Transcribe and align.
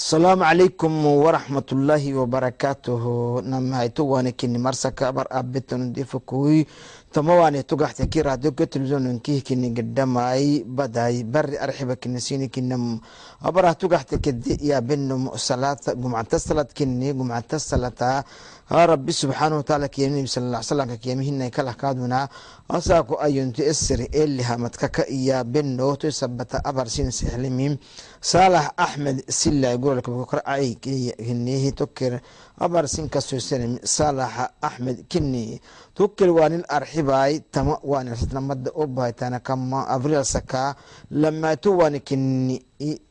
asalaamu 0.00 0.44
calaykum 0.48 0.92
waraxmatullaahi 1.24 2.14
wabarakaatuhu 2.16 3.42
namahayto 3.44 4.08
waanekini 4.08 4.56
marsaka 4.58 5.08
abar 5.12 5.26
abeton 5.30 5.92
defakui 5.92 6.64
tomawane 7.12 7.60
tugaxte 7.68 8.06
ki 8.08 8.22
radio 8.24 8.50
ke 8.56 8.64
television 8.66 9.20
kihi 9.20 9.42
kini 9.44 9.70
gadamai 9.76 10.64
badai 10.64 11.20
bari 11.24 11.58
arxiba 11.60 11.96
kini 12.00 12.16
sini 12.20 12.48
kinam 12.48 12.96
abarah 13.44 13.76
tugaxte 13.76 14.16
kede 14.24 14.56
yabenum 14.64 15.36
salata 15.36 15.92
gumcata 15.94 16.38
salat 16.40 16.72
kini 16.72 17.12
gumcata 17.12 17.58
salata 17.60 18.24
haa 18.70 18.86
rabbi 18.86 19.10
subxaanah 19.12 19.56
wataala 19.66 19.88
kiyamnibi 19.94 20.28
sal 20.30 20.46
l 20.46 20.62
salamka 20.62 20.94
kiyamihinay 21.02 21.50
kala 21.50 21.74
kaaduna 21.74 22.28
asaako 22.76 23.14
ayuntu 23.26 23.60
esir 23.66 24.00
elihamadka 24.22 24.86
ka 24.96 25.02
iya 25.10 25.42
bendhooto 25.44 26.06
sabata 26.10 26.62
abarsin 26.70 27.10
sexlimim 27.10 27.74
saalax 28.30 28.66
axmed 28.84 29.18
silay 29.38 29.74
guralkabkokor 29.82 30.40
ay 30.54 30.78
kineehi 30.78 31.70
tokkir 31.74 32.22
abarsin 32.64 33.08
kasoselim 33.10 33.74
saalaxa 33.82 34.44
axmed 34.62 34.98
kini 35.10 35.58
tokkir 35.98 36.30
waanin 36.30 36.62
arxibaay 36.76 37.40
tama 37.54 37.74
waanirsadnamada 37.82 38.70
obahaitaana 38.82 39.38
kama 39.42 39.82
avrilsaka 39.94 40.76
lamaatu 41.10 41.68
waani 41.78 42.00
kini 42.08 42.56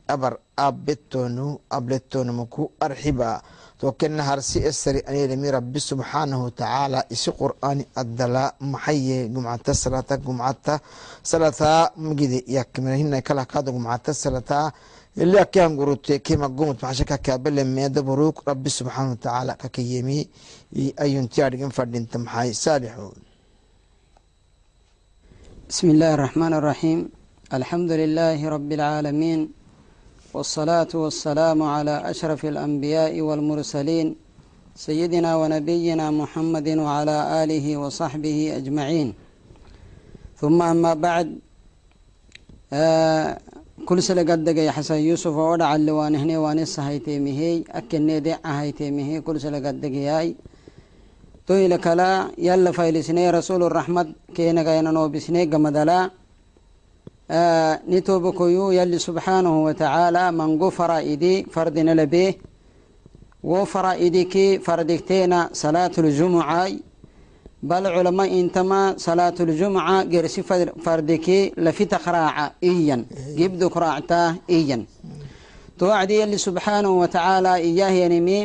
abar 0.08 0.34
abetonu 0.56 1.60
abletonu 1.70 2.32
maku 2.32 2.62
arxiba 2.80 3.42
tookenna 3.80 4.22
harsi 4.28 4.58
esari 4.70 5.00
anelemi 5.08 5.48
rabi 5.56 5.80
subxaanahu 5.88 6.44
tacaala 6.60 7.00
isi 7.14 7.30
qur'aani 7.40 7.84
adala 8.02 8.42
maxaye 8.72 9.18
gumcata 9.34 9.72
salata 9.82 10.14
gumcata 10.26 10.74
salataa 11.30 11.82
magide 12.06 12.38
yakmirahina 12.56 13.18
kala 13.28 13.44
gumcata 13.76 14.10
salata 14.22 14.58
ilaa 15.22 15.44
ki 15.52 15.58
hangurute 15.64 16.14
kima 16.26 16.48
gumut 16.56 16.78
maxashaka 16.82 17.16
kaabale 17.26 17.62
meeda 17.76 18.00
baruuk 18.08 18.36
rabbi 18.50 18.70
subxaanahu 18.78 19.16
tacaala 19.24 19.52
kakayemi 19.62 20.18
ayuntiadhigan 21.04 21.72
fadhinta 21.78 22.16
maxay 22.26 22.50
saalixu 22.64 23.08
bismi 25.68 25.88
illaahi 25.94 26.14
araxmaan 26.18 26.52
araxiim 26.60 27.00
alxamdu 27.56 27.92
lilaahi 28.02 28.44
rabbi 28.54 28.74
alcaalamiin 28.78 29.40
والصلاة 30.34 30.88
والسلام 30.94 31.62
على 31.62 32.10
أشرف 32.10 32.44
الأنبياء 32.44 33.20
والمرسلين 33.20 34.16
سيدنا 34.74 35.36
ونبينا 35.36 36.10
محمد 36.10 36.68
وعلى 36.68 37.44
آله 37.44 37.76
وصحبه 37.76 38.52
أجمعين. 38.56 39.14
ثم 40.40 40.62
أما 40.62 40.94
بعد 40.94 41.38
آه 42.72 43.38
كل 43.86 44.02
سنة 44.02 44.22
قد 44.22 44.48
يا 44.48 44.70
حسن 44.70 44.94
يوسف 44.94 45.34
ودع 45.34 45.74
اللوان 45.74 46.14
هني 46.14 46.36
وانس 46.36 46.80
هيتيمهي 46.80 47.64
أكن 47.70 48.06
ندع 48.06 48.36
هيتيمهي 48.44 49.20
كل 49.20 49.40
سنة 49.40 49.58
قد 49.68 49.84
ياي 49.84 50.36
تويل 51.46 51.76
كلا 51.76 52.30
يلا 52.38 52.70
فايلسني 52.72 53.30
رسول 53.30 53.62
الرحمة 53.62 54.14
كينا 54.34 54.62
كينا 54.62 54.90
نوبسني 54.90 55.44
قمدلا. 55.44 56.10
Nitobokoyu 57.86 58.72
yalli 58.78 58.98
subxaanahu 58.98 59.64
watacaala 59.64 60.32
mango 60.32 60.70
fara'idi 60.70 61.46
fardina 61.54 61.94
labe 61.94 62.38
wo 63.42 63.64
fara'idiki 63.64 64.58
fardigteena 64.66 65.48
salaatuljumucay 65.52 66.72
bal 67.62 67.84
culama 67.94 68.24
intama 68.26 68.94
salaatuljumuca 68.98 70.04
gersi 70.12 70.42
fardiki 70.84 71.52
lafitakraaca 71.56 72.44
iyan 72.62 73.02
gibdukraacta 73.38 74.20
iyan 74.48 74.82
توعدي 75.80 76.14
يلي 76.20 76.36
سبحانه 76.38 76.90
وتعالى 77.02 77.52
إياه 77.54 77.90
ينمي 78.04 78.40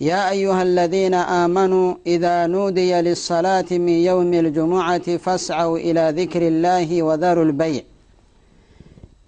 يا 0.00 0.30
أيها 0.30 0.62
الذين 0.62 1.14
آمنوا 1.14 1.94
إذا 2.06 2.46
نودي 2.46 2.92
للصلاة 3.00 3.70
من 3.70 3.96
يوم 4.10 4.34
الجمعة 4.34 5.16
فاسعوا 5.16 5.78
إلى 5.78 6.14
ذكر 6.16 6.42
الله 6.48 7.02
وذروا 7.02 7.44
البيع. 7.44 7.82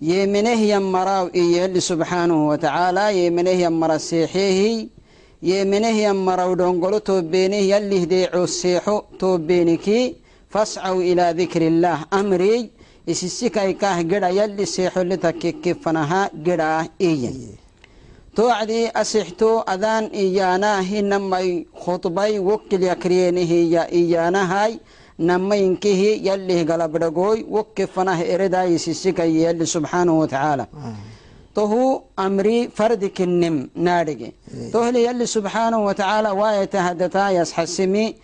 يمنه 0.02 0.60
يمراو 0.74 1.30
إيال 1.34 1.82
سبحانه 1.82 2.48
وتعالى 2.48 3.26
يمنه 3.26 3.50
يمرا 3.50 3.94
السيحيه 3.94 4.88
يمنه 5.42 5.96
يمراو 6.08 6.54
دونقلو 6.54 6.98
توبينه 6.98 7.56
يلي 7.72 8.02
هديعو 8.02 8.44
السيحو 8.44 9.02
توبينكي 9.18 10.14
فاسعوا 10.50 11.02
إلى 11.02 11.34
ذكر 11.40 11.62
الله. 11.72 11.98
أمري 12.12 12.70
إسسكاي 13.10 13.72
كاه 13.72 13.98
قدا 13.98 14.28
يلي 14.28 14.64
سيحو 14.64 15.00
اللي 15.00 15.16
تككفنها 15.16 16.30
قدا 16.46 16.88
إيان 17.00 17.61
توعدي 18.35 18.87
أسحتو 18.89 19.59
أذان 19.59 20.03
إيانا 20.03 20.81
هنما 20.81 21.63
خطبي 21.83 22.39
وكل 22.39 22.83
يكرينه 22.83 23.51
يا 23.75 23.83
إيانا 23.91 24.41
هاي 24.53 24.79
نما 25.19 25.55
ينكه 25.55 26.01
يلي 26.29 26.63
قلب 26.63 26.95
رقوي 26.95 27.45
وكفناه 27.49 28.19
إردا 28.33 28.63
يسسك 28.63 29.19
يلي 29.19 29.65
سبحانه 29.65 30.19
وتعالى 30.19 30.65
تهو 31.55 32.01
أمري 32.19 32.67
فردك 32.77 33.21
النم 33.21 33.69
نارجي 33.75 34.33
تهلي 34.73 35.03
يلي 35.05 35.25
سبحانه 35.25 35.79
وتعالى 35.85 36.29
واية 36.29 36.69
هدتا 36.73 37.29
يسحسمي 37.29 38.15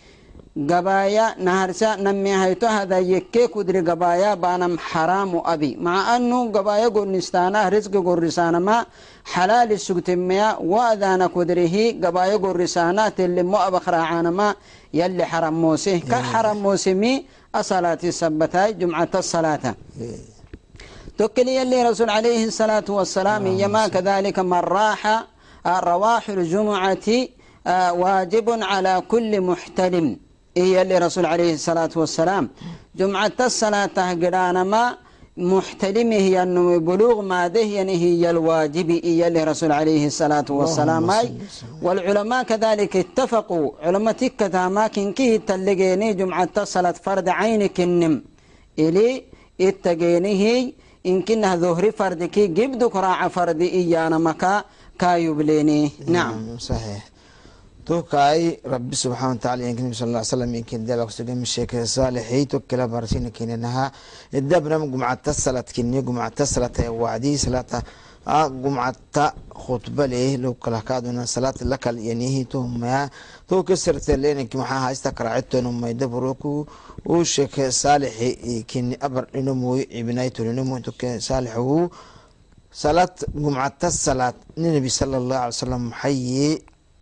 قبايا 0.58 1.34
نهرسا 1.38 1.96
نمي 1.96 2.34
هيتو 2.42 2.66
هذا 2.66 2.98
يكي 2.98 3.46
كدري 3.54 3.80
قبايا 3.80 4.34
بانم 4.34 4.78
حرام 4.78 5.42
أبي 5.44 5.76
مع 5.76 6.16
أنه 6.16 6.52
قبايا 6.52 6.88
قرنستانا 6.88 7.68
رزق 7.68 7.94
قرسانا 8.06 8.58
ما 8.58 8.86
حلال 9.32 9.72
السكتميا 9.72 10.56
وأذانا 10.60 11.26
كدره 11.34 11.74
قبايا 12.04 12.36
قرسانا 12.36 13.12
اللي 13.18 13.42
مو 13.42 13.56
أبخراعانا 13.56 14.30
ما 14.30 14.54
يلي 14.94 15.24
حرام 15.24 15.54
موسيه 15.62 16.00
كحرام 16.10 16.56
موسمي 16.66 17.14
الصلاة 17.56 17.98
السبتاي 18.04 18.72
جمعة 18.72 19.08
الصلاة. 19.14 19.74
توكل 21.18 21.48
يلي 21.48 21.82
رسول 21.88 22.10
عليه 22.10 22.44
الصلاة 22.44 22.88
والسلام 22.88 23.46
يما 23.46 23.88
كذلك 23.88 24.38
من 24.38 24.60
راح 24.78 25.24
رواح 25.66 26.28
الجمعة 26.28 27.08
واجب 28.02 28.46
على 28.62 29.02
كل 29.08 29.40
محتلم. 29.40 30.27
إيه 30.58 30.82
اللي 30.82 30.96
رسول 31.06 31.26
عليه 31.32 31.52
الصلاة 31.58 31.90
والسلام. 32.00 32.44
جمعة 33.00 33.38
الصلاة 33.50 33.96
قرانا 34.22 34.62
ما 34.72 34.84
محتلم 35.52 36.10
هي 36.12 36.34
أنه 36.42 36.64
بلوغ 36.88 37.16
ما 37.32 37.40
دهين 37.56 37.88
هي 38.04 38.22
الواجب 38.34 38.88
إيه 38.90 39.20
اللي 39.28 39.42
رسول 39.50 39.72
عليه 39.80 40.02
الصلاة 40.12 40.48
والسلام. 40.58 41.02
أي 41.10 41.28
والعلماء 41.84 42.42
كذلك 42.50 42.92
اتفقوا 43.04 43.66
علماء 43.84 44.14
تكتا 44.20 44.64
ما 44.76 44.84
كن 44.94 45.08
كيه 45.18 45.36
تلقيني 45.48 46.08
جمعة 46.20 46.54
الصلاة 46.64 46.96
فرد 47.06 47.28
عينك 47.38 47.76
النم 47.88 48.14
إلي 48.84 49.10
اتقينيه 49.60 50.72
إن 51.10 51.16
كنها 51.28 51.54
ظهري 51.64 51.90
فرد 52.00 52.20
كي 52.34 52.44
جبدك 52.58 52.94
راع 53.06 53.20
فرد 53.36 53.60
إيانا 53.78 54.18
مكا 54.28 54.54
كايبليني 55.00 55.82
نعم 56.16 56.34
صحيح. 56.70 57.02
توكاي 57.88 58.60
ربي 58.72 58.96
سبحانه 59.04 59.32
وتعالى 59.32 59.70
يمكن 59.70 59.92
صلى 59.92 60.06
الله 60.06 60.18
عليه 60.22 60.34
وسلم 60.34 60.54
يمكن 60.54 60.84
دلك 60.84 61.10
سلم 61.10 61.42
الشيخ 61.42 61.70
صالحي 61.96 62.44
توكلا 62.44 62.86
برسين 62.86 63.28
كينها 63.28 63.92
الدبنا 64.34 64.78
جمعة 64.92 65.24
الصلاة 65.28 65.64
كني 65.76 66.02
جمعة 66.02 66.32
الصلاة 66.40 66.78
وعدي 67.00 67.36
صلاة 67.36 67.72
جمعة 68.64 68.96
خطبة 69.64 70.06
له 70.06 70.36
لو 70.36 70.54
كلا 70.54 70.80
كادونا 70.80 71.24
صلاة 71.24 71.54
لك 71.62 71.86
ينيه 71.86 72.44
توم 72.44 73.08
تو 73.48 73.62
كسرت 73.62 74.10
لين 74.10 74.46
كم 74.48 74.62
حها 74.62 74.92
استقرعت 74.92 75.56
نم 75.56 75.86
يدبروكو. 75.86 76.66
وشيخ 77.06 77.54
صالحي 77.68 78.62
كني 78.70 78.98
أبر 79.02 79.24
إنمو 79.34 79.76
ابنايته 80.00 80.42
إنمو 80.50 80.78
توك 80.78 81.04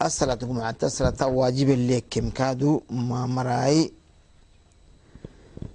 الصلاة 0.03 0.35
جمعة 0.35 0.77
الصلاة 0.83 1.27
واجب 1.27 1.69
لك 1.71 2.05
كم 2.11 2.31
كادو؟ 2.31 2.81
ما 2.91 3.27
مراي. 3.27 3.93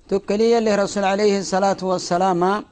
تكلي 0.09 0.57
اللي 0.57 0.75
رسول 0.75 1.03
عليه 1.03 1.39
الصلاة 1.39 1.77
والسلام. 1.81 2.63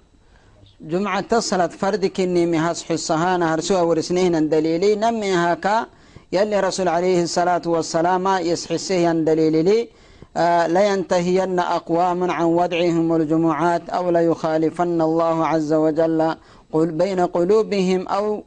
جمعة 0.81 1.25
الصلاة 1.33 1.67
فرد 1.67 2.05
كني 2.05 2.45
مهاس 2.45 2.83
حصهانا 2.83 3.53
هرسوها 3.53 3.81
ورسنين 3.81 4.49
دليلي. 4.49 4.95
نمي 4.95 5.31
هاكا 5.31 5.85
يلي 6.31 6.59
رسول 6.59 6.87
عليه 6.87 7.23
الصلاة 7.23 7.61
والسلام 7.65 8.27
يسحسه 8.27 9.11
دليلي. 9.11 9.89
آه 10.37 10.67
لا 10.67 10.93
ينتهين 10.93 11.59
أقوام 11.59 12.31
عن 12.31 12.43
ودعهم 12.43 13.15
الجمعات 13.15 13.89
أو 13.89 14.09
لا 14.09 14.21
يخالفن 14.21 15.01
الله 15.01 15.47
عز 15.47 15.73
وجل 15.73 16.35
قل 16.73 16.91
بين 16.91 17.19
قلوبهم 17.19 18.07
أو 18.07 18.43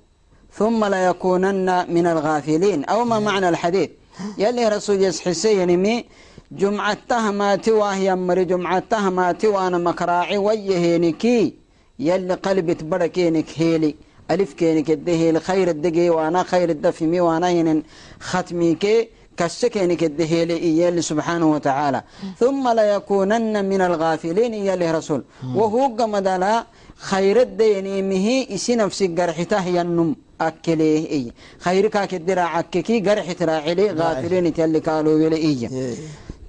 ثم 0.58 0.84
لا 0.84 1.06
يكونن 1.10 1.94
من 1.94 2.06
الغافلين. 2.06 2.84
أو 2.84 3.04
ما 3.04 3.18
معنى 3.18 3.48
الحديث؟ 3.48 3.90
يلي 4.38 4.68
رسول 4.68 5.02
يسحسي 5.02 5.64
نمي 5.64 6.04
جمعة 6.52 6.96
تهماتي 7.08 7.72
وهي 7.72 8.14
مري 8.14 8.44
جمعة 8.44 8.82
تهماتي 8.90 9.46
وأنا 9.46 9.78
مكراعي 9.78 10.38
ويهينكي. 10.38 11.54
يلي 11.98 12.34
قلبي 12.34 12.74
تبركينك 12.74 13.46
هيلي 13.56 13.94
ألف 14.30 14.52
كيني 14.52 14.82
كده 14.82 15.30
الخير 15.30 15.68
الدقي 15.70 16.10
وأنا 16.10 16.42
خير 16.42 16.70
الدفمي 16.70 17.20
وأنا 17.20 17.50
هنا 17.50 17.82
ختمي 18.20 18.74
كي 18.74 19.08
كسكيني 19.36 19.96
كده 19.96 20.24
إياه 20.24 21.00
سبحانه 21.00 21.50
وتعالى. 21.52 22.02
ثم 22.38 22.68
لا 22.68 22.94
يكونن 22.94 23.64
من 23.64 23.80
الغافلين 23.80 24.52
إياه 24.52 24.92
رسول. 24.92 25.24
وهو 25.54 25.86
قمدلا 25.98 26.66
خير 26.96 27.40
الديني 27.40 28.02
مهي 28.02 28.54
إسي 28.54 28.76
نفسي 28.76 29.06
قرحته 29.06 29.66
ينم. 29.66 30.16
أكليه 30.48 31.06
إيه 31.06 31.26
خير 31.64 31.84
كاك 31.94 32.14
الدرا 32.14 32.40
عككي 32.54 33.00
قرح 33.06 33.26
تراعلي 33.40 33.86
غافلين 34.00 34.46
تيالي 34.54 34.78
قالوا 34.78 35.20
يلي 35.24 35.36
إيه 35.36 35.94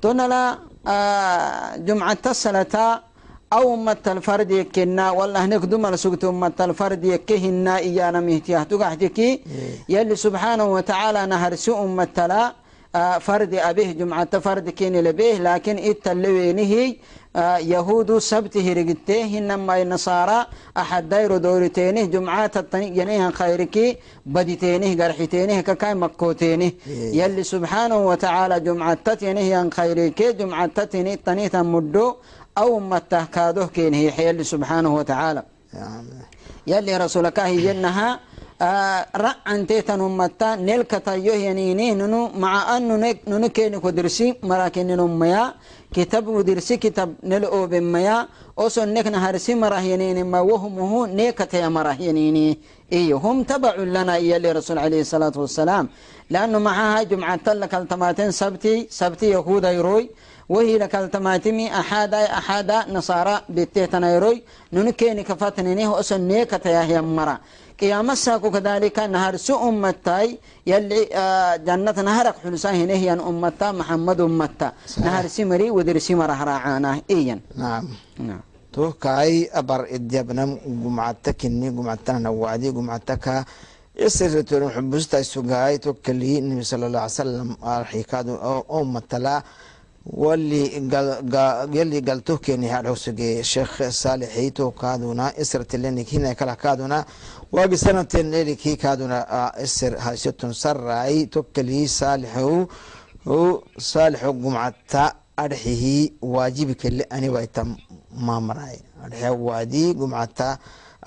تنلا 0.02 0.58
آه 0.88 1.76
جمعة 1.88 2.18
الصلاة 2.26 2.76
أو 3.54 3.74
أمة 3.74 3.98
الفرد 4.08 4.52
يكنا 4.52 5.06
والله 5.12 5.40
هناك 5.46 5.62
دمر 5.74 5.96
سقط 5.96 6.26
أمة 6.26 6.58
الفرد 6.68 7.04
يكهنا 7.14 7.78
إيانا 7.78 8.20
مهتيه 8.28 8.64
تقعتكي 8.72 9.30
يلي 9.90 10.16
سبحانه 10.26 10.66
وتعالى 10.76 11.22
نهر 11.26 11.56
سوء 11.56 11.78
أمة 11.86 12.18
لا 12.32 12.44
آه 12.96 13.18
فرد 13.18 13.54
أبيه 13.70 13.92
جمعة 13.92 14.40
فرد 14.40 14.70
كين 14.70 14.96
لبيه 15.08 15.38
لكن 15.38 15.76
إتلوينه 15.90 16.96
يهود 17.74 18.18
سبته 18.18 18.74
رقته 18.74 19.38
إنما 19.38 19.82
النصارى 19.82 20.46
أحد 20.78 21.10
داير 21.10 21.38
دورتينه 21.38 22.06
جمعات 22.06 22.58
الطنيق 22.58 22.92
جنيها 22.94 23.32
خيركي 23.32 23.98
بديتينه 24.26 25.04
قرحتينه 25.04 25.62
ككاي 25.62 25.94
مكوتينه 25.96 26.72
يلي 27.20 27.44
سبحانه 27.44 27.98
وتعالى 28.08 28.60
جمعة 28.60 28.94
تتينه 29.06 29.40
ين 29.54 29.72
خيركي 29.74 30.32
جمعة 30.34 30.66
تتينه 30.66 31.18
طنيتا 31.26 31.62
مدو 31.62 32.16
أو 32.58 32.80
مته 32.80 33.26
كادوه 33.26 33.68
كين 33.68 33.94
هي 33.94 34.28
يلي 34.28 34.44
سبحانه 34.44 34.96
وتعالى 34.96 35.44
يلي 36.68 36.98
رسولك 36.98 37.40
هي 37.40 37.58
جنها 37.62 38.20
آه 38.62 39.06
رأن 39.16 39.68
تيتن 39.68 40.02
أمتا 40.02 40.56
نلك 40.56 40.92
تيوه 41.06 41.36
ينيني 41.36 41.92
ننو 42.00 42.30
مع 42.44 42.78
أن 42.78 43.16
ننو 43.28 43.50
كيني 43.50 43.80
كدرسي 43.80 44.36
مراكن 44.44 44.88
نميا 44.88 45.54
كتاب 45.94 46.28
ودرسي 46.28 46.78
كتاب 46.78 47.10
نلقو 47.24 47.68
بميا. 47.68 48.28
أوسو 48.60 48.84
نك 48.84 49.08
نهرسي 49.08 49.56
مراه 49.56 49.82
ينيني 49.92 50.24
ما 50.24 50.40
وهمه 50.40 51.08
نيكة 51.08 51.58
يا 51.58 51.70
مراه 51.70 51.98
ينيني 52.08 52.60
إيه 52.92 53.14
هم 53.14 53.44
تبع 53.44 53.76
لنا 53.76 54.16
إيا 54.16 54.38
لرسول 54.40 54.78
عليه 54.78 55.02
الصلاة 55.02 55.36
والسلام. 55.36 55.90
لأنه 56.30 56.60
معها 56.60 57.04
جمعة 57.04 57.36
تلك 57.46 57.76
التماتين 57.76 58.32
سبتي 58.32 58.88
سبتي 58.90 59.30
يهودا 59.30 59.72
يروي. 59.72 60.10
وهي 60.50 60.78
لك 60.78 60.96
التماتمي 60.96 61.66
أحادا 61.80 62.22
أحادا 62.40 62.78
نصارى 62.96 63.42
بتيتنا 63.50 64.16
يروي. 64.16 64.44
ننكيني 64.74 65.24
كفاتنينيه 65.24 66.00
أسن 66.00 66.22
نيكة 66.22 66.70
يا 66.70 66.84
هي 66.84 67.02
مرة 67.02 67.40
qiyaama 67.80 68.14
saaku 68.26 68.48
kadaalika 68.56 69.04
naharsi 69.16 69.52
ummatay 69.70 70.28
yali 70.72 71.00
jannat 71.68 71.98
naharak 72.08 72.36
xulusa 72.44 72.70
hinehyan 72.80 73.20
ummata 73.30 73.68
maxamad 73.80 74.20
ummata 74.28 74.68
naharsi 75.06 75.42
mari 75.52 75.66
wadirsi 75.78 76.12
marahraacaanah 76.22 76.96
iyan 77.18 77.40
to 78.74 78.84
abar 79.60 79.82
idyabnam 79.98 80.50
gumcata 80.82 81.32
kini 81.40 81.68
gumcatana 81.76 82.30
wacdi 82.42 82.68
gumcataka 82.76 83.36
isiritorin 84.08 84.72
xubustaay 84.76 85.24
sugaay 85.34 85.76
to 85.84 85.94
kali 86.06 86.42
nabi 86.42 86.64
sala 86.66 86.86
allah 86.90 87.06
salam 87.10 87.50
arxikaadu 87.62 88.34
oo 88.52 88.80
matala 88.96 89.36
yali 91.74 92.02
galto 92.02 92.38
keni 92.38 92.68
sheekh 93.52 93.78
saalixii 94.02 94.52
to 94.58 94.72
kaaduna 94.74 95.34
الشيخ 97.54 97.76
صالح 97.76 97.94
هيتو 97.94 98.04
كادونا 98.04 98.06
اسرت 98.06 98.14
لنك 98.14 98.14
هنا 98.14 98.14
كلا 98.14 98.14
كادونا 98.14 98.14
واقي 98.14 98.14
سنة 98.16 98.32
ليلك 98.32 98.68
هي 98.68 98.76
كادونا 98.76 99.64
إسر 99.64 99.98
هايستون 99.98 100.54
سراي 100.54 101.26
توكلي 101.26 101.88
صالح 103.78 104.26
قمعتا 104.26 105.14
أرحيه 105.40 106.10
واجبك 106.22 106.86
اللي 106.86 107.04
أنا 107.04 107.32
ويتم 107.32 107.76
ما 108.18 108.40
مراي 108.40 108.80
أرحيه 109.06 109.30
وادي 109.30 109.92
قمعتا 109.94 110.58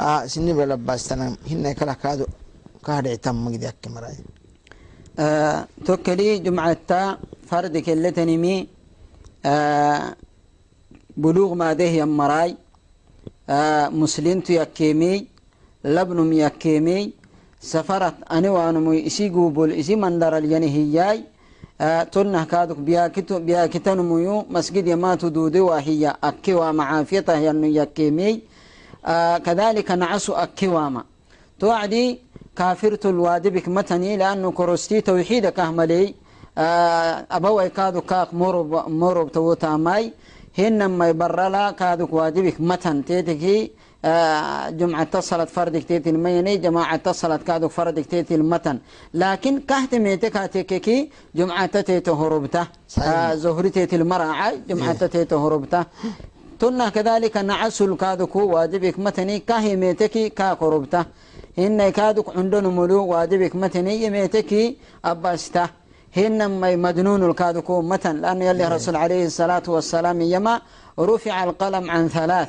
آه 0.01 0.27
سني 0.27 0.53
بلا 0.53 0.75
باستنا 0.75 1.37
هنا 1.51 1.73
كلا 1.73 1.93
كادو 1.93 2.27
كهذا 2.87 3.13
يتم 3.13 3.45
مقدي 3.45 3.69
أكي 3.69 3.91
مراي. 3.91 4.17
آه 5.19 5.67
توكلي 5.87 6.39
جمعة 6.39 7.19
فردك 7.49 7.89
اللي 7.89 8.11
تنمي 8.11 8.69
آه 9.47 10.17
بلوغ 11.17 11.55
ما 11.55 11.73
ده 11.73 11.85
يمراي 11.85 12.57
آه 13.51 13.89
مسلم 13.89 14.43
يكيمي 14.51 15.36
لبن 15.95 16.19
يكيمي 16.33 17.01
سفرت 17.73 18.15
أنا 18.37 18.51
وأنا 18.51 18.81
مي 18.87 19.07
إسي 19.07 19.29
قبول 19.35 19.71
إسي 19.81 19.95
مندر 20.03 20.33
الينهياي 20.37 21.19
آه 21.81 22.03
تنه 22.03 22.45
كادك 22.53 22.79
بياكتن 23.49 23.99
ميو 24.11 24.37
مسجد 24.51 24.87
يما 24.93 25.15
تدودي 25.23 25.61
وهي 25.61 26.03
أكي 26.29 26.55
ومعافيته 26.55 27.37
ينو 27.47 27.69
يكيمي 27.81 28.33
آه 29.07 29.39
كذلك 29.47 29.89
نعسو 29.91 30.33
أكي 30.45 30.69
وما 30.69 31.03
توعدي 31.61 32.07
كافرت 32.57 33.07
الواجبك 33.07 33.69
متني 33.69 34.17
لأنه 34.17 34.51
كروستي 34.59 35.01
توحيدك 35.01 35.59
أهملي. 35.61 36.15
أبوي 37.37 37.69
كادو 37.69 38.01
كاك 38.01 38.35
مرب 38.35 38.73
مرب 38.89 39.33
توتا 39.33 39.77
ماي 39.77 40.13
هنما 40.59 41.09
يبرلا 41.09 41.71
كادو 41.71 42.09
واجبك 42.17 42.57
متن 42.61 43.05
تيتكي. 43.05 43.71
جمعة 44.71 45.03
اتصلت 45.03 45.49
فردك 45.49 45.85
تيتي 45.85 46.11
الميني 46.11 46.57
جماعة 46.57 46.95
اتصلت 46.95 47.43
كادو 47.43 47.69
فردك 47.69 48.07
تيتي 48.07 48.35
المتن. 48.35 48.79
لكن 49.15 49.61
كهت 49.61 49.95
ميتك 49.95 50.37
هاتيكي 50.37 51.11
جمعة 51.35 51.67
تيتي 51.67 52.11
هربته 52.11 52.67
زهري 53.35 53.71
تيتي 53.71 53.97
المرعى 53.97 54.59
جمعة 54.69 55.07
تيتي 55.07 55.35
هربته 55.35 55.85
تنا 56.59 56.89
كذلك 56.89 57.37
نعسل 57.37 57.97
كادو 57.97 58.29
واجبك 58.35 58.99
متني 58.99 59.39
كاهي 59.39 59.77
ميتكي 59.77 60.29
كاك 60.29 60.63
هربته 60.63 61.05
هن 61.59 61.89
كادك 61.91 62.37
عندنا 62.37 62.69
ملو 62.69 63.07
واجبك 63.07 63.57
متني 63.57 64.05
يميتكي 64.05 64.77
أباسته 65.05 65.69
هن 66.17 66.61
مجنون 66.81 67.31
الكادكو 67.31 67.83
متن 67.83 68.17
لأن 68.17 68.43
يلي 68.43 68.69
رسول 68.69 68.97
عليه 68.97 69.27
الصلاة 69.27 69.63
والسلام 69.69 70.21
يما 70.21 70.61
رفع 70.99 71.45
القلم 71.45 71.91
عن 71.91 72.09
ثلاث. 72.09 72.49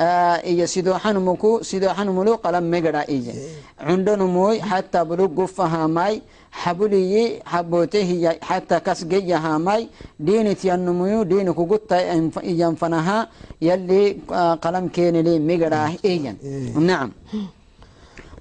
إيا 0.00 0.66
سيدوحان 0.66 1.16
مكو 1.24 1.62
سيدوحان 1.62 2.08
ملو 2.08 2.34
قلم 2.34 2.70
مقرا 2.70 3.02
إيا 3.08 3.34
عندنا 3.80 4.24
موي 4.24 4.62
حتى 4.62 5.04
بلو 5.04 5.26
قفها 5.38 5.86
ماي 5.86 6.22
حبلي 6.52 7.42
حبوته 7.46 8.10
حتى 8.42 8.80
كسجيها 8.80 9.58
ماي 9.58 9.88
دينت 10.20 10.64
ينمو 10.64 11.22
دينك 11.22 11.58
قلت 11.70 11.92
ينفنها 12.44 13.28
يلي 13.62 14.16
آه 14.32 14.54
قلم 14.54 14.88
كين 14.88 15.16
لي 15.26 15.38
مقرا 15.48 15.92
إيا 16.04 16.36
نعم. 16.90 17.10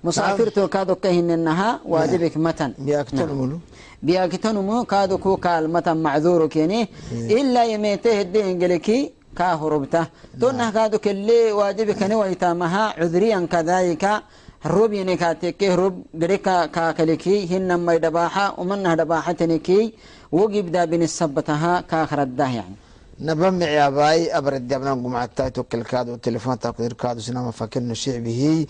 مسافرتو 0.03 0.67
كادو 0.67 0.95
كهن 0.95 1.29
إنها 1.31 1.79
واجبك 1.85 2.37
متن. 2.37 2.73
بياكتن 2.77 3.29
ملو. 3.39 3.57
بياكتنمو 4.03 4.83
كادو 4.83 5.17
كو 5.17 5.37
كالمة 5.37 5.87
معذور 6.05 6.47
كيني. 6.47 6.87
إلا 7.11 7.63
يميته 7.65 8.21
الدين 8.21 8.63
قلكي 8.63 9.11
ka 9.33 9.57
hurubta. 9.57 10.07
Tonna 10.39 10.71
kaatu 10.71 10.99
kelle 10.99 11.51
waajibi 11.51 11.93
kani 11.95 12.15
waitamaha 12.15 12.93
cudriyan 12.99 13.47
kadhalika 13.47 14.23
rub 14.63 14.93
kaateke 15.19 15.75
rub 15.75 15.95
gereka 16.15 16.67
kaakaliki 16.71 17.45
hinamay 17.51 17.99
dhabaxa 17.99 18.55
umanah 18.57 18.95
dhabaxataniki 18.95 19.93
wogibda 20.31 20.87
binisabataha 20.87 21.83
kaakraddah 21.83 22.51
yani. 22.55 22.75
Naba 23.19 23.51
micaabaay 23.51 24.31
abradabna 24.33 24.95
gumcatay 24.95 25.51
tokelkaadu 25.51 26.17
telefoonta 26.17 26.73
kudirkaadu 26.73 27.21
sinama 27.21 27.51
fakirna 27.51 27.93
shicbihi 27.93 28.67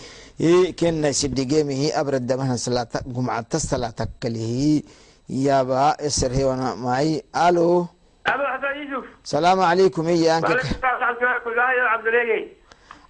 kenna 0.76 1.14
sibdigemihi 1.14 1.94
abradabana 1.94 2.58
salata 2.58 3.00
gumcata 3.06 3.60
salata 3.60 4.06
kalihi 4.20 4.84
yaaba 5.30 5.96
eserhewana 6.08 6.76
maay 6.76 7.22
alo. 7.32 7.88
أبو 8.28 8.44
حسن 8.44 8.92
يوسف. 8.92 9.08
السلام 9.24 9.60
عليكم 9.60 10.02
هي 10.06 10.38
أنك؟ 10.38 10.44
وعليكم 10.44 10.68
السلام 10.68 11.40
كلها 11.44 11.72
يا 11.72 11.84
عبد 11.84 12.08
الرقي. 12.08 12.48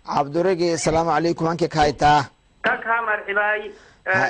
عبد 0.06 0.38
الرقي 0.38 0.74
السلام 0.74 1.10
عليكم 1.10 1.48
أنك 1.48 1.64
كايتا؟ 1.64 2.26
كاكها 2.64 3.02
مرحباي. 3.02 3.72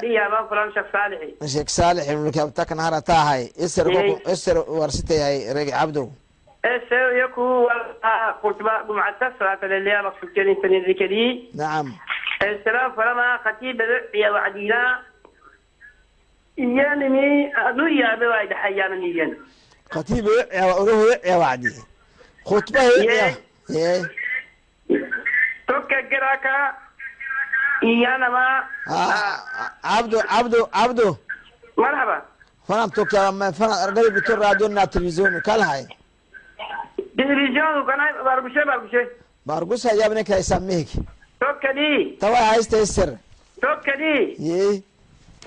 دي 0.01 0.07
يا 0.07 0.29
بان 0.29 0.47
فلان 0.49 0.73
شيخ 0.73 0.85
صالحي 0.93 1.33
شيخ 1.45 1.67
صالح 1.67 2.09
من 2.09 2.31
كابتك 2.31 2.71
نهار 2.71 2.99
تاهي 2.99 3.49
إسر 3.65 3.89
إيه. 3.89 4.17
إسر 4.27 4.57
ورستي 4.67 5.19
هاي 5.19 5.53
رقي 5.53 5.73
عبدو. 5.73 6.09
السير 6.65 7.25
يكو 7.25 7.69
خطبة 8.43 8.81
جمعة 8.87 9.39
صلاة 9.39 9.59
الليل 9.63 10.03
مقصود 10.03 10.29
في 10.33 10.67
الذكري 10.67 11.49
نعم. 11.55 11.93
السلام 12.41 12.91
فلما 12.91 13.39
خطيب 13.45 13.81
يا 14.13 14.29
وعدينا. 14.29 14.99
إيانني 16.59 17.51
أدوية 17.57 18.15
بوايد 18.15 18.53
حيانا 18.53 18.95
إيان 18.95 19.37
khatiib 19.91 20.27
oga 20.79 20.93
eewacdi 21.23 21.71
khutba 22.45 22.81
toka 25.67 26.01
garaka 26.11 26.75
iyanama 27.81 28.43
abdo 29.83 30.19
abdo 30.29 30.69
abdo 30.71 31.17
marhaba. 31.77 32.17
Fanan 32.67 32.89
toka 32.95 33.31
fanan 33.57 33.79
argadi 33.85 34.09
bito 34.15 34.35
radio 34.35 34.67
na 34.67 34.85
television 34.85 35.41
kalhay 35.45 35.85
television 37.17 37.85
kana 37.87 38.05
bargushe 38.25 38.61
bargushe 38.69 39.01
bargusa 39.45 39.89
yabne 39.99 40.23
kaysa 40.23 40.59
mig 40.59 40.87
tawa 42.19 42.37
haystay 42.37 42.85
sir. 42.85 43.19
Tokkadi 43.61 44.35
yee. 44.39 44.83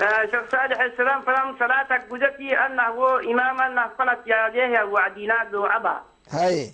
شيخ 0.00 0.50
صالح 0.52 0.80
السلام 0.80 1.22
فلم 1.22 1.56
صلاتك 1.58 2.04
بجتي 2.10 2.58
أنه 2.58 2.82
هو 2.82 3.16
إمام 3.18 3.60
أنه 3.60 3.86
فلت 3.98 4.18
يا 4.26 4.36
عليه 4.36 4.82
وعدينا 4.84 5.44
دعبا 5.52 6.00
هاي. 6.30 6.70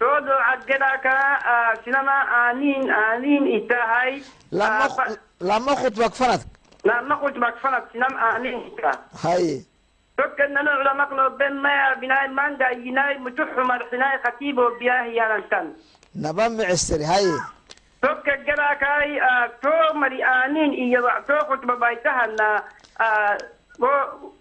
todo 0.00 0.30
عجلك 0.30 1.10
سينما 1.84 2.50
آنين 2.50 2.90
آنين 2.90 3.64
إتاهاي 3.64 4.22
لما 4.52 4.88
خ... 4.88 5.00
لما 5.40 5.74
خطبك 5.74 6.14
فنت 6.14 6.40
لا 6.84 7.00
ما 7.00 7.14
قلت 7.14 7.36
بك 7.38 7.54
فلت 7.56 7.84
سينما 7.92 8.36
آنين 8.36 8.72
إتا. 8.78 8.90
هاي. 9.24 9.62
فكنا 10.18 10.62
نعلم 10.62 10.98
مقلب 10.98 11.38
بين 11.38 11.52
ما 11.52 11.94
بناي 11.94 12.28
ماندا 12.28 12.70
يناي 12.70 13.18
متح 13.18 13.56
مرحناي 13.58 14.18
خطيب 14.24 14.58
وبياه 14.58 15.04
يا 15.04 15.36
ننتن 15.36 15.72
نبا 16.16 16.48
معسر 16.48 16.96
هاي. 17.04 17.26
فك 18.48 18.56
جراك 18.56 18.84
هاي 18.84 19.20
تو 19.62 19.94
مري 19.98 20.24
آنين 20.24 20.72
إيا 20.72 21.24
تو 21.28 21.38
خطبة 21.38 21.74
بايتها 21.74 22.26
نا 22.26 22.62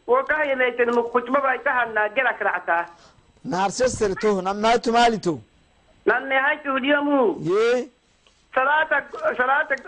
وكاي 0.07 0.55
ليتن 0.55 0.91
خطبة 1.01 1.39
بايتها 1.39 1.85
نا 1.85 2.07
جراك 2.07 2.41
رعتا 2.41 2.85
نهار 3.45 3.69
سيستر 3.69 4.13
تو 4.13 4.41
نما 4.41 4.75
تمالي 4.75 5.17
تو 5.17 5.37
لأن 6.05 6.29
نهايته 6.29 6.77
اليوم 6.77 7.37
يي 7.41 7.89
صلاتك 8.55 9.05
صلاتك 9.37 9.85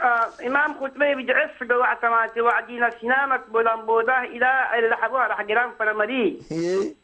إمام 0.47 0.73
خطبة 0.73 1.13
بجعف 1.13 1.63
دوا 1.63 1.83
اعتمادت 1.85 2.37
وعدينا 2.37 2.89
سنامك 3.01 3.49
بولان 3.49 3.81
بوده 3.81 4.19
إلى 4.23 4.97
حبوها 5.01 5.27
رح 5.27 5.41
جرام 5.41 5.71
فرمري 5.79 6.39
يي 6.51 6.95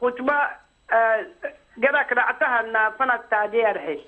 خطبة 0.00 0.40
رعتها 2.12 2.60
إن 2.60 2.90
فنت 2.98 3.20
تادير 3.30 3.78
حي 3.78 4.00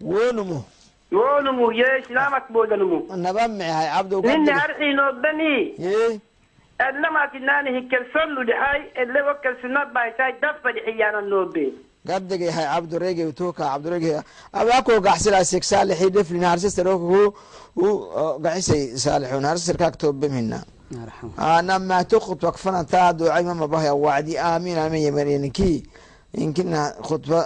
ونمو 0.00 0.62
yoonmu 1.16 1.66
yeeshilamakboodalmu 1.80 2.98
naba 3.24 3.42
mixay 3.58 3.88
cabdu 3.94 4.16
ninna 4.28 4.52
harxiinoobani 4.60 5.52
edlamaatinaanihi 6.86 7.80
kalsoonlu 7.92 8.40
dhexay 8.48 8.80
edlewo 9.02 9.32
kalsuna 9.44 9.80
baysay 9.94 10.32
dafa 10.42 10.68
dhixiyaana 10.76 11.20
noobe 11.30 11.64
gaddigayahay 12.08 12.66
cabdureege 12.74 13.24
utuka 13.32 13.62
cabdureege 13.70 14.12
abako 14.60 14.92
gaxsila 15.06 15.44
sik 15.50 15.64
saalixi 15.70 16.08
dhiflin 16.14 16.44
harsistar 16.50 16.86
oku 16.94 17.20
gaxisay 18.44 18.82
saalixun 19.04 19.44
harsistarkaak 19.50 19.94
toobamina 20.02 20.58
anama 21.36 21.98
tukhutba 22.10 22.52
kfanata 22.56 23.12
duucay 23.18 23.42
mamabahya 23.48 23.94
wacdi 23.94 24.34
aamin 24.38 24.76
aamin 24.82 25.02
yamarininki 25.06 25.72
inkina 26.44 26.80
khutba 27.08 27.40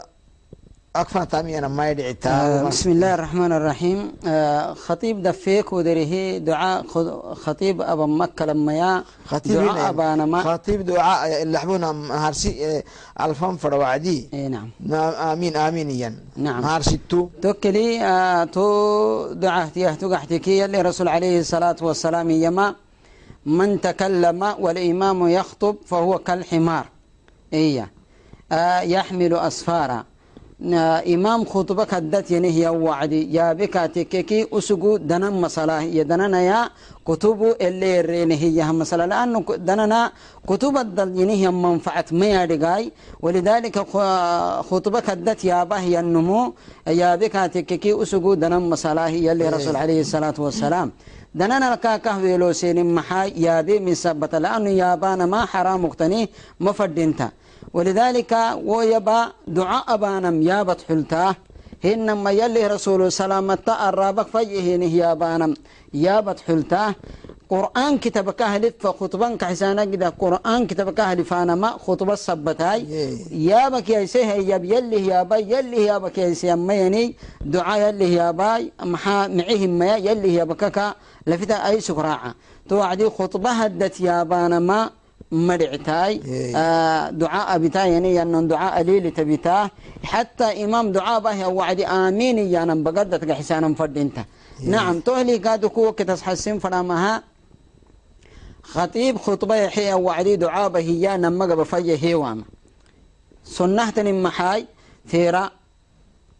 أكفنا 0.97 1.25
تامي 1.25 1.59
أنا 1.59 1.69
ما 1.69 1.91
يدعي 1.91 2.17
آه، 2.27 2.63
بسم 2.63 2.91
الله 2.91 3.15
الرحمن 3.15 3.53
الرحيم. 3.53 4.13
آه، 4.27 4.75
خطيب 4.75 5.23
دفيك 5.23 5.73
ودره 5.73 6.39
دعاء 6.39 6.87
خطيب 7.35 7.81
أبا 7.83 8.07
مكة 8.07 8.45
لما 8.45 8.75
يا. 8.75 9.05
خطيب 9.27 9.53
دعاء 9.53 9.89
أبانا 9.89 10.25
ما 10.27 10.43
خطيب 10.43 10.85
دعاء 10.85 11.43
اللي 11.43 11.59
حبونا 11.59 11.91
هرسي 12.29 12.83
ألفان 13.21 13.57
فرا 13.57 13.77
وعدي 13.77 14.29
إيه 14.35 14.49
نعم 14.49 14.71
آمين 14.93 15.57
آمين 15.57 15.91
ين 15.91 16.19
نعم. 16.37 16.65
هرسي 16.65 17.01
تو. 17.09 17.29
توكلي 17.43 18.05
آه، 18.05 18.45
تو 18.45 19.33
دعاء 19.33 19.69
تيه 19.69 19.91
تقحتكي 19.91 20.59
يلي 20.59 20.83
رسول 20.83 21.09
عليه 21.09 21.41
الصلاة 21.41 21.77
والسلام 21.83 22.31
يما 22.31 22.75
من 23.47 23.81
تكلم 23.81 24.55
والإمام 24.59 25.29
يخطب 25.29 25.77
فهو 25.87 26.19
كالحمار. 26.19 26.87
إيه 27.53 27.91
آه، 28.53 28.81
يحمل 28.81 29.35
أسفارا. 29.35 29.99
آه، 29.99 30.12
إمام 31.15 31.45
خطبك 31.45 31.95
هدت 31.95 32.31
ينه 32.31 32.49
يا 32.65 32.71
وعدي. 32.71 33.35
يا 33.35 33.53
بك 33.53 33.75
تككي 33.95 34.47
أسقو 34.53 34.97
دنا 34.97 35.31
مسألة. 35.31 35.83
يا 35.83 36.03
دنا 36.03 36.41
يا 36.43 36.71
كتب 37.07 37.57
اللي 37.61 38.01
رينه 38.01 38.35
هي 38.35 38.63
مسألة. 38.73 39.07
لأنه 39.07 39.39
دنا 39.69 40.13
كتب 40.47 40.77
الدل 40.77 41.11
ينه 41.21 41.51
منفعة 41.51 42.05
ما 42.13 42.29
يدقاي 42.43 42.93
ولذلك 43.23 43.77
خ- 43.79 44.61
خطبك 44.71 45.11
هدت 45.11 45.45
يا 45.45 45.65
به 45.65 46.01
النمو 46.01 46.55
يا 46.87 47.11
بك 47.17 47.33
تككي 47.55 48.03
أسقو 48.03 48.35
دنا 48.35 48.59
مسألة. 48.59 49.07
هي 49.07 49.33
اللي 49.33 49.49
رسول 49.49 49.77
عليه 49.77 50.01
الصلاة 50.01 50.35
والسلام. 50.39 50.93
دنانا 51.35 51.73
لكا 51.73 51.97
كهوي 51.97 52.37
لو 52.37 52.53
سين 52.53 52.95
محا 52.95 53.25
يابي 53.25 53.79
من 53.79 53.95
سبت. 53.95 54.35
لأنه 54.35 54.71
يابانا 54.71 55.27
ما 55.27 55.41
حرام 55.53 55.85
مقتني. 55.85 56.29
مفدنتا 56.61 57.29
ولذلك 57.75 58.37
ويبا 58.65 59.33
دعاء 59.49 59.85
أبانم 59.95 60.43
يابت 60.43 60.81
حلتاه 60.89 61.37
هنما 61.85 62.31
يلي 62.31 62.67
رسول 62.67 63.13
سلامة 63.13 63.59
الرابق 63.89 64.27
فجهين 64.27 64.83
يابانم 64.83 65.55
يابت 65.95 66.41
حلتاه 66.41 66.95
قرآن 67.51 67.99
كتابك 67.99 68.43
أهل 68.43 68.73
فخطبا 68.81 69.37
كحسانا 69.37 69.85
كده 69.85 70.09
قرآن 70.09 70.67
كتابك 70.67 71.01
أهل 71.01 71.25
فانما 71.25 71.69
خطبة 71.69 72.15
سبتاي. 72.15 72.81
يابك 73.31 73.89
يا 73.91 74.05
سيه 74.07 74.33
ياب 74.33 74.65
يلي 74.65 75.07
يابا 75.07 75.37
يلي 75.37 75.85
يابك 75.85 76.19
يا 76.19 76.35
سيميني 76.35 77.17
دعاء 77.41 77.89
يلي 77.89 78.15
ياباي 78.15 78.73
محا 78.83 79.29
معهم 79.29 79.71
ما 79.79 79.97
يلي 79.97 80.35
يابكك 80.35 80.95
لفتا 81.27 81.55
أي 81.69 81.81
سكراعة. 81.81 82.35
توعدي 82.69 83.09
خطبة 83.11 83.51
هدت 83.51 84.01
يابانا 84.01 84.59
ما 84.59 84.91
مرعتاي 85.33 86.21
إيه. 86.25 86.57
آه 86.57 87.11
دعاء 87.11 87.59
بتاي 87.59 87.93
يعني 87.93 88.23
أن 88.23 88.49
دعاء 88.49 88.83
ليلة 88.83 89.13
بتاه 89.19 89.71
حتى 90.05 90.65
إمام 90.65 90.93
دعاء 90.93 91.21
به 91.21 91.49
وعدي 91.49 91.87
آمين 91.87 92.39
يانا 92.39 92.75
بقدتك 92.75 93.33
حسانا 93.33 93.75
فرد 93.75 93.99
انت. 93.99 94.19
نعم 94.65 95.01
تهلي 95.01 95.37
قادو 95.37 95.69
كوك 95.69 95.99
تسحسن 96.03 96.59
فرامها. 96.59 97.23
خطيب 98.63 99.19
خطبة 99.19 99.55
يحيى 99.57 99.95
وعدي 99.95 100.37
دعاء 100.37 100.69
به 100.69 100.89
يانا 101.05 101.31
مقب 101.31 101.63
فيه 101.63 101.99
هيوام 102.03 102.45
سنهتني 103.45 104.13
محاي 104.13 104.67
ثيرا 105.09 105.51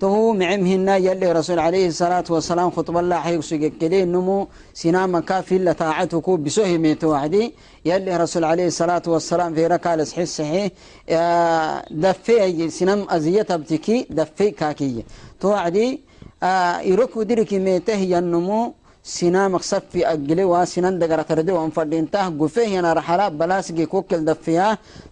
تو 0.00 0.32
معمهن 0.32 0.88
يلي 0.88 1.32
رسول 1.32 1.58
عليه 1.58 1.86
الصلاة 1.92 2.24
والسلام 2.30 2.70
خطب 2.70 2.96
الله 3.02 3.18
حيق 3.26 3.40
سجكلي 3.40 4.04
نمو 4.04 4.48
سنام 4.74 5.18
كافي 5.18 5.58
لطاعتك 5.58 6.30
بسوه 6.30 6.70
ميتو 6.84 7.08
وعدي. 7.10 7.44
يلي 7.84 8.16
رسول 8.16 8.44
عليه 8.44 8.66
الصلاة 8.72 9.02
والسلام 9.06 9.54
في 9.54 9.66
ركال 9.66 10.06
صحيح 10.06 10.24
صحيح 10.38 10.70
آه، 11.08 11.84
دفي 11.90 12.70
سنام 12.70 13.00
أزية 13.10 13.42
بتكي 13.42 14.06
دفي 14.10 14.50
كاكي. 14.50 15.04
تو 15.40 15.48
وعدي 15.48 16.00
آه، 16.42 16.80
يركو 16.80 17.22
دركي 17.22 17.58
ميته 17.58 17.94
ينمو 18.14 18.74
sinamaq 19.14 19.62
safi 19.72 20.00
agiliwa 20.12 20.60
sinandagarakardiwan 20.72 21.70
fadhiintah 21.76 22.24
gufehiyana 22.40 22.94
raxala 22.98 23.26
balaasgii 23.40 23.88
ku 23.92 24.02
kildafiya 24.10 24.66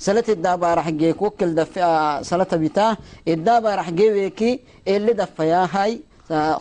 salati 0.06 0.34
daabaaraxgee 0.44 1.12
ku 1.20 1.26
kildafiya 1.38 2.20
salatabita 2.28 2.96
idaabaaraxgeweeki 3.32 4.50
elidafayahay 4.94 5.92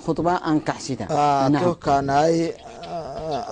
khutba 0.05 0.33
ankaxsida 0.51 1.05
ah, 1.09 1.49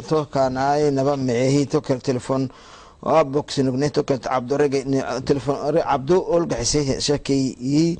tohkanaai 0.10 0.88
ah, 0.88 0.92
naba 0.98 1.14
micehi 1.18 1.66
tokel 1.74 2.00
telefon. 2.00 2.44
Ah, 2.48 2.74
Waa 3.04 3.24
boksinugni 3.28 3.90
tokel 3.92 4.20
cabdorege 4.20 4.80
cabdo 5.28 6.18
olgaxise 6.36 7.02
sheekeyi 7.04 8.00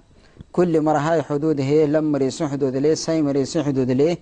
كل 0.51 0.81
مرة 0.81 0.97
هاي 0.97 1.21
حدود 1.23 1.61
هي 1.61 1.87
لم 1.87 2.11
مريسو 2.11 2.47
حدود 2.47 2.75
ليه 2.75 2.93
ساي 2.93 3.21
مريسو 3.21 3.63
حدود 3.63 3.91
ليه. 3.91 4.17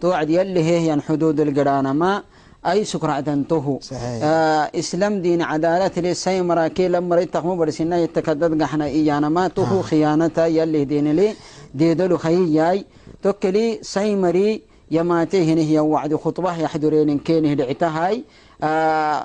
توعد 0.00 0.30
يلي 0.30 0.62
هي 0.64 0.86
يعني 0.86 1.02
حدود 1.02 1.40
القرانا 1.40 1.92
ما 1.92 2.22
أي 2.66 2.84
سكرة 2.84 3.20
تنتهو 3.20 3.78
صحيح. 3.80 4.20
آه 4.22 4.70
إسلام 4.78 5.22
دين 5.22 5.42
عدالة 5.42 5.90
ليه 5.96 6.12
ساي 6.12 6.42
مراكي 6.42 6.88
لم 6.88 7.08
مريت 7.08 7.34
تخمو 7.34 7.56
برسنا 7.56 7.98
يتكدد 7.98 8.62
قحنا 8.62 8.84
إيانا 8.84 9.28
ما 9.28 9.48
تهو 9.48 9.82
خيانة 9.82 10.38
يلي 10.38 10.84
دين 10.84 11.12
ليه 11.12 11.34
ديدلو 11.74 12.16
خيي 12.18 12.84
توكلي 13.22 13.78
ساي 13.82 14.16
مري 14.16 14.62
يماتي 14.90 15.52
هنا 15.52 15.60
هي 15.60 15.78
وعد 15.78 16.14
خطبة 16.14 16.60
يحضرين 16.60 17.18
كينه 17.18 17.54
دعتهاي 17.54 18.24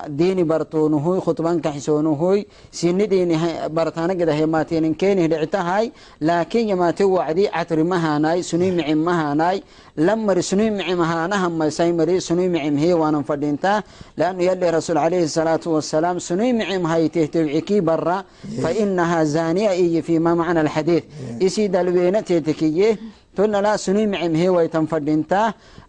ديني 0.08 0.44
برطونهوي 0.44 1.20
خطبان 1.22 1.62
كحسونهوي 1.62 2.46
سن 2.72 3.08
ديني 3.08 3.38
برطانا 3.68 4.14
قد 4.14 4.30
هي 4.30 4.46
ماتين 4.46 4.94
كينه 4.94 5.26
دعتهاي 5.26 5.92
لكن 6.22 6.70
يماتي 6.70 7.04
وعدي 7.04 7.48
عطر 7.48 7.84
مهاناي 7.84 8.42
سنوي 8.42 8.72
معي 8.72 8.96
مهاناي. 8.96 9.64
لما 9.98 10.42
سنوي 10.42 10.70
معي 10.70 10.96
مهانا 10.96 11.48
هم 11.48 11.70
سيمري 11.70 12.20
سنوي 12.20 12.50
معي 12.50 12.78
هي 12.78 12.94
وأنا 12.94 13.22
فدينتا. 13.22 13.84
لأنه 14.18 14.44
يلي 14.44 14.70
رسول 14.70 14.98
عليه 14.98 15.24
الصلاة 15.24 15.60
والسلام 15.66 16.20
سنوي 16.20 16.54
معي 16.54 16.78
هاي 16.78 17.08
تهتوعكي 17.08 17.80
برا. 17.80 18.24
فإنها 18.64 19.24
زانية 19.24 19.70
إي 19.70 20.02
فيما 20.02 20.34
معنى 20.34 20.62
الحديث. 20.62 21.04
يسيد 21.42 21.76
الوينة 21.76 22.20
تهتكية. 22.20 23.00
تقولنا 23.37 23.57
لا 23.67 23.77
سنوي 23.77 24.07
معم 24.07 24.35
هي 24.35 24.49
ويتنفردينتا 24.49 25.43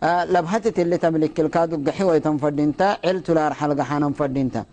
آه 0.03 0.25
لبهتت 0.25 0.79
اللي 0.79 0.97
تملك 0.97 1.39
الكادو 1.39 1.75
قحي 1.91 2.03
ويتنفردينتا 2.03 2.97
علت 3.05 3.31
لا 3.31 3.47
رحل 3.47 3.71
قحانا 3.79 4.07
مفردينتا 4.07 4.65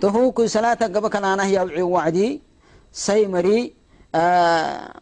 تهو 0.00 0.32
كل 0.32 0.50
صلاة 0.50 0.74
قبك 0.74 1.16
أنا 1.16 1.46
هي 1.46 1.58
وعي 1.60 1.82
وعدي 1.82 2.40
سيمري 2.92 3.60
آه 3.62 3.77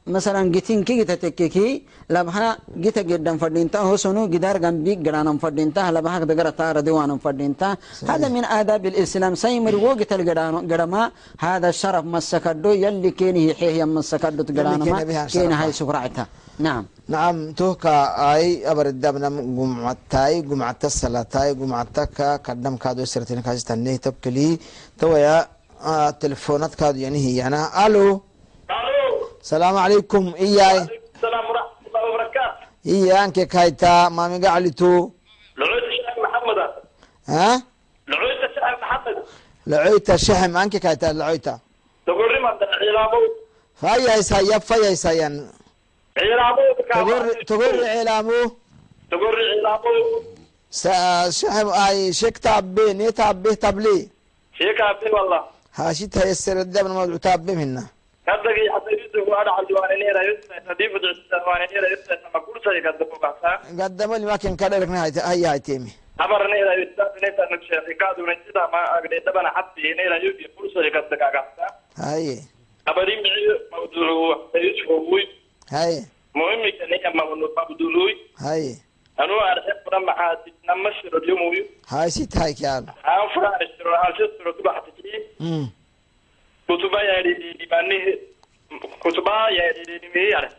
مثلا 0.07 0.51
جتين 0.51 0.83
كي 0.83 1.03
جتتككي 1.03 1.83
لبها 2.09 2.57
جت 2.83 2.99
جدا 2.99 3.37
فردينتا 3.37 3.79
هو 3.79 3.95
سنو 3.95 4.27
جدار 4.27 4.57
جنبي 4.57 4.95
جرانا 4.95 5.37
فردينتا 5.37 5.91
لبها 5.95 6.19
دقرا 6.19 6.49
تار 6.49 6.79
ديوانا 6.79 7.17
فردينتا. 7.17 7.77
هذا 8.11 8.27
من 8.27 8.45
آداب 8.45 8.85
الإسلام. 8.85 9.35
سيمري 9.35 9.75
وقت 9.75 10.13
الجرانا 10.13 10.61
جرما 10.61 11.11
هذا 11.39 11.69
الشرف 11.69 12.05
مسكدو 12.05 12.71
يلي 12.83 13.11
كيني 13.11 13.53
حيه 13.59 13.83
مسكدو 13.83 14.43
تجرانا 14.43 14.77
ما 14.77 14.85
كيني 14.85 15.05
بها 15.05 15.25
كيني 15.25 15.53
شرف. 15.53 15.61
هاي 15.61 15.71
سكرعتها 15.71 16.27
نعم. 16.59 16.85
نعم 17.07 17.51
توكا 17.51 17.95
آي 18.33 18.71
أبر 18.71 18.85
الدبنا 18.85 19.29
جمعتاي 19.29 20.41
جمعتا 20.41 20.87
الصلاتاي 20.87 21.53
جمعتك 21.59 22.21
قدم 22.47 22.75
كادو 22.75 23.05
سرتين 23.05 23.41
كاز 23.41 23.63
تنيه 23.63 23.95
تبكلي 23.95 24.59
تويا 24.99 25.47
آه 25.83 26.09
تلفونات 26.09 26.75
كادو 26.75 26.99
يعني 26.99 27.19
هي 27.25 27.47
أنا 27.47 27.85
ألو 27.85 28.01
ألو؟ 28.01 28.21
السلام 29.47 29.77
عليكم. 29.77 30.23
إياي. 30.39 30.77
السلام 31.15 31.45
ورحمة 31.49 31.87
الله 31.87 32.03
وبركاته. 32.09 32.63
ايا 32.85 33.25
انك 33.25 33.39
كايتا. 33.53 34.09
مامي 34.09 34.47
قعلتو 34.47 35.09
لعوت 35.57 35.83
الشيخ 35.89 36.15
محمد. 36.25 36.59
ها؟ 37.27 37.63
لعوت 38.07 38.41
الشيخ 38.49 38.63
محمد. 38.83 39.17
لعيتا 39.67 40.15
شحم 40.17 40.57
انك 40.57 40.77
كايتا 40.77 41.05
لعيتا 41.05 41.59
تقول 42.07 42.33
لي 42.33 42.39
ما 42.39 42.49
عيلامو 42.81 43.21
فايا 43.81 44.15
يسايا 44.17 44.57
فايا 44.59 44.89
يسايا 44.89 45.29
عيلامو 46.17 46.61
تقول 46.93 47.45
تقول 47.45 47.83
علامو 47.83 48.51
تقول 49.11 49.33
لي 49.39 49.45
عيلامو 49.51 50.23
سا- 50.71 51.29
شحم 51.29 51.67
أي 51.69 52.13
شك 52.13 52.37
تابي 52.37 52.93
ني 52.93 53.11
تابي 53.11 53.55
تبلي 53.55 54.07
شيك 54.57 54.81
عبد 54.81 55.03
والله. 55.13 55.43
هاشي 55.75 56.07
تيسر 56.07 56.57
يوسف 56.57 56.81
ما 56.83 57.05
كل 57.05 57.19
شيء 57.23 57.96
قدم 63.81 64.15
لي 64.15 64.25
ما 64.25 64.35
كان 64.35 64.55
كذا 64.55 64.79
لك 64.79 64.89
نهاية 64.89 65.11
هي 65.31 65.45
هاي 65.45 65.59
تيمي 65.59 65.91
أمرني 66.21 66.63
إلى 66.63 66.81
يوسف 66.81 67.23
نيتا 67.23 67.45
نكشف 67.51 67.85
كادو 67.99 68.25
نجدا 68.25 68.67
ما 68.73 68.83
أقدر 68.95 69.19
تبنا 69.19 69.49
حتى 69.49 69.81
يوسف 70.25 70.51
كل 70.57 70.69
شيء 70.73 70.89
كذبوا 70.89 71.29
بعثا 71.31 71.67
هاي 71.97 72.39
معي 73.15 73.59
موضوع 73.71 74.49
يوسف 74.55 74.91
هو 74.91 75.17
هاي 75.71 76.03
مهم 76.35 76.69
كان 76.79 76.93
هي 76.93 77.13
موضوع 77.13 77.49
هاي 78.39 78.75
أنا 79.19 79.33
أعرف 79.33 79.63
لما 79.93 80.11
حد 80.11 80.37
نمشي 80.69 81.17
اليوم 81.17 81.41
ويو 81.41 81.65
هاي 86.69 86.75
ست 86.75 86.75
هاي 86.75 86.75
كان 86.75 86.75
أنا 86.75 86.75
فرع 86.75 86.75
الشر 86.75 86.75
الشر 86.75 86.75
كتب 86.75 86.75
حتى 86.75 86.75
امم 86.75 86.75
كتب 86.75 86.93
يا 86.93 87.21
دي 87.21 87.33
دي 87.33 87.65
بني 87.65 88.19
كتب 88.99 89.27
يا 89.51 89.71
دي 89.71 89.97
دي 89.97 90.07
مي 90.15 90.29
يعني 90.29 90.49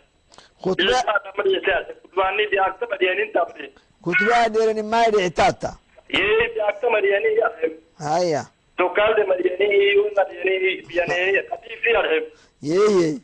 خطبة 0.61 0.85
بيسا 0.85 1.15
نمر 1.27 1.47
يسال 1.47 1.87
كتب 2.05 2.21
أني 2.21 2.47
دي 2.47 2.61
أكتب 2.61 2.99
دياني 2.99 3.33
تابلي 3.33 3.71
كتبة 4.07 4.47
ديرني 4.47 4.83
ما 4.83 5.05
يدي 5.05 5.23
عتاتا 5.25 5.75
يه 6.15 6.55
دي 6.55 6.63
أكتب 6.63 6.89
دياني 6.89 7.35
يا 7.35 7.79
هاي 7.99 8.43
توكال 8.79 9.15
دي 9.17 9.23
مدياني 9.23 9.75
يون 9.75 10.11
مدياني 10.19 10.81
بياني 10.81 11.43
كتير 11.43 11.81
في 11.83 11.97
أرهم 11.99 12.23
يي 12.63 12.77
يي 12.77 13.21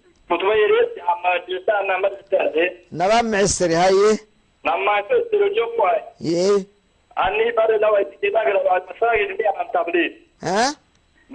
كتب 10.40 10.84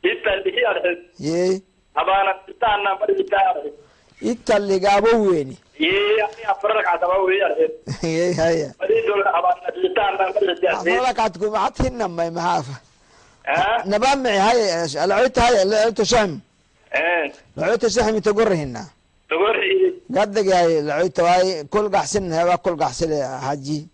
إنت 0.05 0.26
اللي 0.26 0.52
هي 0.59 0.96
يي 1.20 1.62
أبانا 1.96 2.40
تستانا 2.48 2.94
بدي 2.94 3.22
تار 3.22 3.62
إتا 4.22 4.57
اللي 4.57 4.88
قابو 4.88 5.31
ويني 5.31 5.57
يي 5.81 6.22
أني 6.24 6.50
أفرق 6.50 6.88
على 6.88 7.00
دواوي 7.00 7.37
يا 7.37 7.68
يي 8.05 8.35
هاي 8.35 8.72
معي 14.18 14.38
هاي 14.38 15.62
العيت 15.62 16.02
شحم 16.02 16.38
العيت 17.59 17.87
شحم 17.87 18.18
تقرهن 18.18 18.85
تقول 19.32 19.56
هي 19.65 19.93
قد 20.21 20.38
هاي 20.38 20.80
العيت 20.80 21.19
هاي 21.19 21.63
كل 21.63 21.89
قحسن 21.95 22.34
هوا 22.34 22.56
كل 22.56 22.76
قحسن 22.84 23.39
حجي 23.45 23.88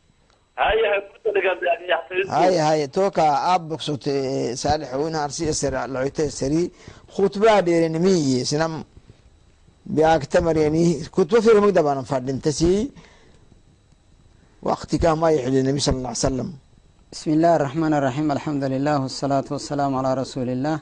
هاي 0.58 1.02
كنت 1.14 1.36
لقد 1.36 1.64
يعني 1.64 1.88
يحتاج 1.94 2.28
هاي 2.28 2.58
هاي 2.60 2.88
توكا 2.88 3.56
اب 3.56 3.80
صوت 3.80 4.10
صالح 4.54 4.96
وين 4.96 5.16
ارسي 5.16 5.50
اسر 5.50 5.86
العيت 5.86 6.22
سري 6.22 6.72
خطبه 7.10 7.60
ديرن 7.60 8.00
مي 8.00 8.44
سنم 8.44 8.84
بأكتمر 9.86 10.58
يعني 10.58 11.04
كتب 11.16 11.40
في 11.40 11.52
المكتب 11.52 11.86
انا 11.86 12.02
فردن 12.02 12.42
تسي 12.42 12.92
وقت 14.62 14.96
كان 14.96 15.18
ما 15.18 15.30
يحل 15.32 15.56
النبي 15.58 15.80
صلى 15.80 15.96
الله 15.96 16.08
عليه 16.14 16.18
وسلم 16.28 16.50
بسم 17.12 17.32
الله 17.32 17.56
الرحمن 17.56 17.94
الرحيم 17.94 18.32
الحمد 18.32 18.64
لله 18.64 18.96
والصلاة 19.02 19.44
والسلام 19.52 19.96
على 19.96 20.14
رسول 20.14 20.50
الله 20.50 20.80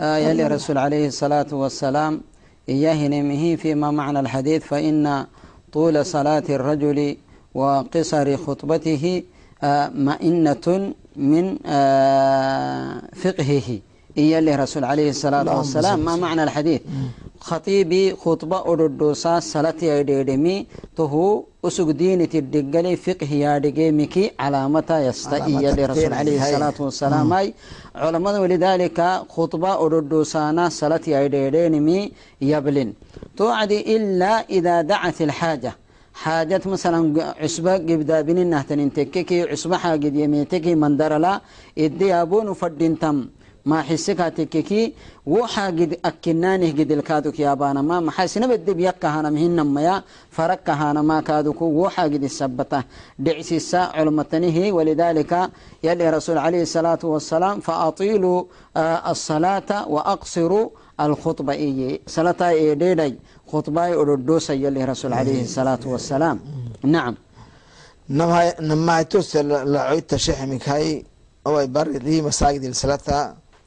آه 0.00 0.16
يلي 0.16 0.46
رسول 0.46 0.78
عليه 0.78 1.06
الصلاة 1.12 1.50
والسلام 1.52 2.20
إياه 2.69 3.07
نمه 3.07 3.55
فيما 3.55 3.91
معنى 3.91 4.19
الحديث 4.19 4.63
فإن 4.63 5.25
طول 5.73 6.05
صلاة 6.05 6.43
الرجل 6.49 7.17
وقصر 7.53 8.37
خطبته 8.37 9.23
آه 9.63 9.89
مئنة 9.89 10.93
من 11.15 11.57
آه 11.65 13.01
فقهه. 13.15 13.79
إياه 14.17 14.39
اللي 14.39 14.55
رسول 14.55 14.83
عليه 14.83 15.09
الصلاة 15.09 15.57
والسلام. 15.57 15.99
ما. 15.99 16.15
معنى 16.15 16.43
الحديث؟ 16.43 16.81
خطيبي 17.39 18.15
خطبة 18.15 18.59
أردوسا 18.71 19.39
صلاة 19.39 19.79
يديدمي 19.81 20.65
تهو 20.97 21.43
أسق 21.65 21.89
دينة 21.91 22.29
الدقلي 22.41 22.95
فقه 22.95 23.31
يادقيمكي 23.33 24.31
علامة 24.39 24.89
يستئي 25.07 25.71
لرسول 25.77 26.13
عليه. 26.13 26.37
الصلاة 26.43 26.73
والسلام. 26.79 27.33
أي 27.33 27.53
علماء 27.95 28.41
ولذلك 28.41 28.99
خطبة 29.29 29.71
أردوسانا 29.85 30.69
صلاة 30.69 31.05
يديدمي 31.07 32.11
يبلن. 32.41 32.93
توعد 33.37 33.71
إلا 33.71 34.31
إذا 34.49 34.75
دعت 34.81 35.21
الحاجة. 35.21 35.71
حاجة 36.23 36.61
مثلا 36.65 36.99
عصبة 37.43 37.73
قبدا 37.73 38.21
بين 38.21 38.37
النهتن 38.37 38.93
تككي 38.93 39.41
عصبة 39.51 39.77
حاجة 39.77 40.11
يميتكي 40.23 40.75
من 40.75 40.97
درلا 40.97 41.41
إدي 41.77 42.13
أبون 42.13 42.53
فردين 42.53 42.99
تم. 42.99 43.17
ما 43.65 43.81
حسك 43.81 44.17
تككي 44.37 44.93
وحا 45.25 45.65
قد 45.67 45.91
أكنانه 46.05 46.69
قد 46.79 46.91
الكادوك 46.91 47.39
يا 47.39 47.53
بانا 47.53 47.81
ما 47.81 47.99
محاسنا 47.99 48.47
بدي 48.47 48.73
بيكا 48.73 49.07
هانا 49.07 49.29
مهن 49.29 49.63
ميا 49.75 50.03
فركا 50.31 50.73
هانا 50.73 51.01
ما 51.01 51.21
كادوك 51.21 51.61
وحا 51.61 52.03
قد 52.03 52.23
السبته 52.23 52.83
دعس 53.19 53.51
الساء 53.53 53.87
علمتنه 53.99 54.57
ولذلك 54.75 55.49
يلي 55.83 56.09
رسول 56.09 56.37
عليه 56.37 56.61
الصلاة 56.61 56.99
والسلام 57.03 57.59
فأطيلوا 57.59 58.43
آه 58.77 59.11
الصلاة 59.11 59.87
وأقصروا 59.93 60.69
الخطبة. 60.99 61.53
إيه 61.53 61.99
صلاة 62.07 62.49
إيه 62.49 62.73
ديدي 62.73 63.15
خطبة 63.51 64.01
أردوسا 64.01 64.53
يلي 64.53 64.85
رسول 64.85 65.13
عليه 65.13 65.41
الصلاة 65.41 65.79
والسلام. 65.85 66.39
نعم. 66.83 67.15
namahaytos 68.09 69.33
lacoyta 69.73 70.17
shexmikhay 70.25 71.03
oway 71.45 71.67
bari 71.67 71.97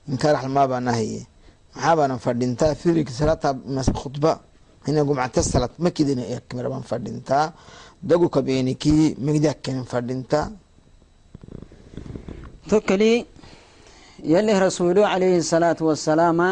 ninkaa 0.08 0.32
raxalmaa 0.34 0.66
baana 0.72 0.90
haye 0.98 1.20
maxaa 1.74 1.96
baanan 1.98 2.18
fadhintaa 2.26 2.74
firk 2.80 3.08
salata 3.18 3.48
khudba 4.00 4.32
ina 4.88 5.04
gumcata 5.08 5.42
salad 5.42 5.70
makidina 5.84 6.22
ekmira 6.36 6.68
baan 6.72 6.82
fadhintaa 6.90 7.52
dagu 8.08 8.26
kabeenikii 8.34 9.04
migda 9.26 9.52
kenen 9.64 9.84
fadhintaa 9.92 10.46
tokkolii 12.70 13.18
yalih 14.32 14.56
rasuulu 14.64 15.02
calayhi 15.10 15.42
salaatu 15.42 15.82
wasalaama 15.90 16.48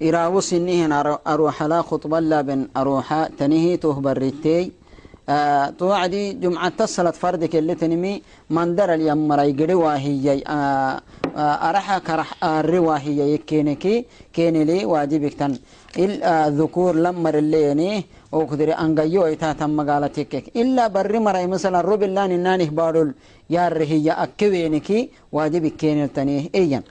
iraawu 0.00 0.42
sinihin 0.42 0.92
aruuxalaa 1.32 1.82
khudbalaben 1.88 2.62
aruuxa 2.80 3.18
tanihii 3.38 3.76
toh 3.82 3.96
tuhbaritey 5.28 5.78
توعدي 5.78 6.32
جمعة 6.32 6.68
تصلت 6.68 7.14
فردك 7.14 7.56
اللي 7.56 7.74
تنمي 7.74 8.22
مندر 8.50 8.94
اليمري 8.94 9.52
قري 9.52 9.74
واهي 9.74 10.42
أرحا 11.36 11.98
كرح 11.98 12.44
الرواهي 12.44 13.38
كينكي 13.38 14.04
كين 14.32 14.62
لي 14.62 14.84
واجبك 14.84 15.34
تن. 15.34 15.58
الذكور 15.98 16.94
لمر 16.94 17.38
اللي 17.38 17.60
يعني 17.62 18.04
وكدر 18.32 18.78
أنجيو 18.80 19.22
إتا 19.22 19.52
تم 19.52 19.76
مقالتك. 19.76 20.44
إلا 20.56 20.86
بري 20.88 21.18
مرأي 21.18 21.46
مثلا 21.46 21.80
رب 21.80 22.02
الله 22.02 22.26
نانه 22.26 22.70
بارول 22.78 23.14
يار 23.50 23.82
هي 23.82 24.10
أكوينكي 24.10 25.10
واجبك 25.32 25.76
كين 25.76 26.04
التنيه 26.04 26.48
إيان 26.54 26.82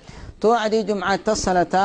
توعدي 0.41 0.83
جمعة 0.83 1.15
تصلت 1.15 1.75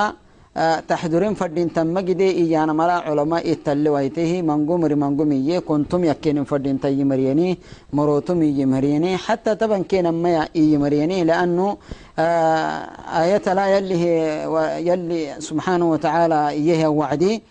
تحضرين 0.89 1.35
فردين 1.35 1.73
تمجدي 1.73 2.31
إيانا 2.31 2.73
مرا 2.73 2.93
علماء 2.93 3.53
التلويته 3.53 4.43
منقومر 4.43 4.95
منقومية 4.95 5.59
كنتم 5.59 6.05
يكين 6.05 6.45
فردين 6.45 6.81
تي 6.81 7.05
مريني 7.05 7.59
مروتم 7.93 8.43
يمريني 8.43 9.17
حتى 9.17 9.55
طبعا 9.55 9.79
كين 9.79 10.09
ما 10.09 10.49
يمريني 10.55 11.25
لأنه 11.25 11.77
آية 13.23 13.47
لا 13.59 13.67
يلي 13.77 14.03
يلي 14.89 15.35
سبحانه 15.39 15.91
وتعالى 15.91 16.51
إيه 16.51 16.87
وعدي. 16.87 17.43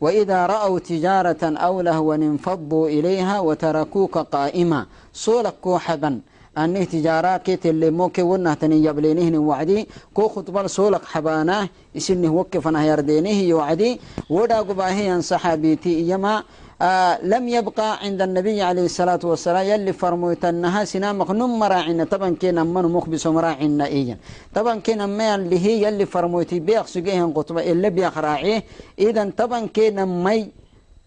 وإذا 0.00 0.46
رأوا 0.46 0.78
تجارة 0.78 1.42
أو 1.42 1.80
لهوا 1.80 2.14
انفضوا 2.14 2.88
إليها 2.88 3.40
وتركوك 3.40 4.18
قائما. 4.18 4.86
صولك 5.12 5.54
كوحبا 5.62 6.20
أنه 6.64 6.84
تجارات 6.84 7.42
كيت 7.42 7.66
اللي 7.66 7.90
موكي 7.90 8.22
ونه 8.22 8.54
تني 8.54 8.84
يبلينه 8.84 9.38
وعدي. 9.38 9.88
كو 10.14 10.28
خطبة 10.28 10.66
سولك 10.66 11.04
حباناه 11.04 11.68
إسنه 11.96 12.30
وقفنا 12.38 12.86
يردينه 12.86 13.38
يوعدي. 13.52 14.00
ودا 14.30 14.58
قباهي 14.58 15.08
عن 15.10 15.20
صحابيتي 15.20 15.92
إيما. 15.98 16.42
آه 16.82 17.18
لم 17.22 17.48
يبقى 17.48 17.98
عند 18.04 18.22
النبي 18.22 18.62
عليه 18.62 18.84
الصلاة 18.84 19.18
والسلام 19.24 19.66
يلي 19.66 19.92
فرموتنها 19.92 20.84
سنا 20.84 21.12
مخنم 21.12 21.58
مراعنا 21.58 22.04
طبعا 22.04 22.30
كنا 22.30 22.64
من 22.64 22.82
مخبس 22.82 23.26
مراعنا 23.26 23.86
إيا 23.86 24.16
طبعا 24.54 24.74
كنا 24.86 25.06
ما 25.06 25.34
اللي 25.34 25.58
هي 25.58 25.82
يلي 25.82 26.06
فرموتي 26.06 26.60
بيق 26.60 26.86
سجيهن 26.86 27.32
قطبة 27.32 27.62
اللي 27.70 27.90
بيق 27.90 28.18
راعيه. 28.18 28.64
إذا 28.98 29.30
طبعا 29.36 29.66
كنا 29.66 30.04
مي 30.04 30.50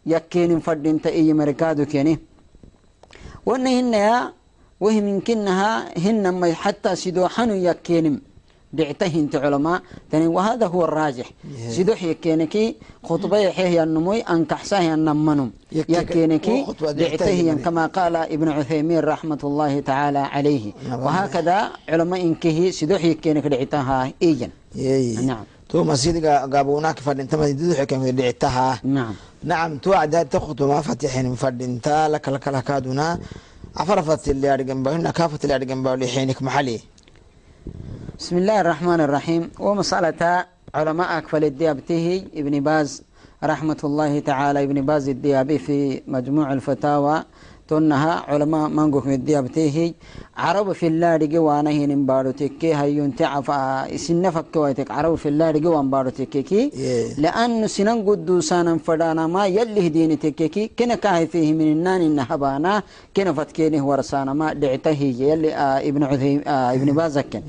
يكين 0.06 0.60
فردين 0.60 1.02
تأي 1.02 1.34
مركادو 1.34 1.86
كيني. 1.86 2.20
وأنهن 3.46 3.94
يا 3.94 4.34
وهم 4.82 5.08
يمكنها 5.08 6.00
هن 6.06 6.30
ما 6.30 6.54
حتى 6.54 6.96
سيدو 6.96 7.28
حنو 7.28 7.54
يكينم. 7.54 8.22
دعته 8.74 9.13
انت 9.15 9.36
علماء. 9.36 9.82
تاني 10.12 10.28
وهذا 10.28 10.65
هو 10.67 10.86
الراجح. 10.86 11.28
سيدو 11.70 11.94
يكينكي 12.02 12.76
خطبة 13.04 13.38
يحيه 13.38 13.84
النموي 13.84 14.20
أن 14.22 14.46
كحساه 14.46 14.94
النمنم 14.94 15.52
يكينكي 15.72 16.65
دعته 16.82 17.54
كما 17.54 17.86
قال 17.86 18.15
ابن 18.15 18.48
عثيمين 18.50 19.00
رحمة 19.00 19.41
الله 19.44 19.80
تعالى 19.80 20.20
عليه. 20.20 20.74
وهكذا 20.91 21.58
علماء 21.89 22.22
انكه 22.22 22.72
سيدو 22.72 22.96
يكينك 22.96 23.48
دعتها 23.48 24.13
إيجا 24.22 24.50
نعم. 25.30 25.44
تو 25.70 25.84
مسجد 25.84 26.26
قابوناك 26.26 27.00
فردنتا 27.00 27.38
مسجد 27.38 27.74
حكم 27.74 28.10
دعتها 28.10 28.80
نعم. 28.84 29.13
نعم 29.44 29.78
تو 29.78 29.94
عداد 29.94 30.30
تخطو 30.30 30.67
ما 30.67 30.82
فتحين 30.82 31.36
فردنتا 31.36 32.08
لك 32.13 32.30
لك 32.30 32.48
لكادنا 32.48 33.20
عفرفت 33.78 34.30
اللي 34.30 34.54
أرجم 34.54 34.84
بهن 34.84 35.10
كافت 35.10 35.44
اللي 35.44 35.56
أرجم 35.56 35.84
بولي 35.84 36.08
حينك 36.08 36.42
محلي. 36.42 36.80
بسم 38.20 38.38
الله 38.38 38.62
الرحمن 38.62 39.02
الرحيم. 39.02 39.52
ومسألة 39.60 40.46
علماء 40.76 41.18
أكفل 41.18 41.44
الديابته 41.44 42.28
ابن 42.36 42.60
باز 42.60 43.04
رحمة 43.44 43.78
الله 43.84 44.20
تعالى 44.20 44.64
ابن 44.64 44.86
باز 44.86 45.10
الديابي 45.10 45.60
في 45.60 46.02
مجموع 46.08 46.54
الفتاوى. 46.54 47.24
تنها 47.72 48.14
علماء 48.32 48.66
منقف 48.78 49.06
الديابته 49.08 49.76
عرب 50.46 50.68
في 50.80 50.88
الله 50.92 51.12
رجي 51.24 51.40
وأنا 51.48 51.70
هين 51.78 52.06
بارو 52.10 52.32
تكي 52.42 52.72
هيون 52.82 53.10
تعف 53.20 53.48
سنة 54.06 54.30
فكويتك 54.36 54.88
عرب 54.98 55.16
في 55.24 55.28
الله 55.32 55.48
رجي 55.56 55.68
وان 55.68 56.12
تكي 56.20 56.64
لأن 57.24 57.68
سنن 57.76 57.98
قدو 58.08 58.36
سانا 58.50 58.74
فدانا 58.86 59.24
ما 59.36 59.44
يلي 59.58 59.88
هديني 59.88 60.16
تكي 60.16 60.66
كنا 60.80 60.96
كاهي 61.04 61.28
فيه 61.34 61.48
من 61.60 61.68
النان 61.76 62.02
إنهبانا 62.10 62.74
كنا 63.16 63.32
فتكينه 63.38 63.82
ورسانا 63.90 64.34
ما 64.40 64.48
دعته 64.54 65.02
يلي 65.24 65.50
آه 65.66 65.80
ابن 65.90 66.02
عثيم 66.10 66.40
آه 66.48 66.74
ابن 66.78 66.90
بازكن. 67.00 67.42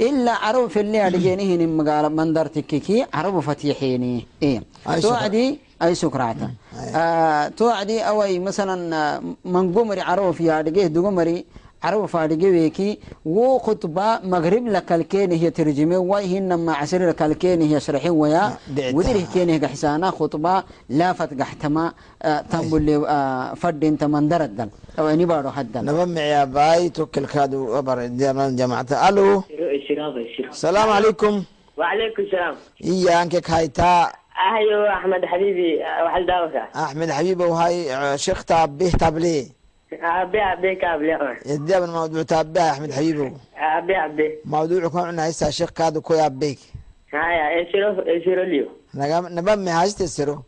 إلا 0.00 0.32
عرب 0.44 0.64
في 0.74 0.80
الله 0.84 1.08
رجيني 1.14 1.42
هين 1.50 1.62
مقال 1.76 2.04
مندر 2.16 2.46
تكي 2.46 2.98
عرب 3.14 3.34
فتيحيني. 3.40 4.26
إيه. 4.42 4.62
توعدي 5.02 5.46
أي 5.82 5.94
سكراتا 5.94 6.50
آه 6.96 7.48
توعدي 7.48 8.00
أوي 8.00 8.38
مثلا 8.38 9.20
منقومري 9.44 10.00
عرب 10.00 10.30
في 10.30 10.50
عرقه 10.50 10.86
دوغمري 10.86 11.44
عرب 11.82 12.06
فارقه 12.06 12.44
ويكي 12.46 12.98
و 13.24 13.58
خطبة 13.58 14.18
مغرب 14.24 14.66
لكالكين 14.66 15.32
هي 15.32 15.50
ترجمة 15.50 15.98
وهي 15.98 16.40
نما 16.40 16.72
عسر 16.74 17.08
لكالكين 17.08 17.62
هي 17.62 17.80
شرحين 17.80 18.10
ويا 18.10 18.52
ودره 18.94 19.22
كين 19.32 19.48
هي 19.50 19.68
حسانا 19.68 20.10
خطبة 20.10 20.64
لا 20.88 21.12
فتقحتما 21.12 21.92
آه 22.22 22.40
تنبل 22.40 23.04
آه 23.08 23.54
فرد 23.54 23.84
انت 23.84 24.04
من 24.04 24.28
دردن 24.28 24.68
أو 24.98 25.08
اني 25.08 25.24
بارو 25.24 25.50
حدا 25.50 25.80
نبم 25.80 26.18
يا 26.18 26.44
باي 26.44 26.88
توكل 26.88 27.26
كادو 27.26 27.78
أبر 27.78 28.06
ديمان 28.06 28.56
جماعة. 28.56 28.86
ألو. 29.08 29.42
السلام 30.50 30.90
عليكم. 30.90 31.42
وعليكم 31.78 32.22
السلام. 32.22 32.54
إيا 32.84 33.22
أنك 33.22 33.36
أيوة 34.56 34.92
أحمد 34.92 35.24
حبيبي 35.24 35.78
وحل 36.04 36.26
داوك 36.26 36.54
أحمد 36.76 37.10
حبيبي 37.10 37.44
وهاي 37.44 38.18
شيخ 38.18 38.44
تابيه 38.44 38.90
تابليه 38.90 39.44
أبي 39.92 40.40
أبي 40.42 40.74
كابل 40.74 41.36
يدي 41.46 41.80
من 41.80 41.88
موضوع 41.88 42.22
تابيه 42.22 42.70
أحمد 42.70 42.92
حبيبي. 42.92 43.32
أبي 43.56 43.96
أبي. 43.96 44.38
موضوع 44.44 44.88
كون 44.88 45.00
عنا 45.00 45.28
هسه 45.28 45.50
شيخ 45.50 45.70
كادو 45.70 46.00
كوي 46.00 46.26
أبيك. 46.26 46.58
هاي 47.12 47.58
إيشرو 47.58 48.02
إيشرو 48.08 48.42
ليو. 48.42 48.68
نجم 48.94 49.26
نبم 49.38 49.68
هاي 49.68 49.88
تسرو 49.88 50.42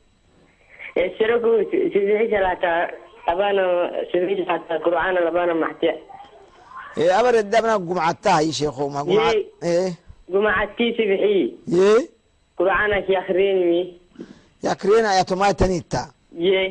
إيشرو 0.97 1.41
كو 1.41 1.71
سيدي 1.73 2.27
جلاتا 2.27 2.91
أبانا 3.29 3.91
سيدي 4.13 4.35
جلاتا 4.35 4.77
القرآن 4.77 5.15
لبانا 5.15 5.55
محتي 5.55 5.91
إيه 6.99 7.21
أبر 7.21 7.35
الدبنا 7.39 7.77
جمعتها 7.77 8.39
هاي 8.39 8.53
شيخو 8.53 8.89
ما 8.89 9.03
جمعت 9.03 9.35
إيه. 9.63 9.93
جمعتي 10.29 10.93
سبحي 10.93 11.55
إيه. 11.69 12.20
qur'aana 12.61 12.97
ki 13.07 13.13
akrinimi 13.23 13.81
yakrina 14.63 15.11
yatomai 15.19 15.55
tanitta 15.61 16.03
ye 16.47 16.63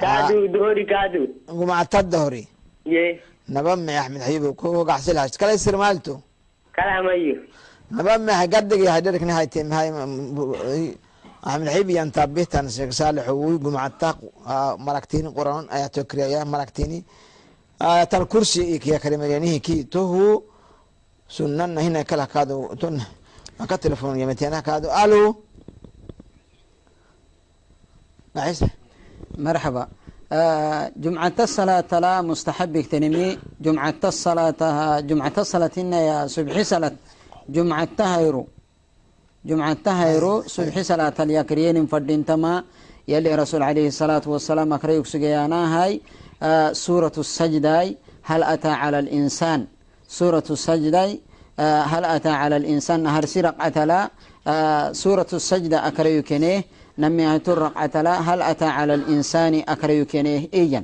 kaadu 0.00 0.44
ah. 0.44 0.52
dohori 0.54 0.84
kaadu. 0.86 1.22
Gumacata 1.58 2.02
dohori. 2.02 2.44
Ye. 2.84 3.20
Naba 3.48 3.76
me 3.76 3.92
axmed 3.96 4.22
xayibo 4.26 4.48
kugaxsilahash 4.60 5.38
kala 5.38 5.58
sirmaalto 5.58 6.14
kalamayo 6.76 7.36
naba 7.90 8.18
meha 8.18 8.46
gadigi 8.46 8.86
hadirkni 8.94 9.32
hayte 9.38 9.60
mahay 9.70 9.88
axmed 11.42 11.68
xayib 11.74 11.88
iyo 11.90 12.04
sheekh 12.76 12.92
saalix 12.92 13.28
wi 13.28 13.58
gumacata 13.64 14.08
maragtini 14.86 15.28
qoran 15.36 15.66
ayato 15.70 16.04
kriyaya 16.04 16.44
maragtini. 16.44 17.04
Ayatal 17.78 18.26
kursi 18.26 18.62
iyo 18.70 18.78
kiya 18.78 19.84
tohu 19.90 20.42
sunana 21.28 21.80
hina 21.80 22.04
kalakaado 22.04 22.74
tona 22.80 23.04
تو 23.58 23.76
سنن 23.76 24.20
هنا 24.20 24.34
كلا 24.34 24.60
كادو. 24.60 24.88
تلفون 24.88 25.04
ألو؟ 25.04 25.36
نعيس. 28.34 28.64
مرحبا. 29.38 29.88
آه 30.32 30.92
جمعة 30.96 31.32
الصلاة 31.40 31.90
لا 31.92 32.22
مستحب 32.22 32.80
تنمي 32.80 33.38
جمعة 33.60 33.94
الصلاة 34.04 35.00
جمعة 35.00 35.32
الصلاة 35.38 35.70
إن 35.78 35.92
يا 35.92 36.26
صبح 36.26 36.62
صلاة. 36.62 36.92
جمعة 37.48 37.88
تهيرو 37.98 38.46
جمعة 39.44 39.76
تهيرو 39.84 40.42
صبح 40.42 40.80
صلاة 40.80 41.14
اليكريين 41.20 41.86
فردين 41.86 42.24
تما. 42.24 42.64
يلي 43.08 43.34
رسول 43.34 43.62
عليه 43.62 43.88
الصلاة 43.88 44.22
والسلام 44.26 44.78
آه 46.42 46.72
سورة 46.72 47.12
السجدة 47.18 47.94
هل 48.22 48.42
أتى 48.42 48.68
على 48.68 48.98
الإنسان؟ 48.98 49.66
سورة 50.08 50.44
السجدة 50.50 51.18
هل 51.60 52.04
أتى 52.04 52.28
على 52.28 52.56
الإنسان 52.56 53.02
نهر 53.02 53.24
سرق 53.24 53.64
أتلا؟ 53.64 54.10
آه 54.46 54.92
سورة 54.92 55.26
السجدة 55.32 55.86
أكريكنيه 55.86 56.64
نمي 56.98 57.38
ترق 57.38 57.78
أتلا 57.78 58.14
هل 58.20 58.42
أتى 58.42 58.64
على 58.64 58.94
الإنسان 58.94 59.62
أكريكنيه 59.68 60.48
إيجا 60.54 60.82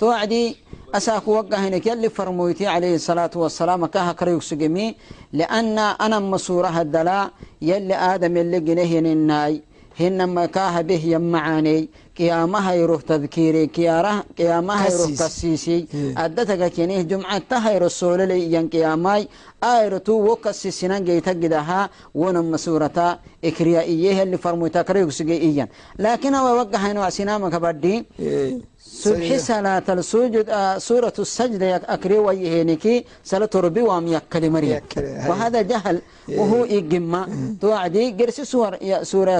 توعدي 0.00 0.56
أساك 0.94 1.28
وقهنك 1.28 1.86
يلي 1.86 2.08
فرمويتي 2.08 2.66
عليه 2.66 2.94
الصلاة 2.94 3.30
والسلام 3.36 3.86
كها 3.86 4.12
كريك 4.12 4.42
سجمي 4.42 4.94
لأن 5.32 5.78
أنا 5.78 6.18
مسورها 6.18 6.82
الدلاء 6.82 7.30
يلي 7.62 7.94
آدم 7.94 8.36
يلي 8.36 8.60
جنيه 8.60 8.98
الناي 8.98 9.62
هنما 10.00 10.46
كاها 10.46 10.80
به 10.80 11.02
يمعاني 11.04 11.88
قيامها 12.18 12.74
يروح 12.74 13.02
تذكيري. 13.02 13.66
كياره 13.66 14.24
قيامها 14.38 14.90
يروح 14.90 15.10
كسيس. 15.10 15.18
تسيسي 15.18 15.86
إيه. 15.94 16.24
أدتك 16.24 16.72
كينيه 16.72 17.02
جمعة 17.02 17.42
تهي 17.50 17.78
رسول 17.78 18.28
لي. 18.28 18.52
ين 18.52 18.68
قياماي. 18.68 19.28
آيرتو 19.64 20.12
وكسيسنا 20.12 20.98
جيتا 20.98 21.32
جدها 21.32 21.90
ونم 22.14 22.56
سورة 22.56 23.18
إكريا 23.44 23.80
إيه 23.80 24.22
اللي 24.22 24.36
فرموتا 24.36 24.82
كريك 24.82 25.10
سجي 25.10 25.38
إيان 25.38 25.68
لكن 25.98 26.34
هو 26.34 26.56
وقع 26.56 26.78
هنا 26.78 27.10
سنامك 27.10 27.54
بدي 27.54 28.04
إيه. 29.06 29.36
سبح 29.38 29.46
صلاة 29.46 29.82
السجود 29.88 30.48
آه 30.50 30.78
سورة 30.78 31.12
السجدة 31.18 31.76
أكري 31.76 32.18
ويهينكي 32.18 33.04
صلاة 33.24 33.50
ربي 33.54 33.82
وام 33.82 34.08
مريم. 34.48 34.80
وهذا 35.28 35.62
جهل 35.62 35.96
وهو 36.28 36.64
إجمع 36.64 37.28
توعدي 37.60 38.10
قرسي 38.10 38.44
سور 38.44 38.76
سورة 39.02 39.38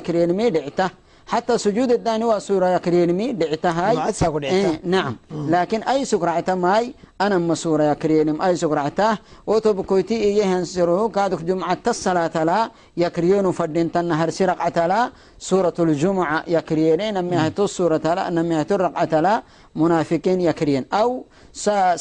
دعته 0.48 0.90
حتى 1.28 1.58
سجود 1.58 1.92
الداني 1.92 2.24
وسورة 2.24 2.66
يكرين 2.68 3.12
مي 3.12 3.32
دعته 3.32 3.70
هاي 3.70 3.96
ما 3.96 4.02
عاد 4.02 4.14
ساقو 4.14 4.38
دعته. 4.38 4.54
إيه 4.54 4.80
نعم. 4.84 5.16
لكن 5.30 5.82
أي 5.82 6.04
سكرعته 6.04 6.54
ماي 6.54 6.94
أنا 7.20 7.36
أما 7.36 7.54
سورة 7.54 7.84
يكرين 7.84 8.40
أي 8.40 8.56
سكرعته 8.56 9.18
وتبكويتي 9.46 10.14
إيه 10.14 10.44
هنسره 10.58 11.08
كادك 11.08 11.42
جمعة 11.42 11.78
الصلاة 11.86 12.44
لا 12.44 12.70
يكرين 12.96 13.52
فدين 13.52 13.92
تنهر 13.92 14.30
سرقعة 14.30 14.86
لا 14.86 15.10
سورة 15.38 15.74
الجمعة 15.78 16.44
يكرين 16.46 17.14
نميهتو 17.14 17.66
سورة 17.66 18.00
لا 18.18 18.30
نميهتو 18.30 18.74
الرقعة 18.74 19.20
لا 19.20 19.42
منافقين 19.76 20.40
يكرين 20.40 20.84
أو 20.92 21.24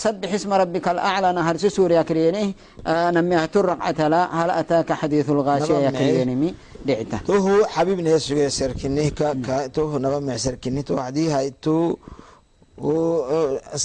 سبح 0.04 0.34
اسم 0.34 0.54
ربك 0.54 0.88
الأعلى 0.88 1.34
نهر 1.34 1.58
سورة 1.58 1.94
يكرينه 1.94 2.54
آه 2.88 3.12
نميهتو 3.12 3.60
الرقعة 3.60 4.08
لا 4.08 4.24
هل 4.40 4.50
أتاك 4.50 4.94
حديث 4.94 5.30
الغاشية 5.30 5.90
نعم، 5.90 6.54
dhicitatohu 6.88 7.54
xabiibnaya 7.76 8.19
sugay 8.28 8.50
sarkinika 8.60 9.28
tohu 9.76 9.95
naba 10.04 10.17
mic 10.28 10.38
sarkininta 10.45 10.91
waxdii 11.00 11.30
haytu 11.36 11.76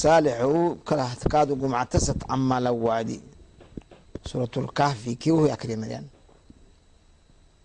saalixu 0.00 0.60
kalahkaadu 0.88 1.52
gumcatasad 1.60 2.18
amala 2.34 2.70
waadi. 2.84 3.18
Suuratlkahfi 4.28 5.16
kiuhu 5.22 5.50
akrimadaan 5.56 6.06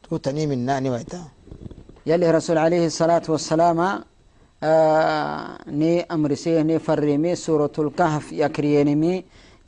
tu 0.04 0.20
taniiminani 0.20 0.90
way 0.90 1.04
taa 1.04 1.28
yali 2.06 2.26
rasuul 2.32 2.58
alayhi 2.58 2.90
salaatu 2.92 3.32
wasalaama 3.36 4.04
ah, 4.62 5.58
ni 5.80 6.02
amrisay 6.10 6.64
ni 6.64 6.80
fariimi 6.80 7.36
suuratlkahf 7.36 8.32
yakriyenimi 8.32 9.14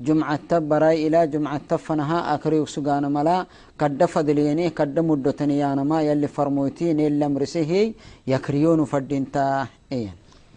جمعة 0.07 0.39
تبرا 0.49 0.91
إلى 0.91 1.27
جمعة 1.27 1.61
تفنها 1.69 2.33
أكريو 2.33 2.65
سجان 2.65 3.03
ملا 3.15 3.45
كد 3.79 4.05
فضليني 4.05 4.69
كد 4.69 4.99
مدتني 4.99 5.73
أنا 5.73 5.83
ما 5.83 6.01
يلي 6.01 6.27
فرموتي 6.27 6.93
ني 6.93 7.07
اللي 7.07 7.25
أمرسيه 7.25 7.93
يكريون 8.27 8.85
فدينتا 8.85 9.67
إيه. 9.91 10.11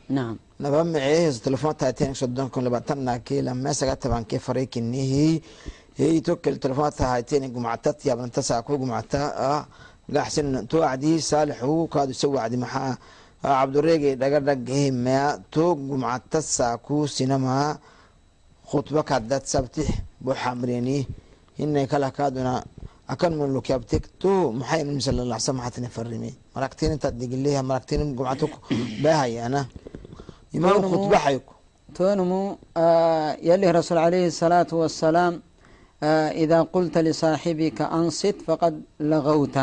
نعم. 0.09 0.37
نبا 0.61 0.83
معيه 0.83 1.31
تلفون 1.31 1.77
تاتين 1.77 2.15
شدون 2.15 2.49
كل 2.49 2.71
بطلنا 2.71 3.17
كي 3.17 3.41
لما 3.43 3.73
سقطت 3.73 4.07
بان 4.07 4.25
كيف 4.25 4.45
فريق 4.45 4.69
إني 4.77 5.43
هي 5.97 6.21
توكل 6.21 6.57
تلفون 6.57 6.91
تاتين 6.91 7.53
جمعة 7.53 7.77
تت 7.85 8.07
يا 8.07 8.15
بنت 8.15 8.41
ساكو 8.41 8.77
جمعة 8.77 9.13
آه. 9.15 9.67
قاحسن 10.15 10.69
تو 10.69 10.83
عدي 10.83 11.21
صالح 11.21 11.65
هو 11.65 11.87
كادو 11.87 12.13
سوى 12.13 12.39
عدي 12.41 12.57
محا 12.57 12.97
آه. 13.45 13.49
عبد 13.63 13.77
الريقي 13.77 14.15
دقر 14.15 14.39
دقه 14.39 14.91
ما 14.91 15.43
تو 15.53 15.75
جمعة 15.75 16.23
تساكو 16.31 17.07
سينما 17.07 17.79
خطبة 18.73 19.03
كادت 19.09 19.47
سبتح 19.55 19.89
بو 20.25 20.33
حمريني 20.43 20.99
إن 21.61 21.85
كلا 21.91 22.09
كادونا 22.17 22.65
أكن 23.13 23.33
من 23.39 23.49
لك 23.57 23.71
يبتك 23.71 24.05
تو 24.21 24.53
محي 24.61 24.85
من 24.85 25.01
صلى 25.07 25.13
الله 25.23 25.37
عليه 25.39 25.47
وسلم 25.47 25.61
حتى 25.61 25.81
نفرمي 25.81 26.33
مركتين 26.57 26.99
تدق 26.99 27.33
ليها 27.45 27.63
مركتين 27.63 28.17
جمعتك 28.17 28.53
باهي 29.03 29.47
أنا. 29.47 29.63
إمام 30.57 30.83
خطبة 30.93 31.17
حيكو 31.25 31.53
تونمو 31.97 32.57
آه 32.77 33.37
يلي 33.49 33.71
رسول 33.79 33.99
عليه 34.07 34.27
الصلاة 34.33 34.71
والسلام 34.73 35.33
آه 36.03 36.29
إذا 36.43 36.59
قلت 36.75 36.99
لصاحبك 37.07 37.79
أنصت 37.99 38.37
فقد 38.47 38.75
لغوت. 39.01 39.57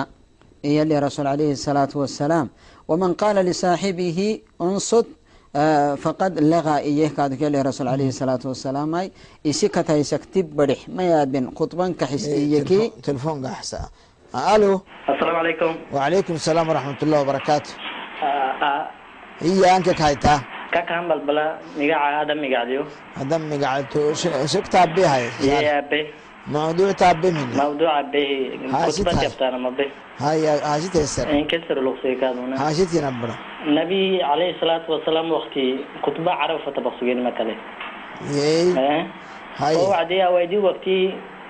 يلي 0.64 1.00
رسول 1.00 1.28
عليه 1.34 1.52
الصلاة 1.58 1.90
والسلام. 1.96 2.50
ومن 2.88 3.14
قال 3.14 3.36
لصاحبه 3.36 4.40
أنصت 4.62 5.06
faqad 5.54 6.38
lagaa 6.42 6.82
iyekaadukele 6.82 7.64
rasul 7.64 7.88
aleyhi 7.88 8.12
salaatu 8.12 8.48
wasalaamay 8.54 9.10
isi 9.44 9.70
kataysagti 9.70 10.44
badix 10.44 10.88
mayaadin 10.88 11.50
khudban 11.58 11.94
kaxis 11.98 12.28
iyeki 12.28 12.80
telefoon 13.02 13.42
gaxsa 13.42 13.90
alo 14.34 14.86
asalaamu 15.10 15.42
calaykum 15.42 15.74
wacalaykum 15.94 16.36
salaam 16.38 16.68
waraxmat 16.70 17.02
ullahi 17.04 17.22
wabarakaatu 17.26 17.70
iya 19.50 19.68
anka 19.76 19.94
kahaytaa 19.94 20.40
kakaan 20.76 21.08
balbala 21.10 21.58
migaca 21.78 22.22
hadda 22.22 22.36
migacdiyo 22.44 22.84
hadda 23.18 23.36
migacto 23.52 24.02
shegtaabe 24.54 25.02
hay 25.14 25.26
yaabe 25.50 26.14
موضوع 26.48 26.92
behi 28.12 28.72
Ha, 28.72 28.86
kutba 28.86 28.92
sitahay. 28.92 29.28
jabtaana 29.28 29.58
mabe 29.60 29.86
هاي 30.20 30.48
هاي 30.48 30.82
تيسر 30.94 31.28
inkasir 31.28 31.78
luqsikaaduna 31.86 32.56
هاي 32.60 32.86
تنبرا 32.86 33.36
nabi 33.68 34.20
calayhi 34.24 34.56
salaatu 34.60 34.92
wasalaam 34.92 35.28
waqti 35.32 35.66
kutba 36.06 36.32
carab 36.40 36.60
fata 36.66 36.82
baqsugeen 36.82 37.20
makale 37.28 37.56
يي 38.32 38.74
oo 38.74 39.06
هاي 39.58 39.76
wacdi 39.76 40.18
awaidi 40.28 40.58
waqti 40.68 40.98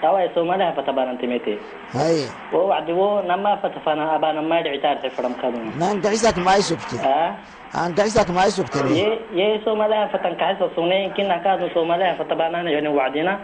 تاوي 0.02 0.30
سومالي 0.36 0.64
ها 0.64 0.72
فتبان 0.72 1.08
أنت 1.10 1.24
ميتي 1.26 1.58
هاي. 1.94 2.18
وو 2.54 2.72
عدو 2.72 3.20
نما 3.30 3.56
فتفانا 3.56 4.16
ابانا 4.16 4.42
ما 4.42 4.62
دعي 4.62 4.78
تار 4.78 4.98
سفرم 5.04 5.34
خدم 5.44 5.72
نان 5.80 6.02
كعزك 6.02 6.38
ما 6.38 6.56
يسوكتي 6.56 6.98
ها؟ 6.98 7.36
نان 7.76 7.94
كعزك 7.96 8.30
ما 8.32 8.46
يسوكتي 8.46 8.80
يه 9.00 9.20
يه 9.36 9.62
سومالي 9.66 9.96
ها 9.96 10.06
فتن 10.14 10.34
كعزة 10.36 10.70
سوني 10.76 11.10
كنا 11.18 11.38
كازو 11.38 11.68
سومالي 11.74 12.04
ها 12.04 12.14
فتبانا 12.20 12.62
يعني 12.70 12.88
وعدينا. 12.88 13.40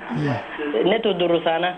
نتو 0.85 1.11
دروسانا 1.11 1.75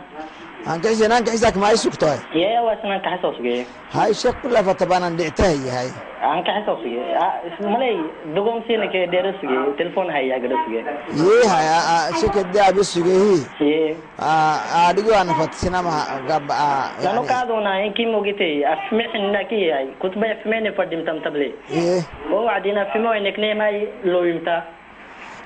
hankaishi 0.68 1.04
hankaxisaak 1.16 1.56
maxay 1.56 1.78
sugtahay 1.86 2.20
ye 2.34 2.60
waasan 2.68 2.92
hankaxisa 2.92 3.30
sugeeye 3.38 3.64
hay 3.96 4.14
sheek 4.14 4.36
kulafata 4.42 4.86
baanan 4.86 5.18
dhictaha 5.18 5.56
yahay 5.68 5.90
hankaxisa 6.22 6.74
suge 6.82 7.02
malay 7.74 7.98
dogoomsina 8.36 8.88
ke. 8.94 9.08
Dheera 9.12 9.32
suge 9.40 9.58
telefoon 9.78 10.10
haya 10.12 10.40
gada 10.44 10.56
suge 10.66 10.80
ye 11.24 11.38
hay 11.48 11.68
sheka 12.20 12.44
daabe 12.54 12.84
sugehi 12.84 13.40
ye. 13.64 13.96
Adhigo 14.20 15.14
ana 15.16 15.34
fatsinama 15.40 15.94
gab 16.28 16.44
nanu 17.04 17.24
kaadona 17.32 17.72
inki 17.86 18.06
mogite 18.06 18.66
afmexina 18.74 19.42
ki 19.50 19.58
yahay 19.70 19.88
kutba 20.02 20.28
afmene 20.36 20.72
fadhimtam 20.76 21.24
table. 21.24 21.54
Ye. 21.70 22.04
O 22.34 22.44
wacdina 22.44 22.86
fimo 22.92 23.14
neknemay 23.14 23.88
looyimta 24.04 24.64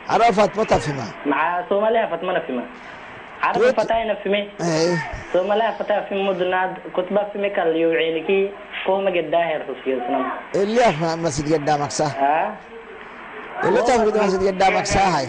aro 0.09 0.33
fatmata 0.33 0.79
fima. 0.79 1.05
Maca 1.25 1.65
soomaliha 1.69 2.07
fatmana 2.09 2.41
fima. 2.47 2.63
carabi 3.42 3.58
Tuwet- 3.64 3.76
fatayna 3.80 4.14
fime 4.22 4.40
إيه 4.60 4.96
somaliha 5.32 5.72
fata 5.78 5.96
fim 6.08 6.18
mudnaad 6.28 6.72
kutba 6.96 7.20
fime 7.32 7.48
kal 7.56 7.70
yowceeliki 7.82 8.38
komagedaaher 8.86 9.60
rusgeesnam 9.68 10.24
اللي 10.54 10.80
أفهم 10.88 11.22
مسجد 11.22 11.54
قدامك 11.54 11.90
صح 11.90 12.12
ah 12.20 12.48
اللي 13.66 13.82
تفرض 13.82 14.16
مسجد 14.24 14.46
قدامك 14.46 14.86
صح 14.86 15.16
هاي 15.16 15.26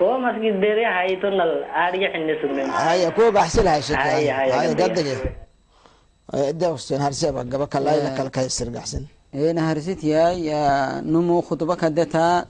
oo 0.00 0.14
masgid 0.24 0.54
bere 0.64 0.84
haytunal 0.96 1.52
aadhiga 1.82 2.08
xinne 2.14 2.34
sugnen 2.42 2.68
هاي 2.70 3.10
كوب 3.10 3.36
أحسن 3.36 3.66
هاي 3.66 3.82
شكل 3.82 3.94
هاي- 3.98 4.30
هاي 4.30 4.50
هاي 4.52 4.52
هاي 4.52 4.68
قدية. 4.68 4.84
قدقة 4.84 6.50
ده 6.50 6.72
وستين 6.72 7.00
هرسيبك 7.00 7.54
قبل 7.54 7.64
كلا 7.64 7.94
إلى 7.94 8.10
كل 8.22 8.28
كيسر 8.28 8.78
أحسن 8.78 9.02
إيه 9.34 9.52
نهرست 9.52 10.04
يا 10.04 10.28
يا 10.30 11.00
نمو 11.00 11.40
خطبة 11.40 11.74
كدتا 11.74 12.44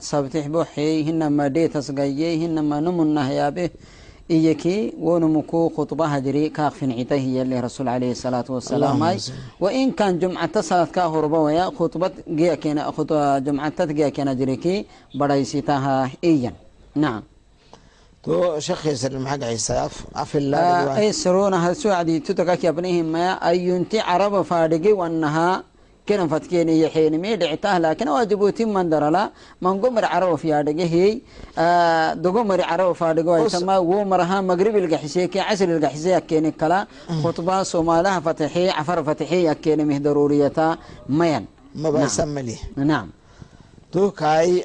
إيكي 4.30 4.92
ونمكو 5.00 5.68
خطبة 5.68 6.06
في 6.68 6.86
نعيته 6.86 7.16
هي 7.16 7.42
اللي 7.42 7.60
رسول 7.60 7.88
عليه 7.88 8.10
الصلاة 8.10 8.44
والسلام. 8.48 9.18
وإن 9.60 9.90
كان 9.90 10.18
جمعة 10.18 10.60
صلاة 10.60 10.84
كاهربا 10.84 11.38
ويا 11.38 11.64
خطبة 11.78 12.10
جيا 12.28 12.54
كينا 12.54 12.90
خطبة 12.90 13.38
جمعة 13.38 13.84
جيا 13.84 14.08
كينا 14.08 14.32
جريكي 14.32 14.84
بدايسيتها 15.14 16.10
إيا 16.24 16.52
نعم 16.94 17.22
تو 18.24 18.58
شيخ 18.58 18.86
يسر 18.86 19.12
المحق 19.12 19.42
عيسى 19.44 19.72
أف 19.72 20.04
أف 20.16 20.36
الله 20.36 20.58
آه 20.58 20.84
دقوا. 20.84 20.96
أي 20.98 21.12
سرون 21.12 21.54
هل 21.54 21.76
سعدي 21.76 22.18
تتكك 22.20 22.64
يا 22.64 22.70
ابنهم 22.70 23.04
ما 23.04 23.48
أي 23.48 23.68
ينتي 23.68 24.00
عرب 24.00 24.42
فارقي 24.42 24.92
وأنها 24.92 25.62
كنا 26.08 26.26
فتكين 26.32 26.68
يحين 26.68 27.14
مي 27.22 27.36
دعتاه 27.36 27.78
لكن 27.78 28.08
واجبوتي 28.08 28.64
من 28.64 28.88
درلا. 28.92 29.30
من 29.62 29.80
قمر 29.82 30.04
عرب 30.04 30.34
في 30.36 30.52
هذا 30.54 30.72
هي. 30.94 31.20
آه 31.58 32.14
دو 32.14 32.30
قمر 32.36 32.60
عرب 32.70 32.92
فارقي 32.92 33.28
ويسمى 33.28 33.76
ومرها 33.76 34.40
مغرب 34.40 34.76
القحسي 34.76 35.26
كي 35.26 35.40
عسل 35.40 35.70
القحسي 35.70 36.20
كين 36.20 36.50
كلا. 36.50 36.86
خطبة 37.22 37.62
صومالها 37.62 38.20
فتحي 38.20 38.70
عفر 38.70 38.98
فتحي 39.08 39.54
كين 39.54 39.80
مه 39.88 39.98
ضروريتا 39.98 40.78
مين. 41.08 41.44
ما 41.74 41.90
بسمى 41.90 42.42
لي 42.42 42.56
نعم. 42.76 43.08
تو 43.92 44.10
كاي 44.10 44.64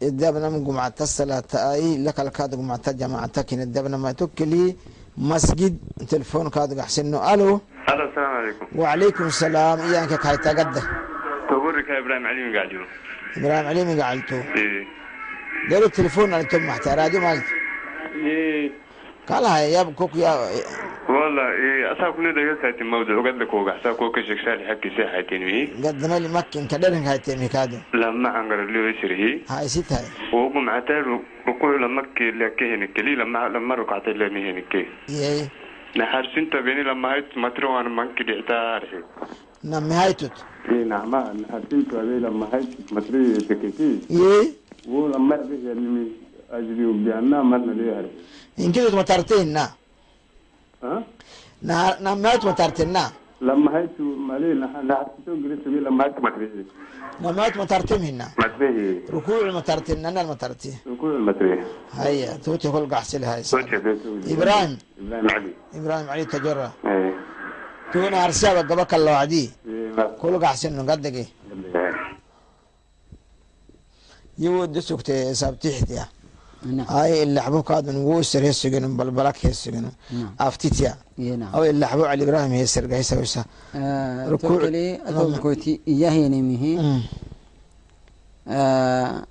dabna 0.00 0.48
gumcata 0.66 1.04
salaataay 1.06 1.98
lakalkaad 2.06 2.52
gumcata 2.58 2.90
jamacatakin 3.00 3.60
dabna 3.74 3.98
ma 3.98 4.10
tukeli 4.14 4.76
masjid 5.30 5.74
telefoonkaad 6.12 6.70
gaxsino 6.78 7.18
alo 7.32 7.48
alo 7.48 7.50
asalaamu 7.50 7.56
calaykum 7.58 7.58
وعليكم 7.58 7.77
wacalaykum 8.80 9.30
salaam. 9.30 9.78
Iyoanka 9.88 10.16
kahay 10.18 10.38
tagada 10.44 10.82
ibraahim 13.36 13.66
calimi 13.68 13.94
gacalto 14.00 14.36
dero 15.68 15.88
telefon 15.88 16.32
alto 16.32 16.58
maxta 16.60 16.96
radio 16.96 17.20
maalinta 17.20 17.54
kalahay 19.28 19.72
yaab 19.74 19.88
kokuya 19.96 20.32
wala 21.08 21.44
asaa 21.92 22.12
kunedagasaati 22.16 22.84
mawduc 22.84 23.20
gadla 23.26 23.44
koogaxsaa 23.52 23.94
koo 23.98 24.10
ka 24.14 24.20
sheegsaali 24.28 24.64
xabkiisa 24.68 25.04
xaateenwi 25.12 25.58
gadamali 25.84 26.28
makinka 26.28 26.76
dherinka 26.82 27.08
haateenwi 27.12 27.48
kaado 27.48 27.76
lama 27.92 28.28
angaraliyoisrihi 28.40 29.30
ha 29.48 29.64
isi 29.64 29.82
tahay 29.88 30.06
ugu 30.32 30.60
macataal 30.60 31.04
rukuucla 31.46 31.88
markii 31.88 32.32
lakahena 32.40 32.86
keli 32.96 33.16
lama 33.16 33.48
lama 33.48 33.74
rukactay 33.80 34.14
lamahena 34.14 34.62
ke 34.72 34.80
yey 35.08 35.48
يي 35.96 36.00
naxarsinta 36.00 36.58
beni 36.66 36.82
lamahayt 36.88 37.28
matrowan 37.42 37.88
manki 37.98 38.22
dhictaarhi 38.28 39.00
نمي 39.64 39.94
هاي 39.94 40.12
توت 40.12 40.32
ee 40.72 40.84
nacma 40.92 41.20
naxarsinta 41.40 41.94
abey 42.02 42.18
lamahayt 42.26 42.70
matri 42.94 43.20
tekeki 43.48 43.90
يي 44.10 44.52
wo 44.92 45.08
lama 45.12 45.34
abeyanimi 45.44 46.04
ajriyo 46.56 46.90
bianna 47.04 47.38
marna 47.50 47.72
leeyahay 47.78 48.10
إن 48.58 48.72
كده 48.72 48.96
متارتين 48.98 49.48
نا 49.52 49.64
ha 50.82 51.02
نا 51.62 51.76
نمي 52.00 52.28
هاي 52.28 52.38
متارتين 52.44 52.92
نا 52.92 53.04
lamahayti 53.40 54.02
malin 54.02 54.58
naxariiso 54.62 55.30
gelisami 55.42 55.78
lamahayti 55.86 56.20
matrihi 56.20 56.62
lamahayti 57.22 57.58
matartin 57.58 58.02
hina 58.02 58.26
matrihi 58.36 59.06
rukuuc 59.14 59.46
matartin 59.58 59.98
nana 60.02 60.24
matarti 60.26 60.70
rukuuc 60.86 61.18
matrihi 61.28 61.58
haya 61.98 62.30
tuuti 62.44 62.66
kol 62.74 62.86
gaxsil 62.90 63.22
haysa 63.24 63.58
ibrahim 64.34 64.72
ibrahim 64.98 65.26
ali 65.36 65.50
ibrahim 65.78 66.06
ali 66.10 66.24
tajara 66.26 66.68
tuuna 67.92 68.18
arsaaba 68.26 68.62
gaba 68.66 68.84
kala 68.90 69.10
wacdi 69.22 69.44
kol 70.20 70.34
gaxsil 70.42 70.72
nungadagi 70.74 71.24
yawo 74.38 74.66
dasugte 74.66 75.14
saabtixdiya 75.34 76.04
نعم. 76.66 76.86
هاي 76.88 77.22
اللي 77.22 77.42
حبوك 77.42 77.72
هذا 77.72 77.92
نوسر 77.92 78.50
هسجن 78.50 78.96
بلبلك 78.96 79.46
هسجن 79.46 79.82
نعم. 80.12 80.34
نعم. 81.18 81.54
أو 81.54 81.64
اللي 81.64 81.86
حبو 81.86 82.04
على 82.04 82.24
إبراهيم 82.24 82.50
هيسر 82.52 82.94
قيسا 82.94 83.18
ويسا 83.18 83.44
آه، 83.74 84.28
ركوع- 84.28 84.56
تقولي 84.58 84.94
أتوقعتي 85.06 85.80
إياه 85.88 86.10
ينميه 86.12 87.00
آه، 88.48 89.24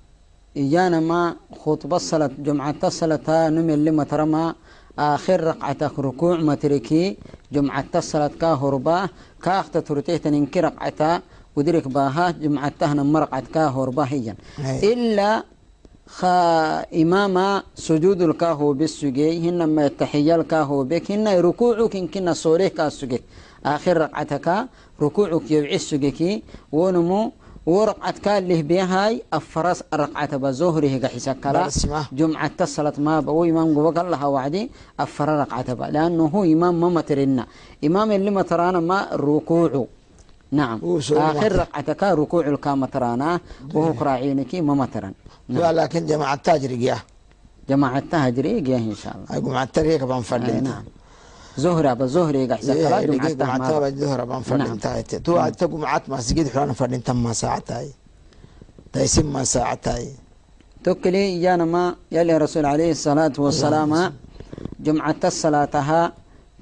إيانا 0.56 1.00
ما 1.00 1.36
خطبة 1.64 1.96
الصلاة 1.96 2.30
جمعة 2.38 2.74
الصلاة 2.84 3.48
نمي 3.48 3.74
اللي 3.74 3.90
مترما 3.90 4.54
آخر 4.98 5.44
رقعتك 5.44 5.98
ركوع 5.98 6.36
متركي 6.36 7.16
جمعة 7.52 7.84
الصلاة 7.94 8.30
كاهربا 8.40 9.08
كاخت 9.42 9.76
ترتيه 9.78 10.16
تنكي 10.16 10.60
رقعتا 10.60 11.20
ودرك 11.56 11.88
باها 11.88 12.30
جمعة 12.30 12.72
تهنا 12.80 13.02
مرقعت 13.02 13.44
كاهربا 13.54 14.04
هي 14.08 14.34
هي. 14.56 14.92
إلا 14.92 15.42
خا 16.08 16.80
إماما 17.02 17.62
سجود 17.74 18.22
الكاهو 18.22 18.72
بالسجي 18.72 19.48
هن 19.48 19.64
ما 19.64 19.86
التحية 19.86 20.34
الكاهو 20.34 20.84
بك 20.84 21.12
هن 21.12 21.28
ركوعك 21.28 21.96
إن 21.96 22.06
كنا 22.08 22.32
صوريك 22.32 22.74
كاسجي. 22.74 23.22
آخر 23.66 23.96
رقعتك 23.96 24.66
ركوعك 25.02 25.50
يبعي 25.50 25.74
السجيكي 25.74 26.42
ونمو 26.72 27.32
ورقعتك 27.66 28.28
اللي 28.28 28.62
بيهاي 28.62 29.22
أفرس 29.32 29.82
رقعة 29.94 30.36
بزهره 30.36 30.98
قحسك 30.98 31.46
برسمة. 31.46 32.06
جمعة 32.12 32.50
تصلت 32.58 32.98
ما 32.98 33.20
بو 33.20 33.44
إمام 33.44 33.78
قبق 33.78 34.00
الله 34.00 34.28
وعدي 34.28 34.70
أفر 35.00 35.28
رقعة 35.28 35.74
با 35.74 35.84
لأنه 35.84 36.24
هو 36.24 36.44
إمام 36.44 36.80
ما 36.80 36.88
مترنا. 36.88 37.46
إمام 37.84 38.12
اللي 38.12 38.30
مترانا 38.30 38.80
ما 38.80 39.08
ركوع 39.12 39.86
نعم. 40.52 40.80
آخر. 41.12 41.52
رقعتك 41.52 42.02
ركوع 42.02 42.46
الكامترانا 42.46 43.40
وهو 43.74 43.92
قراعينك 43.92 44.54
ما 44.54 44.74
مترن 44.74 45.12
نعم. 45.48 45.74
لكن 45.74 46.06
جماعة 46.06 46.34
التاجر 46.34 46.70
يا. 46.70 46.98
جماعة 47.68 48.02
تهجري 48.10 48.60
جاه 48.60 48.78
إن 48.78 48.94
شاء 48.94 49.16
الله. 49.16 49.38
اقوم 49.38 49.56
على 49.56 49.68
أي 49.76 50.22
فردين 50.22 50.62
نعم. 50.64 50.84
زهرة 51.56 51.92
بزهرة 51.94 52.46
قحسك 52.52 52.74
كلا 52.74 53.32
جمعة 53.32 53.86
الظهر 53.86 54.24
بان 54.24 54.42
فردين 54.42 54.66
نعم. 54.66 54.76
تاي 54.76 55.02
تو 55.02 55.48
تقوم 55.48 55.84
عات 55.84 56.10
ما 56.10 56.20
سجد 56.20 56.48
حرانا 56.48 56.72
فردين 56.72 57.02
تم 57.02 57.32
ساعة 57.32 57.58
تاي 57.58 57.90
تايسم 58.92 59.32
ما 59.32 59.44
ساعة 59.44 59.74
تاي 59.74 60.08
تكلي 60.84 61.18
إيانا 61.18 61.64
ما 61.64 61.94
يلي 62.12 62.36
رسول 62.38 62.66
عليه 62.66 62.90
الصلاة 62.90 63.32
والسلام 63.38 64.12
جمعة 64.80 65.16
الصلاة 65.24 66.12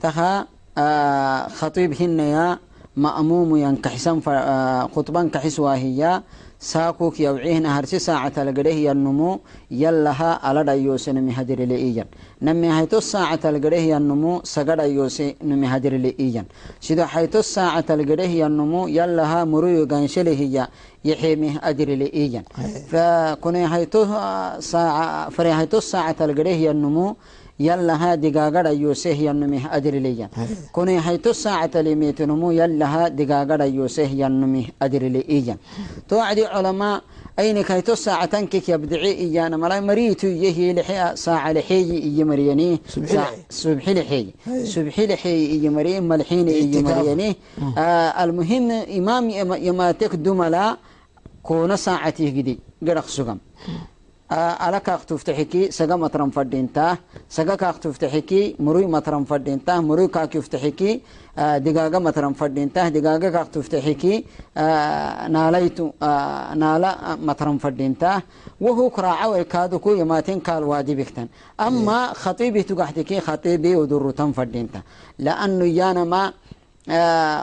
تها 0.02 0.46
آه 0.78 1.48
خطيب 1.48 2.02
هن 2.02 2.18
يا 2.20 2.58
مأموم 2.96 3.56
ينكحسن 3.56 4.20
آه 4.28 4.88
خطبا 4.96 5.30
كحس 5.34 5.60
وهي 5.60 6.22
ساكوك 6.60 7.20
يوعيهن 7.20 7.66
هرسي 7.66 7.98
ساعة 7.98 8.32
لقريه 8.44 8.92
النمو 8.92 9.40
يلها 9.70 10.40
على 10.46 10.64
دايوسن 10.64 11.22
مهدر 11.22 11.60
لئيا 11.64 12.04
نمي 12.42 12.68
هيتو 12.72 12.98
الساعة 12.98 13.44
لقريه 13.44 13.96
النمو 13.96 14.40
سقر 14.44 14.80
أيوسي 14.80 15.36
نمي 15.44 15.66
هدر 15.66 15.92
لئيا 15.96 16.44
شدو 16.80 17.04
حيتو 17.04 17.38
الساعة 17.38 17.84
لقريه 17.90 18.46
النمو 18.46 18.88
يلها 18.88 19.44
مريو 19.44 19.86
غانشله 19.92 20.32
هي 20.42 20.68
يحيمه 21.04 21.52
أدر 21.62 21.88
لئيا 22.02 22.42
فكوني 22.90 23.74
هيتو 23.74 24.04
ساعة 24.60 25.28
فري 25.30 25.52
هيتو 25.52 25.78
الساعة 25.78 26.16
لقريه 26.20 26.70
النمو 26.70 27.16
يلا 27.60 27.94
ها 28.02 28.14
دقاقر 28.14 28.66
يوسيه 28.66 29.18
ينمي 29.28 29.60
أدر 29.76 29.94
ليا 29.94 30.28
كوني 30.72 31.00
هيتو 31.06 31.30
الساعة 31.30 31.70
لميت 31.74 32.22
نمو 32.22 32.50
يلا 32.50 32.86
ها 32.94 33.08
دقاقر 33.08 33.60
يوسيه 33.78 34.10
ينمي 34.24 34.62
أدر 34.82 35.02
ليا 35.02 35.56
توعدي 36.08 36.46
علماء 36.46 37.02
أين 37.38 37.62
كيتو 37.62 37.92
الساعة 37.92 38.24
تنكك 38.24 38.68
يبدعي 38.68 39.12
إيانا 39.24 39.56
ملاي 39.56 39.80
مريتو 39.80 40.26
يهي 40.26 40.72
لحي 40.72 41.16
ساعة 41.16 41.52
لحي 41.52 41.80
إي 42.06 42.24
مريني. 42.24 42.80
سبحي 42.88 43.08
ساعة- 43.16 43.18
لحي. 43.20 43.36
سبحي 43.50 43.94
لحي 43.94 44.26
أي. 44.48 44.66
سبحي 44.66 45.06
لحي 45.06 45.36
إي 45.52 45.68
مريم 45.68 46.04
ملحين 46.08 46.48
إي. 46.48 46.82
مريني. 46.82 47.36
آه 47.78 48.24
المهم 48.24 48.70
إمام 48.70 49.30
يما- 49.30 49.56
يما 49.56 49.92
تكدملا 49.92 50.76
كون 51.42 51.76
ساعته 51.76 52.26
قدي 52.36 52.58
قرق 52.86 53.06
سقم 53.16 53.38
ala 54.28 54.80
kaaq 54.80 55.02
tuftaxiki 55.06 55.70
saga 55.72 55.96
matran 55.96 56.30
fadhintaa 56.36 56.98
saga 57.28 57.54
kaaq 57.56 57.76
tuftaxiki 57.84 58.56
muruy 58.58 58.86
matran 58.94 59.24
fadhintaa 59.30 59.78
muruy 59.88 60.08
kaak 60.08 60.30
tuftaxiki 60.34 60.90
digaaga 61.64 61.98
matran 62.06 62.34
fadhintaa 62.40 62.90
digaaga 62.90 63.28
kaaq 63.36 63.48
tuftaxiki 63.54 64.14
naalaytu 65.34 65.84
naala 66.62 66.90
matran 67.28 67.58
fadhintaa 67.64 68.22
wuhu 68.60 68.90
kuraaca 68.90 69.28
waykaadu 69.34 69.78
ku 69.84 69.90
yamaatin 70.00 70.40
kaal 70.48 70.64
waadibigtan 70.72 71.28
ama 71.66 71.98
khatiibi 72.22 72.64
tugaxtiki 72.70 73.16
khatiibi 73.26 73.76
udurutan 73.82 74.32
fadhinta 74.38 74.82
laanu 75.26 75.66
yaanama 75.80 76.22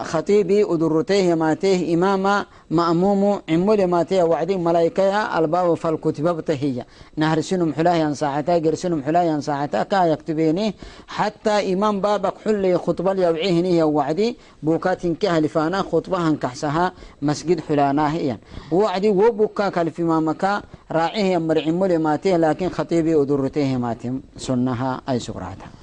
خطيبي 0.04 0.64
ودرتيه 0.64 1.36
ماتيه 1.36 1.96
إماما 1.96 2.46
مأموم 2.72 3.42
عمول 3.50 3.88
ماتيه 3.88 4.24
وعدي 4.24 4.58
ملايكة 4.58 5.40
ألباب 5.40 5.74
فالكتب 5.74 6.28
بتهية. 6.38 6.88
نهر 7.18 7.42
سنم 7.42 7.74
حلايا 7.74 8.14
ساعتا 8.14 8.54
قر 8.54 8.76
سنم 8.76 9.04
حلايا 9.04 9.40
ساعتا 9.40 9.84
كا 9.84 10.06
يكتبيني. 10.06 10.74
حتى 11.08 11.74
إمام 11.74 12.02
بابك 12.02 12.34
حلي 12.46 12.78
خطبة 12.78 13.14
يوعيه 13.14 13.62
نية 13.62 13.84
وعدي. 13.84 14.38
بوكات 14.64 15.08
كهل 15.08 15.50
فانا 15.50 15.82
خطبة 15.82 16.36
كحسها 16.36 16.92
مسجد 17.22 17.60
حلانا 17.60 18.14
هي. 18.14 18.38
وعدي 18.72 19.10
وبوكا 19.10 19.70
كالف 19.70 20.00
إمامك 20.00 20.62
راعيه 20.92 21.34
يمر 21.34 21.62
عمول 21.68 22.00
ماتيه 22.00 22.38
لكن 22.38 22.70
خطيبي 22.70 23.16
ودرتيه 23.16 23.78
ماتيه 23.78 24.14
سنها 24.38 25.02
أي 25.10 25.20
سقراتها 25.20 25.83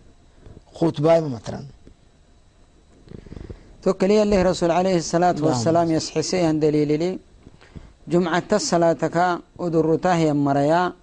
خطبة 0.73 1.19
بمراكي 1.19 1.45
تو 1.45 1.51
مثلا 1.51 1.63
توكلي 3.83 4.23
الله 4.23 4.41
رسول 4.41 4.71
عليه 4.71 4.97
الصلاة 4.97 5.31
نعم. 5.31 5.43
والسلام 5.43 5.91
يسحسي 5.91 6.51
دليل 6.51 6.91
لي. 6.99 7.19
جمعة 8.07 8.43
الصلاة 8.53 8.93
كا 8.93 9.39
ودرتاه 9.57 10.15
يا 10.15 10.33
مريا 10.33 10.93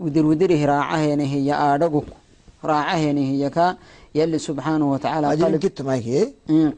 وdir 0.00 0.24
widirihi 0.24 0.64
raacahenihiya 0.66 1.54
aadhaguk 1.68 2.06
raacahenihiya 2.64 3.76
yali 4.14 4.38
subxaanahu 4.40 4.90
watacaala 4.96 5.28
ajin 5.34 5.58
kittu 5.64 5.84
maiki 5.84 6.18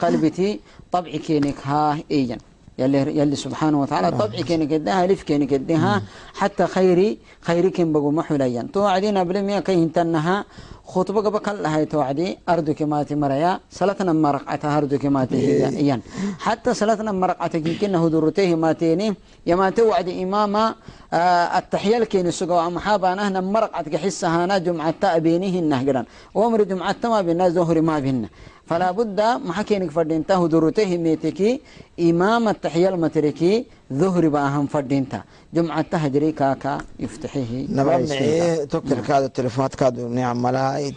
qalbiti 0.02 0.60
طبعي 0.92 1.18
كينك 1.18 1.60
ها 1.66 1.98
إيجن. 2.10 2.38
يلي 2.78 2.98
يلي 3.18 3.36
سبحانه 3.36 3.80
وتعالى 3.80 4.10
طبعي 4.10 4.42
كينك 4.42 4.72
ادها 4.72 5.04
ألف 5.04 5.22
كينك 5.22 5.52
ادها 5.52 6.02
حتى 6.34 6.66
خيري 6.66 7.18
خيري 7.40 7.70
كين 7.70 7.92
بقو 7.92 8.10
محوليا. 8.10 8.62
توعدين 8.72 9.24
بلميا 9.24 9.60
كي 9.60 9.74
انتنها 9.74 10.44
خطبة 10.84 11.20
بكل 11.30 11.66
هاي 11.66 11.84
توعدي 11.84 12.38
أردو 12.48 12.74
كماتي 12.74 13.14
مريا 13.14 13.60
سلتنا 13.70 14.12
مرقعة 14.12 14.60
أردو 14.78 14.98
كماتي 14.98 15.36
هي 15.36 15.68
إيان 15.82 16.00
حتى 16.38 16.74
سلتنا 16.74 17.12
مرقعة 17.12 17.58
كنا 17.58 17.98
هدورتيه 17.98 18.54
ماتيني 18.54 19.14
يما 19.46 19.70
توعد 19.70 20.08
إماما 20.08 20.74
آه 21.12 21.58
التحية 21.58 22.04
كين 22.04 22.26
السقوا 22.26 22.68
محابا 22.68 23.14
نهنا 23.14 23.40
مرقعة 23.40 23.82
كحسها 23.82 24.44
أنا 24.44 24.58
جمعة 24.58 24.94
تأبينيه 25.00 25.58
النهجران 25.60 26.04
وامر 26.34 26.62
جمعة 26.62 26.96
ما 27.04 27.20
بينا 27.20 27.48
زهري 27.48 27.80
ما 27.80 27.98
بينا 27.98 28.28
فلا 28.66 28.90
بد 28.90 29.20
ما 29.20 29.52
حكينك 29.52 29.90
فردينتا 29.90 30.34
هدورته 30.34 30.96
ميتكي 30.96 31.60
إمام 32.00 32.48
التحية 32.48 32.88
المتركي 32.88 33.64
ظهر 33.92 34.28
بآهم 34.28 34.66
فردينتا 34.66 35.22
جمعة 35.54 35.82
تهجري 35.82 36.32
كاكا 36.32 36.78
يفتحيه. 36.98 37.66
نبمعي 37.70 38.66
توكل 38.66 39.00
كادو 39.08 39.26
تليفونات 39.26 39.74
كادو 39.74 40.08
نعم 40.08 40.42
ملاي 40.42 40.94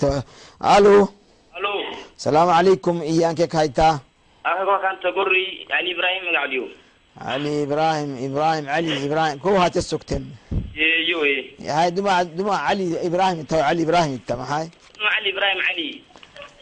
ألو؟ 0.78 1.08
ألو. 1.58 1.76
السلام 2.18 2.50
عليكم 2.50 3.02
ايانك 3.02 3.42
كايتا 3.44 4.00
أخوة 4.46 4.82
كان 4.82 4.96
تقري 5.04 5.68
علي 5.72 5.92
إبراهيم 5.96 6.36
قاعديو 6.36 6.68
علي 7.18 7.64
إبراهيم 7.64 8.32
إبراهيم 8.32 8.70
علي 8.70 9.06
إبراهيم. 9.06 9.38
كو 9.38 9.50
هات 9.50 9.78
السكتن 9.78 10.26
يو 11.10 11.24
إيه. 11.24 11.44
هاي 11.62 11.92
دما 11.92 12.24
دما 12.24 12.56
علي 12.56 13.08
إبراهيم 13.08 13.44
تو 13.44 13.60
علي 13.60 13.84
إبراهيم 13.84 14.20
تم 14.28 14.40
هاي. 14.40 14.70
علي 15.16 15.30
إبراهيم 15.34 15.60
علي. 15.70 16.02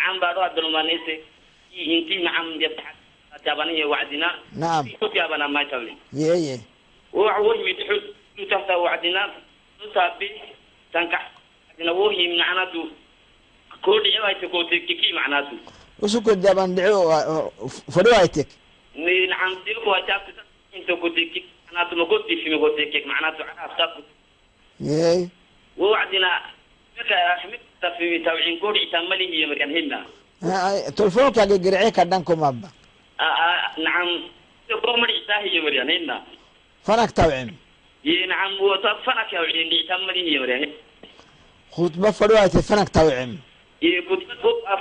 gacan 0.00 0.20
baad 0.20 0.36
u 0.36 0.40
abdulmanayse 0.42 1.20
hinti 1.70 2.18
macam 2.24 2.58
taabaniya 3.44 3.86
wacdina 3.88 4.28
naam 4.52 4.86
ku 5.00 5.08
taabana 5.08 5.48
ma 5.48 5.64
tawli 5.64 5.96
yeye 6.12 6.60
wax 7.12 7.36
wax 7.46 7.58
mid 7.64 7.78
xud 7.88 8.02
du 8.36 8.46
taabta 8.46 8.78
wacdina 8.78 9.30
du 9.80 9.86
taabi 9.94 10.28
tanka 10.92 11.18
dina 11.78 11.92
wax 11.92 12.16
yim 12.16 12.36
macnaadu 12.38 12.90
ko 13.82 14.00
dhici 14.00 14.20
way 14.20 14.34
tago 14.40 14.64
tikki 14.64 15.12
macnaadu 15.12 15.56
usu 16.02 16.20
ko 16.22 16.34
jaban 16.34 16.74
dhico 16.74 17.52
fadhi 17.90 18.10
way 18.10 18.28
tik 18.28 18.48
ni 18.94 19.26
naam 19.26 19.56
dil 19.64 19.78
ko 19.84 19.94
taabta 20.06 20.42
inta 20.76 20.96
ko 20.96 21.08
tikki 21.10 21.44
macnaadu 21.66 21.96
ma 21.96 22.04
ko 22.06 22.18
tifi 22.28 22.50
ma 22.50 22.58
ko 22.58 22.68
tikki 22.76 23.04
macnaadu 23.06 23.42
aafta 23.44 23.84
yeye 24.80 25.28
wacdina 25.78 26.30
marka 26.96 27.14
ahmed 27.36 27.60
تككي 27.82 28.18
معناته 28.18 28.20
عرف 28.20 28.20
تاكل 28.20 28.20
يي 28.20 28.20
وعدنا 28.20 28.20
لك 28.20 28.20
حمد 28.20 28.20
في 28.20 28.24
توعين 28.24 28.58
كل 28.58 28.76
يتملي 28.76 29.42
هي 29.42 29.46
مكان 29.46 29.76
هنا. 29.76 30.04
هاي 30.42 30.90
تلفونك 30.90 31.36
يا 31.36 31.70
قرعيك 31.70 31.98
عندكم 31.98 32.44
ابا 32.44 32.68
نعم. 33.84 34.20
تقوم 34.68 35.00
مريتا 35.00 35.38
هي 35.38 35.60
مريان 35.60 35.90
هنا. 35.90 36.22
فنك 36.84 37.10
توعم 37.10 37.50
يي 38.04 38.26
نعم 38.26 38.52
وتفنك 38.60 39.32
يا 39.32 39.40
وعين 39.40 39.72
يتملي 39.72 40.34
هي 40.34 40.38
مريان 40.38 40.70
خطبة 41.72 42.10
فدوايتك 42.10 42.60
فنك 42.60 42.88
توعم 42.88 43.36
يي 43.82 44.02
كنت 44.02 44.22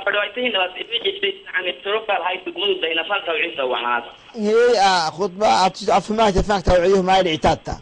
فدويته 0.06 0.42
هنا 0.48 0.68
بس 0.68 0.72
يجي 1.06 1.36
عن 1.48 1.66
التروك 1.66 2.10
هاي 2.10 2.38
تقول 2.38 2.82
بين 2.82 3.04
فنك 3.04 3.28
وعين 3.28 3.58
سوى 3.58 4.04
يي 4.36 4.80
آه 4.80 5.10
خطبة 5.10 5.68
أفهمها 5.98 6.32
فنك 6.32 6.66
توعيه 6.66 7.02
ما 7.02 7.20
يدعي 7.20 7.38
تاتا 7.38 7.82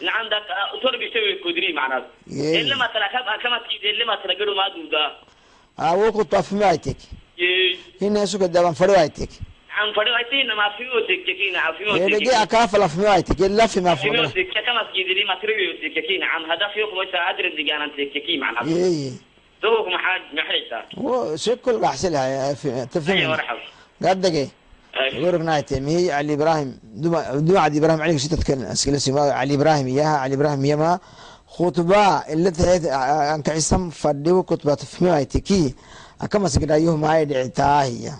إيه 0.00 0.06
نعم 0.06 0.28
ده 0.28 0.36
أصور 0.78 0.96
بيسوي 0.96 1.34
كودري 1.42 1.72
معناته 1.72 2.06
إيه. 2.32 2.74
ما 2.74 2.86
ترى 2.86 3.08
كم 3.12 3.42
كم 3.42 3.50
ما 4.06 4.14
ترى 4.16 4.34
قالوا 4.34 4.54
ما 4.54 4.68
دودا 4.68 5.16
آه 5.78 6.38
أفهمتك 6.38 6.96
إيه. 7.38 7.76
هنا 8.02 8.24
سكت 8.24 8.42
دابان 8.42 8.72
فدوايتك 8.72 9.28
عن 9.70 9.92
فريق 9.92 10.16
أيتين 10.16 10.46
ما 10.46 10.68
في 10.76 10.88
وتك 10.88 11.36
كينا 11.36 11.58
عن 11.58 11.74
في 11.74 11.82
يدقي 11.82 12.16
وتك 12.16 12.28
أكافل 12.28 12.82
أفهمتك 12.82 13.40
إلا 13.40 13.66
في 13.66 13.80
ما 13.80 13.94
في 13.94 14.02
فهمه 14.08 14.20
وتك 14.20 14.52
كم 14.52 14.92
تجد 14.92 15.06
لي 15.06 15.24
ما 15.24 15.34
ترى 15.34 15.68
وتك 15.68 16.06
كينا. 16.06 16.26
عن 16.26 16.50
هدف 16.50 16.76
يوم 16.76 16.96
ما 16.96 17.12
سأدري 17.12 17.48
اللي 17.48 17.64
كان 17.64 17.90
تك 17.90 18.22
كي 18.22 18.38
معناته 18.38 18.68
يي 18.70 19.12
دوك 19.62 19.88
حد 19.88 20.20
محرجة 20.34 20.84
وشكل 20.96 21.84
قحسلها 21.84 22.24
أيوة 22.26 22.84
تفهم 22.84 23.30
مرحبا 23.30 23.60
قدك 24.02 24.32
أيوة. 24.32 24.48
يقولك 25.13 25.41
نايتي 25.41 25.79
مي 25.79 26.11
علي 26.11 26.33
ابراهيم 26.33 26.79
دما 26.93 27.35
دما 27.35 27.59
علي 27.59 27.77
ابراهيم 27.77 28.01
عليك 28.01 28.17
ستة 28.17 28.43
كان 28.43 28.61
اسكيل 28.61 29.01
سما 29.01 29.21
علي 29.21 29.55
ابراهيم 29.55 29.87
اياها 29.87 30.17
علي 30.17 30.35
ابراهيم 30.35 30.65
يما 30.65 30.99
خطبة 31.47 32.17
اللي 32.17 32.51
تهيت 32.51 32.85
انك 32.85 33.49
عصام 33.49 33.89
فديو 33.89 34.43
خطبة 34.43 34.75
في 34.75 35.05
مايتكي 35.05 35.75
كما 36.31 36.47
سكدا 36.47 36.75
يوه 36.75 36.95
ما 36.97 37.19
يدعي 37.19 37.47
تاهي 37.49 38.11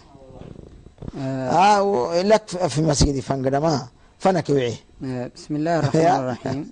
اه 1.17 1.83
و- 1.83 2.21
لك 2.21 2.49
في 2.49 2.81
مسجد 2.81 3.19
فانقدما 3.19 3.87
فنك 4.19 4.49
وعي 4.49 4.75
آه، 5.05 5.31
بسم 5.35 5.55
الله 5.55 5.79
الرحمن 5.79 6.01
الرحيم 6.05 6.71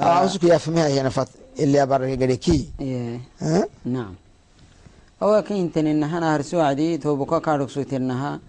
اه 0.00 0.24
اسكو 0.24 0.46
يا 0.46 0.58
فمها 0.58 0.86
هي 0.86 1.02
نفط 1.02 1.28
اللي 1.58 1.82
ابرك 1.82 2.22
قريكي 2.22 2.68
إيه. 2.80 3.20
ها 3.40 3.66
نعم 3.84 4.14
هو 5.23 5.43
كنتن 5.47 5.87
إنها 5.87 6.19
نهر 6.19 6.41
سوعدي 6.41 6.97
توبكا 6.97 7.39
كارك 7.39 7.69
سوتنها 7.69 8.39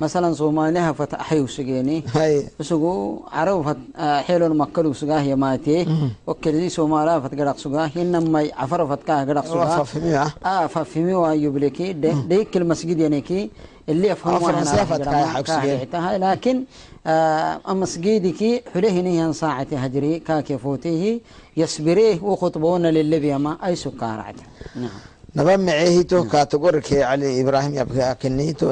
مثلا 0.00 0.34
صومالها 0.34 0.92
فتحيو 0.92 1.46
سجيني. 1.46 2.04
هاي. 2.14 2.46
وسقو 2.60 3.20
عرب 3.32 3.62
فت 3.66 3.76
حيلون 4.00 4.58
مكلو 4.58 4.92
سجاه 4.92 5.20
يماتي 5.20 5.86
وكلي 6.26 6.68
صومالا 6.68 7.20
فتقرق 7.20 7.56
سجاه. 7.56 7.90
إنما 7.96 8.48
عفر 8.56 8.86
فتكاه 8.86 9.24
قرق 9.24 9.44
سجاه. 9.44 9.82
ففهمها 9.82 10.34
آه 10.44 10.66
ففهمي 10.66 11.14
وايوبلكي 11.14 11.92
ديك 11.92 12.56
المسجد 12.56 12.98
يعني 12.98 13.20
كي 13.20 13.50
اللي 13.88 14.08
يفهم 14.08 14.34
آه، 14.34 14.38
فرنسا 14.38 14.84
فتكاه 14.84 15.26
حق 15.26 15.46
سجيه. 15.46 16.16
لكن 16.16 16.64
آه 17.06 17.60
مسجدك 17.68 18.64
حليه 18.74 19.00
نيان 19.00 19.32
ساعة 19.32 19.66
هجري. 19.72 20.18
كاكي 20.18 20.58
فوتيه 20.58 21.20
يسبريه 21.56 22.22
وخطبون 22.22 22.82
للبيا 22.86 23.38
ما 23.38 23.56
أي 23.66 23.76
سكارعت 23.76 24.34
نعم. 24.76 24.90
nabamecehito 25.34 26.24
kategorike 26.24 27.00
cali 27.06 27.38
ibrahim 27.40 27.74
yabkakinito 27.74 28.66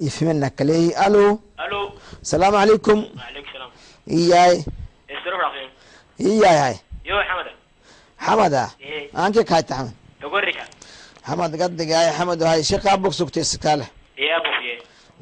ifimnakalehi 0.00 0.92
alo? 0.94 1.40
Alo? 1.56 1.92
Salaamu 2.22 2.56
calaykum 2.60 2.98
iyay 4.06 4.64
iyayhay 6.18 6.76
xamada 8.18 8.64
anke 9.14 9.42
kaayta 9.44 9.74
xamad 9.74 9.94
xamad 11.26 11.52
gaddigay 11.60 12.08
xamad 12.18 12.40
hay 12.42 12.62
shaqaa 12.62 12.96
bog 13.02 13.12
sugtay 13.12 13.44
sakaala 13.44 13.86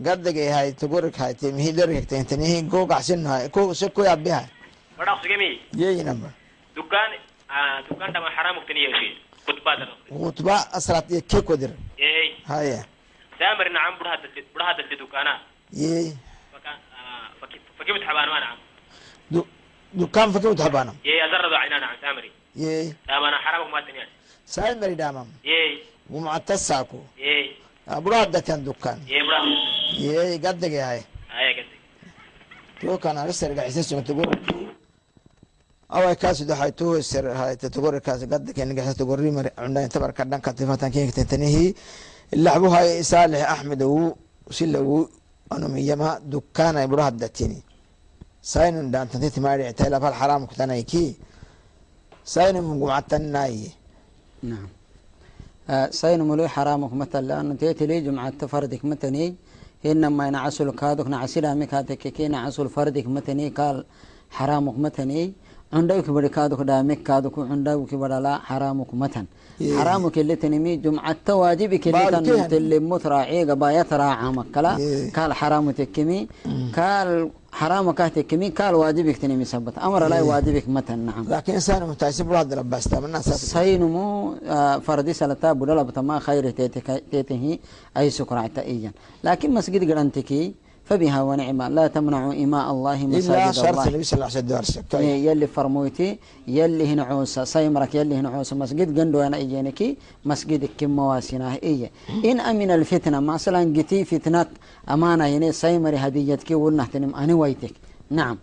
gaddigay 0.01 0.49
hay 0.57 0.73
tagori 0.73 1.11
hayte 1.13 1.53
mihi 1.53 1.73
dherigtentanihi 1.73 2.69
ko 2.71 2.87
ko 3.55 3.75
se 3.75 3.87
yabihay 4.11 4.47
yeyinamba 5.77 6.29
dukaan 6.75 7.13
ah, 7.49 7.79
dukaan 7.89 8.13
dhama 8.13 8.29
xaraamugtaniyashi 8.37 9.30
دكان 9.53 9.77
دكان 9.81 9.89
وتبا 10.11 10.55
أسرات 10.77 11.11
يكيك 11.11 11.51
ودر 11.51 11.71
إيه. 11.99 12.33
هاي. 12.47 12.85
سامر 13.39 13.69
نعم 13.69 13.99
برها 13.99 14.17
دل 14.17 14.45
برها 14.55 14.73
دل 14.73 14.97
دكانا 15.07 15.41
يي 15.73 16.15
فكان 16.53 16.73
آه 16.75 17.29
فك- 17.41 17.61
فكيف 17.79 17.97
تحبان 17.97 18.29
ما 18.29 18.41
نعم. 18.41 18.57
دو 19.31 19.45
دكان 19.95 20.33
فكيف 20.33 20.53
تحبانا 20.53 20.95
يي 21.05 21.25
أزرد 21.25 21.53
عينا 21.53 21.79
نعم 21.79 21.97
سامري. 22.03 22.31
يي 22.57 22.95
سامنا 23.07 23.39
حرام 23.39 23.71
ما 23.73 23.81
تنيا 23.81 24.09
سايد 24.47 24.77
مري 24.85 24.95
دامم 24.95 25.27
يي 25.45 25.83
ومعتساكو 26.11 27.01
يي 27.19 27.53
أبراد 27.89 28.31
دتان 28.31 28.65
دكان. 28.65 28.99
يي 29.09 29.23
برا 29.23 29.41
يي 29.99 30.37
قد 30.37 30.65
هاي. 30.65 31.03
هاي 31.31 31.53
قصدي 31.61 31.79
تو 32.81 32.99
كان 32.99 33.19
أرسل 33.19 33.57
قاعد 33.57 33.69
يسمع 33.77 34.01
تقول. 34.01 34.31
عندنا 39.59 39.87
تبر 39.87 40.11
كدن 40.11 40.39
كتفة 40.39 40.89
كين 40.89 41.11
تنتهي 41.17 41.75
اللعبة 42.35 42.69
هاي 42.79 43.03
صالح 43.03 43.51
أحمد 43.55 43.83
و 43.83 44.13
وسلو 44.47 45.09
أنا 45.53 45.69
ميما 45.75 46.09
دكان 46.33 46.77
يبرها 46.85 47.11
دتيني 47.23 47.61
ساين 48.43 48.91
دان 48.91 49.07
تنتهي 49.11 49.43
ما 49.43 49.51
يعتي 49.57 49.89
لا 49.93 49.99
فالحرام 50.03 50.43
كتنا 50.51 50.75
يكي 50.81 51.07
ساين 52.25 52.57
مقعتناي 52.63 53.57
نعم. 54.43 54.69
آه، 55.71 55.91
سين 55.91 56.21
ملوي 56.29 56.49
حرامك 56.49 56.93
مثلا 56.93 57.27
لأنه 57.29 57.55
تيتي 57.55 57.87
لي 57.87 58.01
جمعة 58.07 58.47
فردك 58.53 58.85
مثني 58.85 59.27
إنما 59.87 60.27
ينعسل 60.29 60.71
كادك 60.81 61.07
نعسل 61.15 61.45
أمك 61.47 61.75
هاتك 61.75 61.99
كي 62.17 62.29
نعسل 62.29 62.69
فردك 62.69 63.07
مثني 63.07 63.49
قال 63.59 63.77
حرامك 64.31 64.79
مثني 64.79 65.33
عندك 65.73 66.11
بدي 66.11 66.29
كادك 66.29 66.61
دامك 66.71 67.03
كادك 67.03 67.39
عندك 67.39 67.95
بدي 67.95 68.15
لا 68.27 68.39
حرامك 68.39 68.95
مثن 68.95 69.25
إيه. 69.61 69.79
حرامك 69.79 70.19
اللي 70.19 70.37
تنمي 70.37 70.77
جمعة 70.77 71.17
واجبك 71.29 71.87
اللي 71.89 71.99
باركين. 72.11 72.49
تن 72.49 72.57
اللي 72.57 72.79
متراعي 72.79 73.51
قبايا 73.51 73.83
تراعى 73.83 74.29
مكلا 74.33 74.77
إيه. 74.77 75.13
قال 75.13 75.33
حرام 75.33 75.71
تكمي 75.71 76.29
قال 76.77 77.31
حرام 77.53 77.91
كاتكمي 77.91 78.49
قال 78.49 78.75
واجبك 78.75 79.17
تنمي 79.17 79.45
سبت 79.45 79.79
أمر 79.79 80.07
لا 80.09 80.17
إيه. 80.17 80.23
واجبك 80.23 80.69
مثن 80.69 80.99
نعم 80.99 81.25
لكن 81.29 81.53
إنسان 81.53 81.89
متعسب 81.89 82.33
راد 82.33 82.55
رباس 82.55 82.85
تامنا 82.85 83.21
سافر 83.21 83.37
سينمو 83.55 84.35
آه، 84.47 84.79
فردي 84.79 85.13
سلتا 85.13 85.53
بدلا 85.53 85.83
بتما 85.83 86.19
خير 86.19 86.51
تيته 87.11 87.59
أي 87.97 88.11
سكرة 88.11 88.47
تأيا 88.57 88.93
لكن 89.25 89.55
مسجد 89.55 89.91
قرنتكي 89.91 90.55
فبها 90.91 91.23
ونعمة 91.23 91.69
لا 91.69 91.87
تمنعوا 91.87 92.35
إماء 92.45 92.71
الله 92.71 92.99
إلا 93.05 93.19
مساجد 93.19 93.53
شرط 93.55 93.69
الله. 93.69 93.89
النبي 93.89 94.05
صلى 94.05 94.17
الله 94.19 94.31
عليه 94.37 94.59
وسلم 94.59 94.85
طيب. 94.91 95.01
إيه، 95.03 95.27
يلي 95.27 95.47
فرمويتي 95.47 96.19
يلي 96.49 96.85
هنا 96.91 97.03
عوسى 97.03 97.45
سيمرك 97.45 97.95
يلي 97.95 98.15
هنا 98.15 98.29
عوسى 98.29 98.55
مسجد 98.55 99.01
قندو 99.01 99.21
أنا 99.21 99.37
إيجينكي 99.37 99.97
مسجد 100.25 100.63
كم 100.79 100.91
مواسناه 100.91 101.55
إيه. 101.63 101.91
إن 102.25 102.41
أمن 102.41 102.71
الفتنة 102.71 103.21
مثلا 103.21 103.65
جتي 103.77 104.05
فتنة 104.05 104.47
أمانة 104.91 105.27
يعني 105.27 105.53
سيمري 105.53 105.97
هديتك 105.97 106.51
ونحتنم 106.51 107.15
أنا 107.15 107.35
ويتك. 107.35 107.75
نعم. 108.11 108.37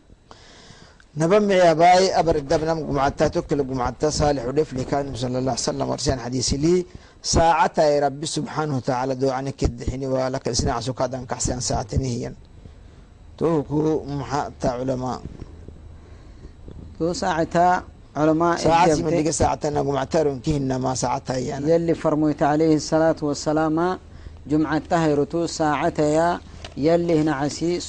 nabame 1.17 1.57
abaay 1.73 2.13
abar 2.13 2.37
dabnam 2.45 2.79
gumcata 2.85 3.25
tokkila 3.33 3.63
gumcata 3.65 4.07
saalixu 4.13 4.51
dhefli 4.57 4.83
kanu 4.85 5.17
sala 5.17 5.37
allah 5.41 5.57
salam 5.57 5.89
arsiyan 5.95 6.19
xadiisilii 6.25 6.85
saacataay 7.33 7.93
rabbi 8.05 8.25
subxaanahu 8.35 8.79
tacaala 8.85 9.13
doocani 9.21 9.51
kedixini 9.59 10.05
waalaka 10.13 10.53
isnaacasu 10.55 10.93
kaadan 10.99 11.25
kaxsiyan 11.31 11.61
saacatinihiyan 11.69 12.35
tohuku 13.39 14.05
maxaa 14.19 14.53
taa 14.61 14.75
culamaa 14.79 15.17
to 16.97 17.05
saacata 17.21 17.65
culamaa 18.13 18.53
saacasimadhiga 18.65 19.33
saacatana 19.41 19.79
gumcataronkihinama 19.87 20.91
saacatayana 21.03 21.65
yalli 21.73 21.93
farmoyta 22.03 22.45
calayhi 22.53 22.77
salaatu 22.91 23.23
wasalaama 23.33 23.87
jumcatahayrutu 24.49 25.39
saacataya 25.49 26.27
yallihna 26.87 27.33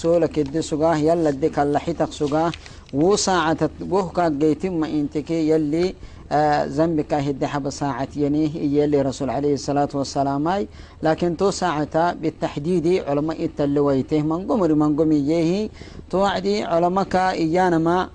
soola 0.00 0.26
kedde 0.32 0.60
sugaah 0.70 0.96
yalla 1.08 1.28
de 1.42 1.48
وساعة 2.94 3.70
وهكا 3.90 4.28
جيتم 4.28 4.72
ما 4.80 4.86
إنتكي 4.88 5.48
يلي 5.50 5.94
آه 6.32 6.66
زنبك 6.66 7.14
هدي 7.14 7.46
حب 7.46 7.70
ساعة 7.70 8.08
ينيه 8.16 8.82
يلي 8.82 9.02
رسول 9.02 9.30
عليه 9.30 9.54
الصلاة 9.54 9.88
والسلام 9.94 10.66
لكن 11.02 11.36
تو 11.36 11.50
ساعة 11.50 12.12
بالتحديد 12.12 12.86
علماء 13.08 13.44
التلويته 13.44 14.22
من 14.22 14.46
قمر 14.48 14.74
من 14.74 14.96
قميه 14.96 15.68
توعدي 16.10 16.62
علماء 16.64 17.06
إيانا 17.16 17.78
ما 17.78 18.08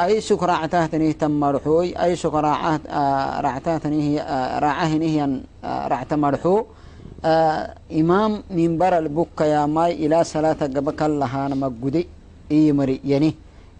أي 0.00 0.20
شك 0.20 0.42
راعتهتني 0.42 1.12
تم 1.12 1.30
مرحوي 1.40 2.02
أي 2.04 2.16
شك 2.16 2.34
راعت 2.34 2.80
آه، 2.88 3.40
راعتهتني 3.40 4.02
هي 4.02 4.20
آه، 4.20 4.58
راعهني 4.58 5.06
هي 5.14 5.40
آه، 5.64 5.88
راعت 5.88 6.14
مرحو. 6.14 6.64
آه، 7.24 7.74
إمام 7.92 8.42
منبر 8.50 8.98
البكة 8.98 9.44
يا 9.44 9.66
ماي 9.66 10.06
إلى 10.06 10.24
صلاة 10.24 10.52
قبك 10.52 11.02
الله 11.02 11.46
أنا 11.46 11.54
مجدي 11.54 12.06
إي 12.52 12.98
يعني 13.04 13.34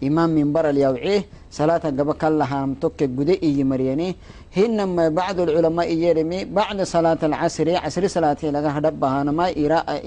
إمام 0.09 0.30
منبر 0.30 0.64
اليوعيه 0.70 1.24
صلاة 1.51 1.84
قبك 1.98 2.24
الله 2.24 2.48
أنا 2.59 2.66
متك 2.66 3.03
جدي 3.03 3.34
إي 3.42 3.64
مري 3.64 3.86
يعني 3.86 4.16
هنما 4.57 5.09
بعض 5.09 5.40
العلماء 5.40 5.88
يرمي 5.92 6.44
بعد 6.44 6.82
صلاة 6.82 7.18
العصر 7.22 7.76
عصر 7.76 8.07
صلاة 8.16 8.36
لقى 8.42 8.68
هدبها 8.76 9.20
أنا 9.20 9.32
ما 9.32 9.48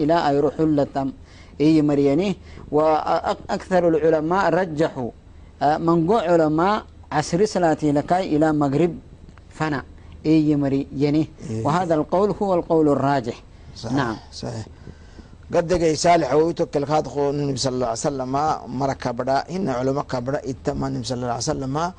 إلى 0.02 0.36
يروح 0.38 0.56
لتم 0.60 1.12
إي 1.62 1.82
مري 1.82 2.06
يعني 2.06 2.36
وأكثر 2.72 3.88
العلماء 3.88 4.44
رجحوا 4.60 5.12
من 5.62 6.08
قو 6.08 6.18
علماء 6.18 6.84
عصر 7.12 7.46
صلاتي 7.46 7.92
لكاي 7.92 8.36
إلى 8.36 8.54
مغرب 8.54 8.94
فنا 9.50 9.84
إي 10.26 10.56
مري 10.56 10.88
يعني 10.98 11.28
إيه. 11.50 11.66
وهذا 11.66 11.96
القول 11.96 12.36
هو 12.42 12.54
القول 12.54 12.90
الراجح. 12.90 13.44
صحيح 13.76 13.96
نعم. 13.98 14.16
صحيح. 14.32 14.66
قد 15.55 15.69
جاي 15.79 15.97
صالح 15.97 16.35
ويتوكل 16.35 16.85
خاطخ 16.87 17.17
النبي 17.19 17.57
صلى 17.59 17.75
الله 17.75 17.87
عليه 17.87 18.07
وسلم 18.07 18.33
مرة 18.79 18.93
كبرى 18.93 19.33
إن 19.33 19.69
علماء 19.69 20.05
كبرى 20.05 20.37
إتما 20.51 20.89
النبي 20.89 21.05
صلى 21.07 21.17
الله 21.17 21.27
عليه 21.27 21.37
وسلم 21.53 21.93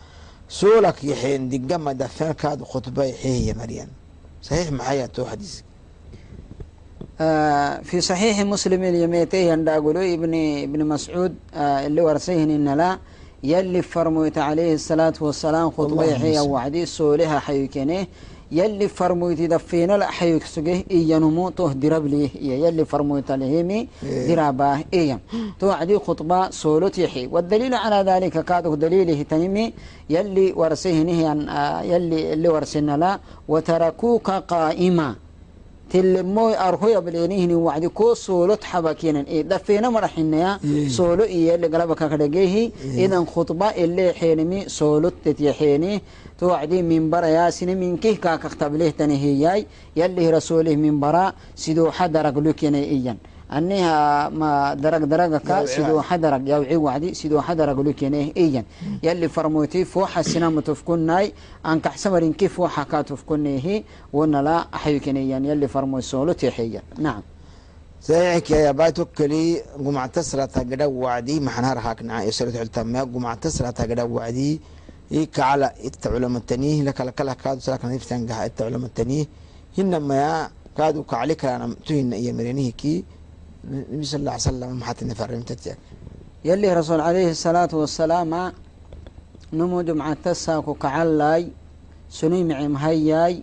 سولك 0.50 1.04
يحين 1.04 1.50
دقما 1.50 1.92
دفن 1.94 2.32
كاد 2.32 2.64
خطبة 2.64 3.04
يحيي 3.04 3.48
يا 3.48 3.54
مريم 3.54 3.88
صحيح 4.42 4.72
معايا 4.72 5.06
تو 5.06 5.26
حديث 5.26 5.62
آه 7.22 7.82
في 7.82 8.02
صحيح 8.02 8.40
مسلم 8.40 8.84
اليميتي 8.84 9.52
عند 9.52 9.70
أقولوا 9.70 10.14
ابن 10.14 10.34
ابن 10.64 10.86
مسعود 10.86 11.36
آه 11.54 11.86
اللي 11.88 12.02
ورسيهن 12.02 12.50
إن 12.52 12.78
لا 12.78 12.98
يلي 13.44 13.82
فرموت 13.82 14.38
عليه 14.38 14.74
الصلاة 14.74 15.14
والسلام 15.22 15.72
خطبة 15.72 15.86
اللهم 15.86 16.10
يحيى 16.10 16.40
صل. 16.40 16.50
وعدي 16.50 16.86
سولها 16.86 17.40
حيكنه 17.40 18.08
يلي 18.53 18.89
فرموت 18.89 19.41
دفينا 19.41 19.97
لا 19.97 20.07
حيك 20.07 20.45
سجه 20.45 20.85
إيا 20.91 21.19
نموته 21.19 21.73
درب 21.73 22.07
ليه 22.07 22.29
إيا. 22.43 22.67
يلي 22.69 22.85
فرموت 22.85 23.31
عليهمي 23.31 23.89
إيه. 24.03 24.29
دراباه 24.29 24.85
إيا. 24.95 25.19
توعدي 25.61 25.99
خطبة 25.99 26.51
سولت 26.51 26.99
يحيي 26.99 27.27
والدليل 27.27 27.75
على 27.75 28.11
ذلك 28.11 28.45
كاده 28.45 28.75
دليله 28.75 29.23
تنمي 29.23 29.73
يلي 30.11 30.53
ورسيهنه 30.57 31.51
آه 31.51 31.83
يلي 31.83 32.33
اللي 32.33 32.49
ورسنا 32.49 32.97
لا. 32.97 33.19
وتركوك 33.49 34.31
قائما. 34.31 35.15
تلموي 35.91 36.59
أرهو 36.59 37.01
بلينيه 37.01 37.55
وعدي 37.55 37.89
كو 37.89 38.15
سولو 38.15 38.55
تحبكينا. 38.55 39.25
إيه 39.29 39.43
دفينا 39.43 39.91
مرحنا 39.91 40.59
إيه. 40.65 40.89
سولو 40.89 41.23
إيه 41.23 41.55
اللي 41.55 41.67
قلبك 41.67 41.99
كدقيه 42.11 42.71
إذا 42.85 43.25
خطبة 43.35 43.67
اللي 43.67 44.13
حينمي 44.13 44.69
سولو 44.69 45.11
تتيحيني. 45.25 46.03
توعدي 46.39 46.83
من 46.83 47.11
برا 47.11 47.27
ياسين 47.27 47.81
من 47.81 47.97
كيه 47.97 48.17
كاك 48.17 48.45
اختبليه 48.45 48.91
تنهياي 48.91 49.67
يلي 49.97 50.31
رسوله 50.31 50.77
من 50.77 51.01
برا 51.01 51.33
سيدو 51.57 51.91
حدرق 51.91 52.39
لكينا 52.39 52.79
إيان. 52.79 53.17
أنها 53.53 54.29
ما 54.29 54.75
درق 54.75 54.99
درق 54.99 55.37
كا 55.37 55.55
يوعي 55.55 55.67
سيدو 55.67 55.97
عادي. 55.97 56.03
حدرق 56.03 56.41
يوعي 56.47 56.77
وعدي 56.77 57.15
سيدو 57.15 57.41
حدرق 57.41 57.81
لكينا 57.81 58.17
إيان. 58.37 58.65
يلي 59.03 59.29
فرموتي 59.29 59.85
فوحة 59.85 60.23
سينما 60.23 60.61
تفكناي 60.61 61.33
أنك 61.67 61.89
حسمرين 61.89 62.33
كيف 62.33 62.55
فوحة 62.55 62.85
كاتفكنيه 62.85 63.83
وأنا 64.13 64.43
لا 64.43 64.67
أحيكني 64.75 65.31
يلي 65.31 65.69
فرمو 65.69 66.01
سولو 66.01 66.33
تيحيا 66.33 66.83
نعم. 66.99 67.23
زيك 68.03 68.51
يا 68.51 68.71
باي 68.71 68.93
توكلي 68.93 69.63
قمع 69.79 70.07
تسرة 70.07 70.45
تقدا 70.45 70.87
وعدي. 70.87 71.41
ما 71.41 71.51
حنهار 71.51 71.79
هاكنا 71.79 72.23
يسرت 72.23 72.57
علتما 72.57 73.01
قمع 73.01 73.35
تسرة 73.35 73.71
تقدا 73.71 74.03
وعدي. 74.03 74.61
إيك 75.15 75.41
على 75.51 75.67
التعلم 75.85 76.37
التنيه 76.37 76.83
لك 76.83 77.01
لك 77.01 77.21
لك 77.29 77.37
كادو 77.37 77.61
سلك 77.67 77.85
نفتن 77.85 78.21
قها 78.29 78.47
التعلم 78.47 78.85
التنيه 78.85 79.25
هنما 79.79 80.15
يا 80.23 80.51
كادو 80.77 81.03
كعليك 81.03 81.45
أنا 81.45 81.67
تهين 81.87 82.13
إيا 82.13 82.33
مرينيه 82.33 82.73
كي. 82.81 83.05
النبي 83.65 84.05
صلى 84.11 84.21
الله 84.21 84.33
عليه 84.37 84.41
وسلم 84.51 84.83
حتى 84.89 85.05
نفرم 85.05 85.43
تتيا 85.49 85.77
يلي 86.45 86.69
رسول 86.81 87.01
عليه 87.09 87.31
الصلاة 87.31 87.69
والسلام 87.73 88.53
نمو 89.53 89.79
جمعة 89.89 90.17
تساكو 90.25 90.75
كعلاي 90.75 91.43
سني 92.19 92.45
معي 92.45 92.69
مهياي 92.69 93.35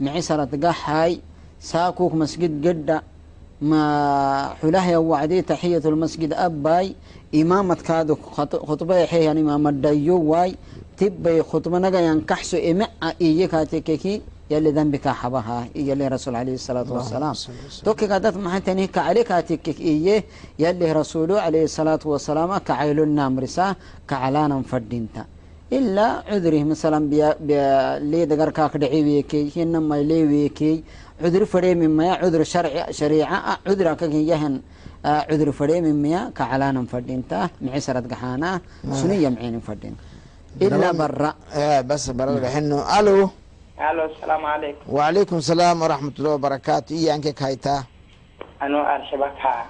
معي 0.00 0.20
سرت 0.28 0.64
قحاي 0.64 1.20
ساكوك 1.60 2.12
مسجد 2.14 2.52
جدة 2.66 3.02
ما 3.70 3.82
حلاه 4.62 4.98
وعدي 4.98 5.42
تحية 5.42 5.82
المسجد 5.84 6.32
أباي. 6.32 6.94
إمامة 7.34 7.74
كادو 7.74 8.14
خط- 8.36 8.56
خطبة 8.68 8.96
يحيي 8.96 9.24
يعني 9.24 9.40
إمام 9.40 9.68
الديو 9.68 10.16
واي 10.32 10.56
تبي 11.00 11.42
خطبة 11.50 11.78
نجا 11.84 12.00
ينكحسو 12.08 12.56
إمع 12.70 12.88
إيه 13.20 13.46
كاتيكي 13.52 14.14
يلي 14.52 14.70
ذنبك 14.76 15.06
حبها 15.20 15.58
يلي 15.88 16.06
رسول 16.14 16.34
عليه 16.40 16.54
الصلاة 16.60 16.88
والسلام. 16.94 17.34
توكي 17.86 18.06
قادت 18.12 18.36
محتني 18.46 18.84
كعليك 18.96 19.32
هاتيك 19.32 19.66
إيه 19.88 20.24
يلي 20.64 20.88
رسوله 21.00 21.36
عليه 21.46 21.64
الصلاة 21.70 22.02
والسلام 22.12 22.50
كعيل 22.68 22.98
النامرسة 23.08 23.66
كعلانا 24.10 24.56
فردينتا. 24.70 25.24
إلا 25.78 26.06
عذره 26.30 26.62
مثلا 26.72 26.98
بيا 27.10 27.28
بيا 27.48 27.98
لي 28.10 28.20
دقر 28.30 28.50
كاك 28.56 28.76
دعي 28.82 29.00
ويكي 29.06 29.62
إنما 29.62 29.94
لي 30.10 30.20
ويكي. 30.30 30.74
عذر 31.24 31.44
فري 31.52 31.74
مما 31.74 32.06
عذر 32.20 32.42
شرع 32.54 32.90
شريعة 33.00 33.58
عذر 33.66 33.86
كاك 34.00 34.14
يهن 34.32 34.54
آه، 35.04 35.26
عذر 35.30 35.48
فري 35.58 35.80
مما 35.86 36.30
كعلانا 36.38 36.82
فردينتا 36.92 37.40
معسرة 37.62 38.00
قحانا 38.10 38.60
سنية 39.00 39.28
معين 39.28 39.60
فردين 39.60 39.94
ilaa 40.58 40.92
bara 40.92 41.34
eh, 41.54 41.82
bas 41.82 42.10
bara 42.12 42.32
bixino 42.32 42.82
alo 42.82 43.30
alo 43.78 44.02
salaamu 44.20 44.46
calaykum 44.46 44.94
wacalaykum 44.94 45.38
salaam 45.40 45.76
waraxmatullahi 45.82 46.34
wabarakaatu 46.34 46.94
iyo 46.94 47.14
anke 47.14 47.32
kahaytaa 47.32 47.84
anuu 48.60 48.82
arshaba 48.82 49.30
kaa 49.42 49.64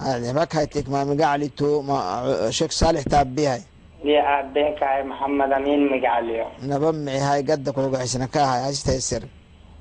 arshaba 0.00 0.42
ah, 0.42 0.46
kahaytek 0.46 0.88
maamigacalito 0.88 1.82
ma 1.82 1.96
eh, 2.24 2.50
sheekh 2.50 2.72
saalix 2.72 3.04
taabihay 3.04 3.60
dii 4.04 4.16
aabeen 4.16 4.74
maxamed 5.08 5.52
amiin 5.52 5.82
migacaliyo 5.92 6.46
naba 6.62 6.92
micihay 6.92 7.42
gadda 7.42 7.72
koogaxisna 7.72 8.26
kaahay 8.28 8.62
hasita 8.62 8.94
isir 8.94 9.22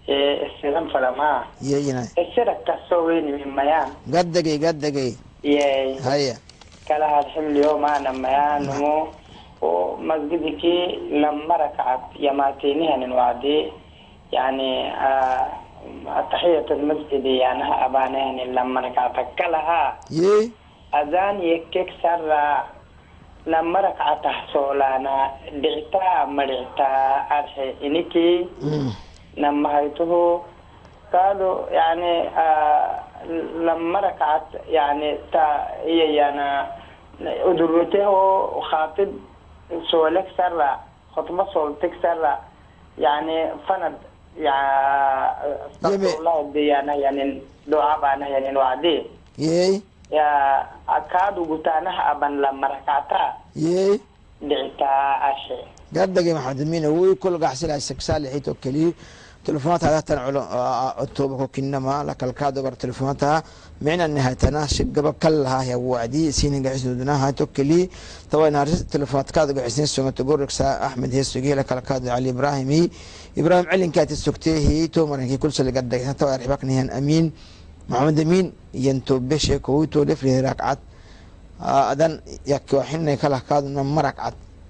ee 0.08 0.14
eh, 0.14 0.52
isiran 0.52 0.90
falama 0.92 1.48
yeyina 1.62 2.04
isira 2.20 2.56
ka 2.68 2.76
soo 2.90 3.06
weynimi 3.08 3.46
mayaan 3.46 3.90
gaddagay 4.08 4.58
gaddagay 4.60 5.12
yey 5.44 5.98
haya 6.04 6.36
kala 6.88 7.08
hadximliyo 7.10 7.78
maana 7.78 8.14
mayaa 8.14 8.60
oo 9.66 9.98
masjidkii 10.10 10.84
lama 11.22 11.58
rakcad 11.58 12.02
yamaatinihanin 12.26 13.12
wacdi 13.20 13.58
yani 14.32 14.72
atahiyat 16.20 16.70
masjidi 16.90 17.40
yanaha 17.44 17.76
abanahani 17.86 18.46
lama 18.54 18.82
rakcata 18.86 19.24
kalaha 19.38 19.84
ye 20.10 20.52
iyo 21.42 21.58
keg 21.74 21.90
sara 22.02 22.76
lama 23.46 23.82
rakcatah 23.82 24.50
soolaana 24.54 25.30
dhictaa 25.62 26.26
madhictaa 26.26 27.30
arxe 27.30 27.76
iniki. 27.82 28.48
Mm. 28.62 28.92
Nama 29.38 29.70
kaado 31.12 31.68
yani 31.74 32.30
lama 33.66 34.02
rakcad 34.02 34.62
yani 34.70 35.18
ta 35.32 35.68
iyayana 35.88 36.68
udurwate 37.50 38.02
khaatib 38.70 39.10
شغلك 39.92 40.28
سرع 40.38 40.80
خطمة 41.16 41.54
شغلتك 41.54 41.92
سرع 42.02 42.40
يعني 42.98 43.52
فند 43.68 43.98
يا 44.38 44.58
استغفر 45.72 46.20
الله 46.20 46.52
دي 46.54 46.80
أنا 46.80 46.94
يعني 46.96 47.42
دعاء 47.68 48.02
بأنا 48.02 48.28
يعني 48.28 48.58
وعدي 48.58 49.04
يي 49.38 49.82
يا 50.12 50.60
أكاد 50.90 51.38
وقتانا 51.38 52.12
أبن 52.12 52.42
لما 52.42 52.68
ركعتا 52.68 53.34
يي 53.56 54.00
دعتا 54.42 54.92
أشي 55.32 55.62
قدك 56.02 56.26
يا 56.26 56.34
محمد 56.34 56.62
مين 56.68 56.86
هو 56.86 57.16
كل 57.16 57.44
قحسن 57.44 57.72
السكسال 57.72 58.28
حيتو 58.28 58.54
كليه 58.64 58.92
تلفوناتها 59.46 59.90
ذات 59.90 60.12
عتوبة 61.02 61.46
كنما 61.56 62.04
لك 62.04 62.24
الكاد 62.24 62.60
بر 62.60 62.74
تلفوناتها 62.74 63.44
من 63.82 64.02
النهاية 64.02 64.34
تناسب 64.34 64.88
قبل 65.00 65.12
كلها 65.24 65.64
هي 65.64 65.76
وعدي 65.76 66.32
سين 66.32 66.68
قعس 66.68 66.82
دونها 66.82 67.32
تكلي 67.32 67.90
طبعا 68.32 68.50
نارس 68.50 68.86
تلفونات 68.92 69.32
كاد 69.32 69.60
قعسين 69.60 69.86
سوما 69.86 70.12
تقولك 70.12 70.50
سا 70.50 70.86
أحمد 70.88 71.10
هي 71.16 71.20
السجية 71.20 71.54
لك 71.60 71.72
الكاد 71.74 72.08
علي 72.08 72.30
إبراهيمي 72.30 72.90
إبراهيم 73.38 73.66
علي 73.72 73.88
كات 73.88 74.12
السكتيه 74.12 74.86
تومر 74.86 75.20
هي 75.30 75.38
كل 75.38 75.52
سنة 75.54 75.72
قد 75.78 75.90
دقيت 75.90 76.20
طبعا 76.20 76.36
رحبك 76.38 76.66
نهان 76.66 76.90
أمين 76.90 77.26
محمد 77.90 78.20
أمين 78.20 78.46
ينتو 78.74 79.16
بشك 79.30 79.70
ويتو 79.70 80.04
لفري 80.04 80.40
ركعت 80.42 80.80
أدن 81.62 82.12
يكوحنا 82.48 83.16
كلا 83.16 83.40
كاد 83.50 83.64
مركعت 83.98 84.34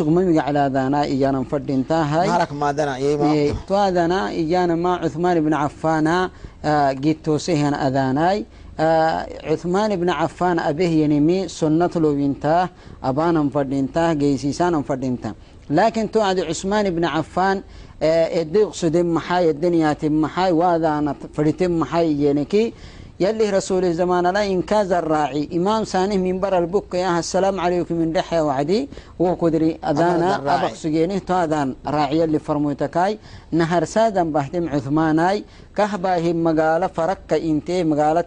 ممي 0.00 0.40
على 0.40 0.70
ذانا 0.72 1.02
إيانا 1.02 1.44
فردين 1.44 1.86
تاهاي. 1.86 2.28
نهارك 2.28 2.52
ما 2.52 2.72
دنا 2.72 2.96
إيه 2.96 3.54
تو 3.68 3.74
أذانا 3.74 4.28
إيانا 4.28 4.74
ما 4.74 4.94
عثمان 4.94 5.40
بن 5.40 5.54
عفان 5.54 6.28
آه 6.64 6.92
جيت 6.92 7.24
توسيهن 7.24 7.74
أذاناي. 7.74 8.44
آه 8.80 9.26
عثمان 9.44 9.96
بن 9.96 10.10
عفان 10.10 10.58
أبيه 10.58 11.04
ينمي 11.04 11.48
سنة 11.48 11.90
لو 11.96 12.14
بنتاه 12.14 12.68
أبانا 13.04 13.48
فردينتاه 13.54 14.12
جيسيسانا 14.12 14.82
فردينتاه 14.82 15.34
لكن 15.70 16.10
توعد 16.10 16.40
عثمان 16.40 16.90
بن 16.90 17.04
عفان 17.04 17.62
ادق 18.02 18.74
سدم 18.74 19.14
محاي 19.14 19.50
الدنيا 19.50 19.92
تم 19.92 20.20
محاي 20.20 20.52
وهذا 20.52 20.98
أنا 20.98 21.14
فريتم 21.34 21.78
محاي 21.78 22.12
ينكي. 22.12 22.72
يلي 23.20 23.50
رسول 23.50 23.84
الزمان 23.84 24.26
لا 24.26 24.46
إنكاز 24.46 24.92
الراعي. 24.92 25.48
إمام 25.58 25.84
سانه 25.84 26.16
من 26.16 26.40
برا 26.40 26.58
البك 26.58 26.94
يا 26.94 27.18
السلام 27.18 27.60
عليكم 27.60 27.94
من 27.94 28.12
دحية 28.12 28.40
وعدي. 28.40 28.88
وقدري 29.18 29.78
أذانا 29.90 30.36
أبق 30.36 30.74
سجينه 30.74 31.18
تو 31.18 31.34
أذان 31.34 31.74
راعي 31.86 32.24
اللي 32.24 32.38
فرموتكاي. 32.38 33.18
نهر 33.52 33.84
سادا 33.84 34.22
بهتم 34.22 34.68
عثماناي. 34.68 35.44
كهباهم 35.76 36.44
مقالة 36.44 36.86
فرق 36.86 37.32
إنتي 37.32 37.84
مقالة 37.84 38.20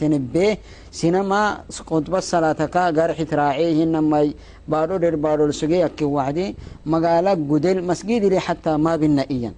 تنبيه. 0.00 0.58
سينما 0.92 1.58
قطب 1.86 2.14
الصلاة 2.14 2.60
كا 2.74 2.84
قرح 2.96 3.22
تراعيه 3.22 3.84
إنما 3.84 4.32
بارو 4.68 4.96
دير 4.96 5.16
بارو 5.16 5.44
السجي 5.46 5.84
أكي 5.84 6.04
وعدي. 6.04 6.54
مقالة 6.86 7.30
قدل 7.30 7.84
مسجد 7.84 8.24
لي 8.24 8.40
حتى 8.40 8.76
ما 8.76 8.96
بنائيا 8.96 9.52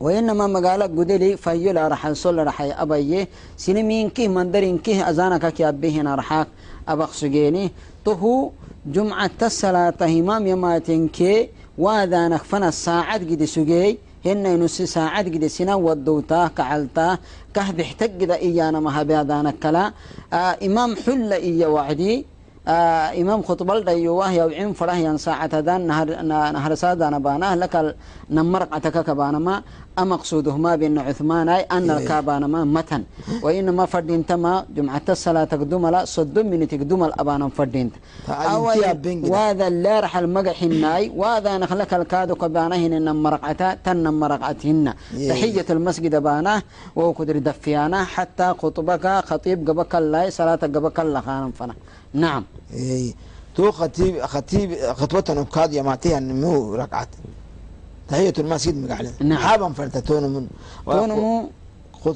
وإنما 0.00 0.46
مقالة 0.46 0.84
قدلي 0.84 1.36
فيلا 1.36 1.88
رح 1.88 2.06
نصل 2.06 2.38
رح 2.46 2.80
أبيه 2.82 3.28
سينمين 3.56 4.10
كيه 4.10 4.28
مندرين 4.28 4.78
كيه 4.78 5.10
أزانك 5.10 5.46
كي 5.52 5.68
أبيهنا 5.68 6.14
رحاك 6.14 6.48
أبخ 6.88 7.12
سجيني 7.12 7.70
طهو 8.04 8.50
جمعة 8.86 9.30
الصلاة 9.42 9.94
همام 10.02 10.46
يماتين 10.46 11.08
كي 11.08 11.48
وأذانك 11.78 12.42
فنا 12.42 12.68
الساعة 12.68 13.18
قد 13.18 13.44
سجي 13.44 13.98
هن 14.26 14.62
نص 14.64 14.82
ساعة 14.82 15.22
قد 15.22 15.46
سنا 15.46 15.74
ودوتاه 15.74 16.48
كعلتاه 16.48 17.18
كه 17.54 17.70
بيحتاج 17.70 18.10
قد 18.22 18.30
إيانا 18.30 18.80
ما 18.80 18.90
هبي 19.02 19.52
كلا. 19.62 19.92
آه 20.32 20.56
إمام 20.66 20.96
حل 20.96 21.32
إيا 21.32 21.66
وعدي. 21.66 22.26
آه 22.68 23.20
إمام 23.20 23.42
خطب 23.42 23.70
الديوه 23.70 24.32
يوعين 24.32 24.72
فره 24.72 24.92
ين 24.92 25.18
ساعة 25.18 25.60
دان 25.60 25.86
نهر 25.86 26.22
نهر 26.56 26.74
سادنا 26.74 27.18
بانه 27.18 27.54
لك 27.54 27.96
نمرق 28.30 28.74
أتكك 28.74 29.10
بانما 29.10 29.62
أمقصوده 30.02 30.56
ما 30.56 30.76
بين 30.76 30.98
عثمان 30.98 31.48
أي 31.48 31.60
أن 31.60 31.90
الكابان 31.90 32.44
ما 32.44 32.64
متن. 32.64 33.02
وإنما 33.42 33.86
فردينت 33.86 34.32
ما 34.32 34.64
جمعة 34.76 35.02
الصلاة 35.08 35.44
تقدم 35.44 35.86
لا 35.86 36.04
صدم 36.04 36.46
من 36.50 36.68
تقدم 36.68 37.04
الأبان 37.04 37.48
فردينت. 37.48 37.94
وهذا 39.32 39.66
اللي 39.66 40.00
رح 40.00 40.16
المقح 40.16 40.62
الناي 40.62 41.12
وهذا 41.16 41.58
نخلك 41.58 41.94
الكادو 41.94 42.34
كبانه 42.34 42.76
إن 42.86 43.16
مرقعتا 43.16 43.68
تن 43.84 44.06
مرقعتهن. 44.22 44.94
تحية 45.28 45.66
المسجد 45.70 46.14
بانه 46.16 46.62
وكدر 46.96 47.38
دفيانه 47.38 48.04
حتى 48.04 48.54
خطبك 48.62 49.06
خطيب 49.30 49.70
قبك 49.70 49.94
الله 49.94 50.30
صلاة 50.30 50.62
قبك 50.74 51.00
الله 51.00 51.20
خانم 51.20 51.50
فنا 51.50 51.74
نعم. 52.14 52.44
إيه. 52.74 53.14
تو 53.56 53.70
خطيب 53.72 54.22
خطيب 54.22 54.68
خطوة 54.92 55.46
كاد 55.54 55.72
يماتيها 55.72 56.20
نمو 56.20 56.74
ركعت 56.74 57.08
تحية 58.08 58.32
المسجد 58.38 58.74
مقعلة 58.76 59.12
نعم. 59.20 59.38
حابا 59.38 59.72
فرتا 59.72 60.00
تونمون. 60.00 60.48
تونمو 60.86 61.50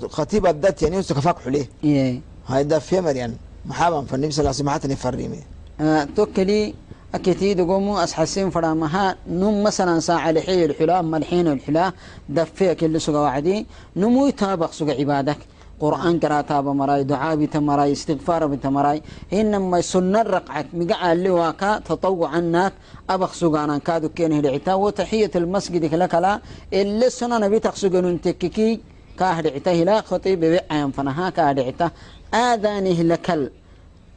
خطيب 0.09 0.47
الدات 0.47 0.83
يعني 0.83 0.97
يوسف 0.97 1.19
فاق 1.19 1.39
حليه. 1.39 1.69
إيه. 1.85 2.21
هاي 2.47 2.65
دا 2.65 2.79
في 2.79 3.01
مريان 3.01 3.35
محابا 3.67 4.03
فالنبي 4.05 4.33
صلى 4.33 4.41
الله 4.41 4.51
عليه 4.51 4.59
وسلم 4.59 4.71
حتى 4.71 4.89
نفرمي 4.89 5.41
آه 5.81 6.09
توكلي 6.17 6.75
أكيد 7.15 7.61
قوموا 7.61 8.05
أسحسين 8.05 8.51
فرامها 8.51 9.17
نم 9.29 9.63
مثلا 9.63 10.01
ساعة 10.01 10.31
لحي 10.31 10.65
الحلا 10.65 11.03
ملحين 11.03 11.49
الحلا 11.49 11.93
دفيك 12.29 12.85
اللي 12.85 12.99
سقى 12.99 13.15
وعدي. 13.15 13.67
نمو 13.97 14.27
يتابق 14.27 14.73
سقى 14.73 14.93
عبادك. 14.93 15.37
قرآن 15.83 16.21
قراءة 16.23 16.61
بمراي 16.61 17.05
دعاء 17.05 17.37
بتمراي 17.37 17.93
استغفار 17.93 18.47
بتمراي 18.47 19.03
إنما 19.33 19.81
سنة 19.81 20.23
رقعت. 20.23 20.67
مقع 20.75 21.13
اللي 21.13 21.31
واكا 21.31 21.79
تطوع 21.79 22.29
عنك 22.29 22.73
أبخ 23.11 23.33
سقانا 23.35 23.79
كادو 23.79 24.09
كينه 24.09 24.39
العتا 24.39 24.75
وتحية 24.75 25.31
المسجد 25.37 25.95
لك 25.95 26.15
لا. 26.15 26.41
اللي 26.73 27.11
سنة 27.11 27.39
نبي 27.39 27.59
تقسقن 27.59 28.21
تككي 28.21 28.81
كاهد 29.19 29.47
عتا. 29.47 29.71
لا 29.71 30.01
خطيب 30.01 30.41
بيعين 30.41 30.91
فنها 30.91 31.31
كاهد 31.31 31.59
عتا. 31.61 31.91
آذانه 32.35 33.03
لكل. 33.03 33.51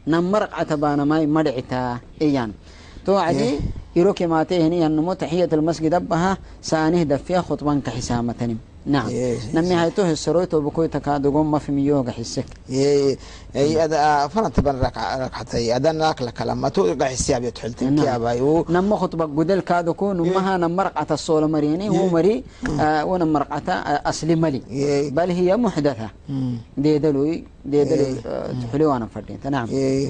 نمرق 0.08 0.52
عتبانا 0.60 1.04
ماي 1.06 1.26
مدعتا 1.26 1.98
إيان. 2.22 2.52
توعدي 3.06 3.60
يروكي 3.96 4.28
ما 4.28 4.44
تهني 4.44 4.86
النمو 4.86 5.14
تحية 5.14 5.50
المسجد 5.54 5.94
أبها. 5.94 6.38
سانه 6.62 7.04
دفيا 7.04 7.42
خطبان 7.42 7.82
كحسامة 7.82 8.56
نعم 8.87 9.11
نمي 9.55 9.75
هاي 9.75 9.91
توه 9.91 10.11
السرويت 10.11 10.55
وبكوي 10.55 10.89
تكادو 10.89 11.31
قوم 11.33 11.51
ما 11.51 11.59
في 11.59 11.73
ميوغا 11.73 12.11
حسك 12.11 12.45
اي 12.71 13.17
اي 13.57 13.85
ادا 13.85 14.27
فانا 14.27 14.49
تبن 14.49 14.81
ركع 14.81 15.25
ركعتي 15.25 15.77
ادا 15.77 15.93
ناك 15.93 16.23
لك 16.23 16.43
لما 16.43 16.69
تو 16.69 17.05
حسي 17.05 17.37
ابي 17.37 17.51
تحلتين 17.51 17.93
نعم. 17.93 18.07
يا 18.07 18.19
بايو 18.19 18.67
نما 18.69 18.97
خطبة 18.97 19.25
قدل 19.25 19.61
كادو 19.61 19.95
كو 19.95 20.13
نمها 20.13 20.57
نمرقعة 20.57 21.07
الصول 21.11 21.51
مريني 21.51 21.89
هو 21.89 22.09
مري 22.09 22.45
آه 22.81 23.05
ونمرقعة 23.05 23.69
آه 23.69 24.09
أصلي 24.09 24.35
ملي 24.35 24.63
إيه. 24.71 25.11
بل 25.11 25.31
هي 25.31 25.57
محدثة 25.57 26.11
مم. 26.29 26.59
دي 26.79 26.99
دلوي 26.99 27.45
دي 27.65 27.85
دلوي 27.85 28.07
إيه. 28.07 28.15
آه 28.27 28.53
تحلي 28.63 28.87
وانا 28.87 29.07
فردين 29.07 29.39
نعم 29.51 29.69
اي 29.69 30.07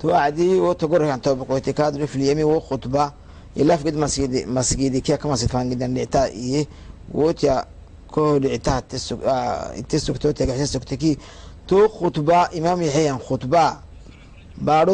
تو 0.00 0.08
توعدي 0.08 0.60
وتقول 0.60 1.02
عن 1.02 1.20
توبك 1.20 1.50
وتكاد 1.50 2.04
في 2.04 2.16
اليمين 2.16 2.44
وخطبة 2.44 3.12
إلا 3.56 3.76
في 3.76 3.90
قد 3.90 3.96
مسجد 3.96 4.48
مسجدي 4.48 5.00
كي 5.00 5.16
كما 5.16 5.36
سيفان 5.36 5.70
جدا 5.70 5.86
لعتا 5.86 6.24
إيه 6.24 6.66
وتيا 7.14 7.64
dhicitaha 8.43 8.81
intii 9.79 9.99
sugtoo 9.99 10.33
tegay 10.33 10.55
xisii 10.59 10.73
sugtay 10.75 10.97
kii 11.03 11.15
tuu 11.67 11.85
khudbaa 11.97 12.49
imaam 12.59 12.79
yaxeyan 12.87 13.19
khudbaa 13.27 13.71
baadho 14.67 14.93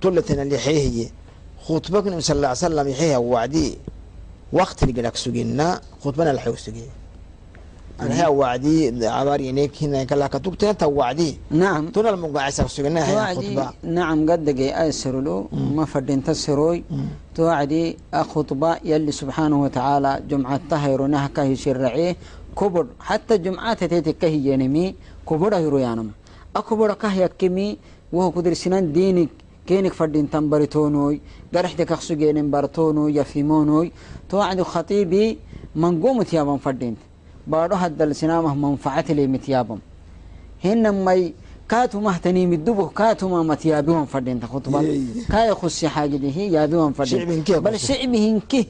tulatana 0.00 0.44
lixeehiye 0.44 1.06
khudba 1.66 1.98
nabi 2.10 2.22
sal 2.22 2.38
ll 2.42 2.54
salam 2.54 2.86
yaxeeha 2.92 3.18
wacdi 3.20 3.64
waqtil 4.52 4.90
gadhag 4.96 5.16
suginna 5.24 5.66
khudbana 6.02 6.30
laxew 6.36 6.56
sugiye 6.66 6.90
anhaa 7.98 8.30
wacdi 8.30 8.92
cabaar 9.00 9.40
inekina 9.40 10.06
kalaka 10.06 10.38
tugtenta 10.40 10.86
wacdi 10.88 11.38
naam. 11.50 11.90
Tunal 11.92 12.16
mugacisar 12.16 12.68
sugina 12.68 13.00
khudba 13.34 13.72
naam 13.82 14.26
gadage 14.28 14.68
ay 14.80 14.92
sirulo 14.92 15.48
mm. 15.52 15.74
ma 15.74 15.84
fadhinta 15.86 16.34
siroy 16.34 16.84
mm. 16.90 17.08
توعدي 17.36 17.96
خطبة 18.32 18.70
يلي 18.84 19.12
سبحانه 19.12 19.62
وتعالى 19.64 20.12
جمعة 20.30 20.60
طهر 20.70 21.06
نهكه 21.06 21.42
يشرعيه 21.42 22.16
كبر 22.58 22.86
حتى 23.00 23.38
جمعات 23.38 23.84
تيتكه 23.84 24.34
ينمي 24.48 24.94
كبر 25.28 25.52
يرويانم 25.64 26.10
أكبر 26.56 26.94
كه 27.02 27.14
يكمي 27.24 27.68
وهو 28.12 28.30
قدر 28.36 28.52
سنان 28.62 28.92
دينك 28.92 29.28
كينك 29.66 29.92
فردين 29.92 30.30
تنبرتونوي 30.30 31.20
قرحتك 31.54 31.92
أخسو 31.92 32.14
جينين 32.14 32.50
برتونوي 32.50 33.14
يفهمونوي 33.16 33.92
توعد 34.30 34.62
خطيبي 34.62 35.38
منقوم 35.82 36.22
تيابا 36.22 36.56
فردين. 36.56 36.96
بارو 37.46 37.76
هدى 37.76 38.04
السنامة 38.04 38.54
منفعة 38.54 39.04
لي 39.08 39.26
متيابا 39.26 39.78
هن 40.64 41.04
مي 41.04 41.34
كاتو 41.68 42.00
مهتني 42.00 42.46
مدبه 42.46 42.88
كاتو 42.88 43.28
ما 43.28 43.42
متيابهم 43.42 44.06
فردين 44.06 44.40
تخطبا 44.40 44.80
يي. 44.80 45.06
كاي 45.32 45.54
خصي 45.54 45.88
حاجة 45.88 46.20
هي 46.36 46.52
يابهم 46.52 46.92
فردين. 46.92 47.44
بل 47.48 47.74
خصي؟ 47.74 47.86
شعبهم 47.86 48.40
كي 48.50 48.66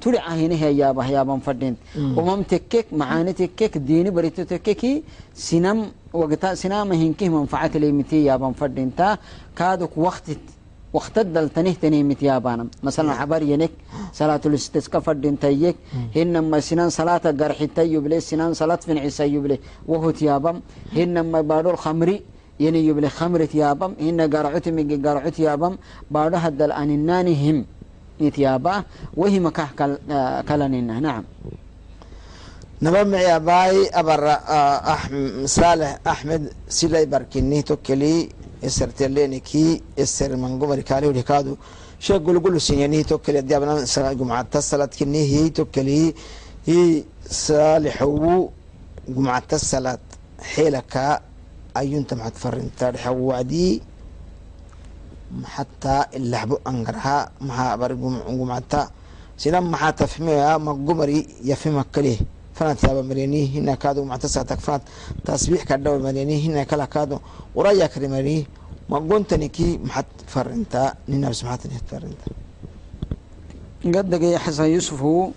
ترعى 0.00 0.46
هنا 0.46 0.54
هي 0.54 0.78
يابا 0.78 1.04
يابا 1.04 1.38
فردين. 1.46 1.76
ومم 1.98 2.42
تكك 2.42 2.86
معاني 2.92 3.32
تكك 3.32 3.78
ديني 3.78 4.10
بريتو 4.10 4.42
تككي 4.42 5.02
سنم 5.34 5.78
وقتا 6.12 6.54
سنام 6.54 6.92
هنكي 6.92 7.28
منفعة 7.28 7.72
لي 7.74 7.92
متي 7.92 8.24
يابا 8.24 8.52
فردين 8.52 8.94
تا. 8.96 9.18
كادوك 9.56 9.98
وقت 9.98 10.26
وقت 10.92 11.18
الدلتنه 11.18 11.72
تني 11.82 12.02
متيابانا 12.02 12.66
مثلا 12.82 13.12
حبر 13.14 13.42
ينك 13.42 13.70
صلاة 14.12 14.40
الاستسقاء 14.46 15.02
فردين 15.02 15.38
تيك. 15.38 15.76
هنما 16.16 16.60
سنان 16.60 16.90
صلاة 16.90 17.24
قرح 17.40 17.64
تيبلي 17.76 18.20
سنان 18.20 18.54
صلاة 18.54 18.76
فين 18.86 18.98
عيسى 18.98 19.24
يبلي 19.34 19.58
وهو 19.90 20.10
تيابم 20.10 20.60
هنما 20.96 21.40
بارو 21.40 21.70
الخمري 21.70 22.22
يني 22.60 22.86
يبلي 22.86 23.08
خمر 23.18 23.44
تيابم 23.44 23.92
هن 24.00 24.20
قرعت 24.34 24.68
ميجي 24.68 24.96
قرعت 24.96 25.34
تيابم 25.34 25.74
بارو 26.10 26.36
هد 26.36 26.62
الأنناني 26.62 27.34
هم 27.50 27.58
يتيابا 28.20 28.74
وهي 29.16 29.38
مكاه 29.40 29.68
كل 29.78 29.98
آه 30.10 30.40
كلننا 30.48 31.00
نعم. 31.00 31.24
نبمع 32.82 33.20
يا 33.20 33.38
باي 33.38 33.88
أبر 34.00 34.22
أحمد 34.94 35.44
صالح 35.44 35.98
أحمد 36.06 36.42
سيلاي 36.68 37.06
بركني 37.06 37.62
توكلي 37.62 38.28
إسر 38.64 38.88
تليني 38.98 39.40
كي 39.40 39.82
إسر 39.98 40.36
من 40.36 40.52
قمر 40.60 40.80
كالي 40.80 41.06
ولكادو 41.06 41.56
شيء 42.00 42.18
قول 42.18 42.38
قول 42.44 42.60
سيني 42.60 43.02
توكلي 43.02 43.40
دي 43.40 43.56
أبنا 43.56 43.84
جمعة 44.12 44.42
تصلت 44.42 44.94
كني 44.98 45.22
هي 45.32 45.48
توكلي. 45.48 46.14
هي 46.66 47.04
صالح 47.30 48.02
هو 48.02 48.48
جمعة 49.08 49.42
تصلت 49.48 50.00
حيلك 50.54 51.20
ayunta 51.82 52.12
maxaad 52.20 52.36
fariintaa 52.42 52.90
dhexawacdii 52.94 53.72
maxataa 55.42 56.02
ilahbo 56.18 56.56
angaraha 56.70 57.16
maxaa 57.46 57.76
barigumacta 57.80 58.80
sina 59.40 59.58
maxaa 59.60 59.92
tafhimiyaa 60.00 60.58
magumari 60.66 61.18
yafima 61.50 61.82
kale 61.94 62.14
fanad 62.56 62.78
yaaba 62.84 63.02
mareni 63.08 63.40
hina 63.52 63.74
kaado 63.82 64.00
mactasatag 64.10 64.60
fanad 64.66 64.82
tasbiix 65.26 65.62
kadhawa 65.70 65.98
mareni 66.06 66.34
hina 66.44 66.64
kala 66.70 66.86
kaado 66.94 67.16
uraya 67.58 67.88
kare 67.92 68.08
mareni 68.08 68.46
maguntaniki 68.88 69.66
maxad 69.88 70.06
farintaa. 70.32 70.88
Ninabs 71.08 71.40
maxatani 71.44 71.76
farintaa. 71.90 72.32
Gadagaya 73.94 74.38
xasan 74.44 74.68
yusufu 74.74 75.34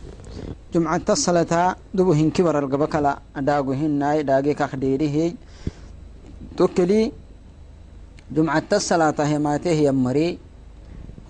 jumcata 0.71 1.15
salata 1.15 1.75
dubuhin 1.93 2.31
kibaral 2.31 2.67
gabakala 2.73 3.11
adhaaguhinai 3.35 4.23
dhaagi 4.23 4.53
kakdheerihey 4.55 5.29
توكلي 6.57 7.11
جمعة 8.31 8.63
الصلاة 8.73 9.15
هي 9.19 9.39
ماته 9.39 9.71
هي 9.71 9.91
مري 9.91 10.37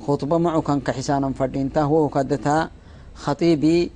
خطبة 0.08 0.38
معه 0.38 0.62
كان 0.62 0.80
كحسانا 0.80 1.32
فردينتا 1.34 1.82
هو 1.82 2.10
كدتها 2.10 2.70
خطيبي 3.16 3.92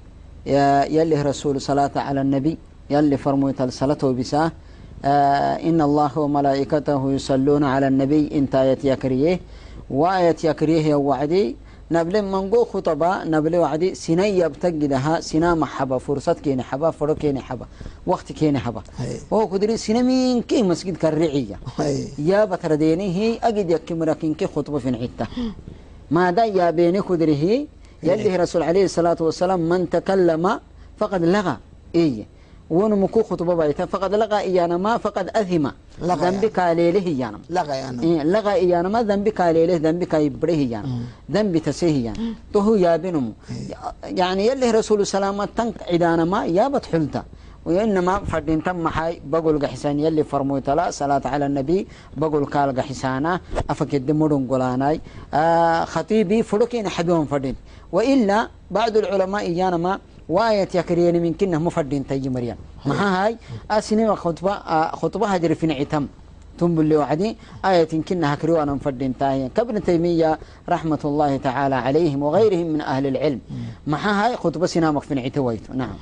يلي 0.45 1.21
رسول 1.21 1.61
صلاة 1.61 1.91
على 1.95 2.21
النبي 2.21 2.57
يلي 2.89 3.17
فرموت 3.17 3.61
الصلاة 3.61 3.97
وبساه 4.03 4.51
آه 5.05 5.55
إن 5.69 5.81
الله 5.81 6.19
وملائكته 6.19 7.11
يصلون 7.11 7.63
على 7.63 7.87
النبي 7.87 8.29
انت 8.37 8.55
آية 8.55 8.77
يكريه. 8.83 9.39
وآية 9.89 10.35
يكريه 10.43 10.95
وعدي 10.95 11.55
نبل 11.93 12.21
منقو 12.21 12.65
خطبة 12.65 13.23
نبل 13.23 13.53
وعدي 13.61 13.89
سنة 13.95 14.25
يبتقدها 14.25 15.13
سنة 15.19 15.49
محبة 15.63 15.97
فرصة 15.97 16.33
كيني 16.33 16.63
حبا 16.63 16.91
فرو 16.91 17.15
كيني 17.15 17.39
حبا 17.47 17.65
وقت 18.07 18.31
كيني 18.31 18.59
حبا. 18.59 18.81
هي. 18.97 19.17
وهو 19.31 19.45
قدري 19.45 19.77
سنة 19.77 20.01
مين 20.01 20.41
كي 20.41 20.63
مسجد 20.63 20.97
كالرعية 20.97 21.59
هي. 21.77 22.07
يا 22.17 22.45
بترديني 22.45 23.07
هي 23.17 23.39
أجد 23.43 23.69
يكي 23.69 23.93
مراكين 23.93 24.33
كي 24.33 24.47
خطبة 24.47 24.79
في 24.79 24.91
نعيته 24.91 25.27
ما 26.11 26.31
دا 26.31 26.45
يا 26.45 26.71
بيني 26.71 27.01
خدره 27.01 27.43
يلي 28.03 28.35
رسول 28.35 28.63
عليه 28.63 28.85
الصلاة 28.89 29.17
والسلام 29.19 29.59
من 29.69 29.89
تكلم 29.89 30.59
فقد 30.97 31.23
لغى. 31.23 31.57
إيه. 31.95 32.25
ونمكو 32.77 33.19
خطبة 33.29 33.53
بايتا. 33.59 33.85
فقد 33.93 34.11
لغى 34.21 34.39
إيانا 34.49 34.77
ما 34.85 34.93
فقد 34.97 35.25
أثم 35.41 35.65
لغى 36.09 36.29
ذنبك 36.29 36.57
عليه 36.59 36.95
إيانا. 37.11 37.39
لغى 37.57 37.75
يعني. 37.83 37.99
إيه 38.03 38.19
لغى 38.23 38.53
إيانا 38.63 38.89
ما 38.89 38.99
ذنبك 39.09 39.41
عليه 39.41 39.77
ذنبك 39.85 40.13
يبره 40.25 40.59
إيانا. 40.65 40.89
ذنب 41.31 41.53
تسيه 41.57 41.95
إيانا. 41.99 42.19
تهو 42.53 42.75
يا 42.75 42.97
بنمو. 43.03 43.31
يعني 44.19 44.41
يلي 44.47 44.71
رسول 44.79 44.99
سلامة 45.13 45.45
تنك 45.57 45.75
عدانا 45.91 46.25
ما 46.25 46.39
يا 46.57 46.65
بتحلتا 46.73 47.23
وإنما 47.65 48.13
فردين 48.19 48.63
تم 48.63 48.87
حي 48.95 49.13
بقول 49.31 49.55
قحسان. 49.63 49.99
يلي 49.99 50.23
فرمو 50.23 50.59
تلا 50.67 50.91
صلاة 50.99 51.21
على 51.33 51.45
النبي 51.45 51.79
بقول 52.17 52.43
قال 52.45 52.69
قحسانا. 52.79 53.39
أفكد 53.69 54.11
مدن 54.11 54.47
قلاناي. 54.51 55.01
آه 55.33 55.85
خطيبي 55.93 56.43
فلوكين 56.43 56.85
حبيهم 56.95 57.25
فردين. 57.25 57.55
وإلا 57.95 58.37
بعض 58.71 58.93
العلماء 58.97 59.41
إيانا 59.41 59.77
ما 59.77 59.93
وآية 60.28 60.68
يكريني 60.74 61.20
من 61.20 61.34
كنه 61.34 61.58
مفردين 61.58 62.06
تيجي 62.06 62.28
مريم 62.28 62.56
ما 62.86 63.24
هاي 63.26 63.36
أسني 63.70 64.16
خطبة 64.16 64.52
آه 64.52 64.96
خطبة 64.96 65.26
هجر 65.26 65.54
في 65.54 65.66
نعتم 65.66 66.06
تنبل 66.58 66.84
لي 66.84 66.96
وعدي 66.96 67.36
آية 67.64 68.02
كنها 68.02 68.34
كريو 68.34 68.62
أنا 68.62 68.74
مفردين 68.74 69.18
تاهي 69.18 69.48
كابن 69.48 69.82
تيمية 69.82 70.38
رحمة 70.68 70.98
الله 71.04 71.36
تعالى 71.36 71.74
عليهم 71.74 72.22
وغيرهم 72.22 72.66
من 72.66 72.80
أهل 72.80 73.06
العلم 73.06 73.40
ما 73.86 74.26
هاي 74.26 74.36
خطبة 74.36 74.66
سنامك 74.66 75.02
في 75.02 75.14
نعتويت 75.14 75.70
نعم 75.70 75.96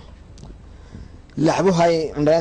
لعبو 1.38 1.70
هاي 1.70 2.12
عندنا 2.12 2.40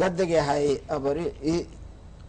gadegahay 0.00 0.66
abari 0.94 1.26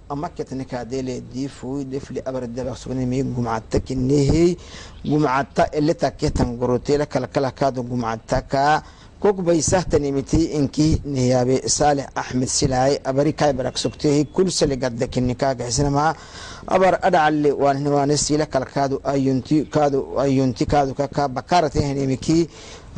amaketnikadele 0.09 1.15
difuidefli 1.33 2.19
abardabaqsugnimi 2.29 3.23
gumcata 3.35 3.79
kinihi 3.87 4.45
gumcata 5.09 5.63
elita 5.79 6.11
ketan 6.19 6.55
gorotela 6.59 7.05
kalkalakado 7.05 7.83
gumcataka 7.83 8.83
kooku 9.21 9.41
bay 9.47 9.61
sahtan 9.71 10.03
imitay 10.09 10.43
inkii 10.59 11.01
nihiyaabe 11.13 11.55
saalex 11.77 12.07
axmed 12.21 12.49
silaaye 12.57 12.95
abari 13.09 13.33
kaybarak 13.33 13.77
sugteehi 13.83 14.25
kulsali 14.35 14.75
gaddakininkaa 14.83 15.53
gaxisnamaa 15.59 16.11
abar 16.75 16.93
adhacalli 17.07 17.51
waanhimaane 17.63 18.15
siila 18.17 18.45
kalkaadu 18.45 18.95
ayuntikaadu 19.13 19.99
ayuntikaadu 20.23 20.93
kakaa 21.01 21.27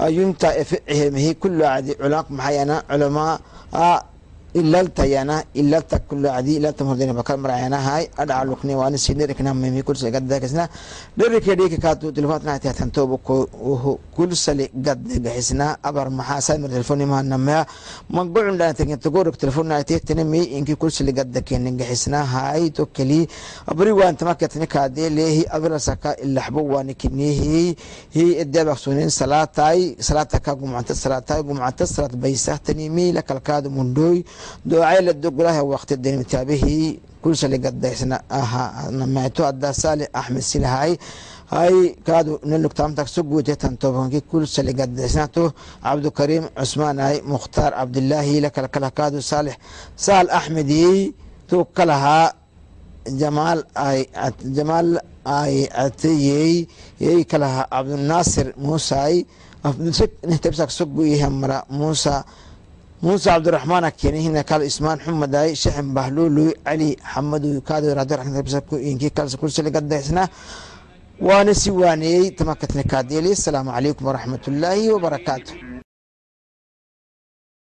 ayunta 0.05 0.47
efe 0.61 0.77
cehemahi 0.87 1.35
culaaq 1.41 2.27
maxayana 2.37 2.75
culamaa 2.89 3.33
ilaltayana 4.53 5.43
ilalta 5.53 5.99
kulacdi 5.99 6.55
ilalta 6.57 6.83
hordayna 6.85 7.13
bakal 7.13 7.37
marcaynahay 7.37 8.03
adhacalukni 8.17 8.73
waani 8.75 8.97
sinirikna 8.97 9.53
mimi 9.53 9.83
kulsale 9.83 10.11
gaddagaxisna 10.11 10.67
dherike 11.17 11.55
dhikakaatu 11.55 12.11
telefonaat 12.11 12.63
hatantobo 12.65 13.17
ko 13.17 13.99
kulsale 14.15 14.69
gaddagaxisna 14.73 15.77
abar 15.83 16.09
maxaa 16.09 16.41
saamir 16.41 16.69
telefonimhanamea 16.69 17.65
magucun 18.09 18.57
dhaantakin 18.57 18.97
togorok 18.97 19.37
telefonaate 19.37 19.99
tanami 20.01 20.41
inki 20.57 20.75
kulsale 20.75 21.11
gaddakeni 21.13 21.71
gaxisna 21.77 22.25
haay 22.25 22.69
to 22.71 22.85
keli 22.95 23.27
abri 23.67 23.91
waantamakatni 23.91 24.67
kaadeelehi 24.67 25.45
abirasaka 25.55 26.15
ilaxbo 26.25 26.61
waani 26.73 26.93
kinihi 26.95 27.75
hi 28.15 28.25
edeabaksunin 28.43 29.09
salaatai 29.09 29.95
salaataka 29.99 30.55
gumcanta 30.55 30.95
salaatai 30.95 31.43
gumcanta 31.43 31.85
salaat 31.87 32.15
baysa 32.23 32.57
tanimi 32.65 33.11
lakalkaadu 33.13 33.69
mundhooy 33.69 34.23
doocaylagolaha 34.69 35.61
waqtidani 35.71 36.23
taabihii 36.31 36.87
kunsaligaddaysna 37.23 38.17
ahaanamaato 38.39 39.41
ada 39.51 39.69
saali 39.81 40.05
axmed 40.19 40.41
silahay 40.51 40.91
hay 41.53 41.75
kaadu 42.07 42.33
nalugtaamtagso 42.51 43.19
guutetan 43.31 43.73
tobankii 43.81 44.21
kunsaligaddaysnato 44.31 45.43
cabdukariim 45.83 46.45
cusmaan 46.57 46.97
hay 47.05 47.17
mukhtaar 47.31 47.71
cabdilaahi 47.79 48.35
lakalkala 48.45 48.89
kaadu 48.99 49.19
saalix. 49.31 49.55
Saal 50.05 50.27
axmedii 50.39 51.13
tu 51.49 51.57
kalahaa 51.77 52.27
jamaal 53.21 53.59
ay 53.87 53.99
jamaal 54.57 54.89
ay 55.39 55.55
atayey 55.85 56.53
yey 57.05 57.19
kalahaa 57.31 57.65
cabdinaasir 57.73 58.47
muusay. 58.65 59.15
Afdusek 59.67 60.11
nehtabsak 60.29 60.71
sogu 60.77 61.01
yahamara 61.13 61.57
muusa 61.77 62.15
muuse 63.01 63.29
cabdiraxmaan 63.29 63.85
keenihina 64.01 64.43
kaal 64.49 64.61
ismaan 64.69 64.99
xumadaay 65.05 65.49
shaxin 65.63 65.87
bahluuluy 65.97 66.49
cali 66.65 66.89
xamadu 67.11 67.49
kaaduradakusulgadesna 67.69 70.23
waana 71.27 71.53
si 71.61 71.69
waaneeyey 71.81 72.25
tamakatnikaadeeli 72.39 73.29
asalaamu 73.37 73.71
calaykum 73.75 74.03
waraxmatullaahi 74.09 74.83
wabarakaatu 74.95 75.51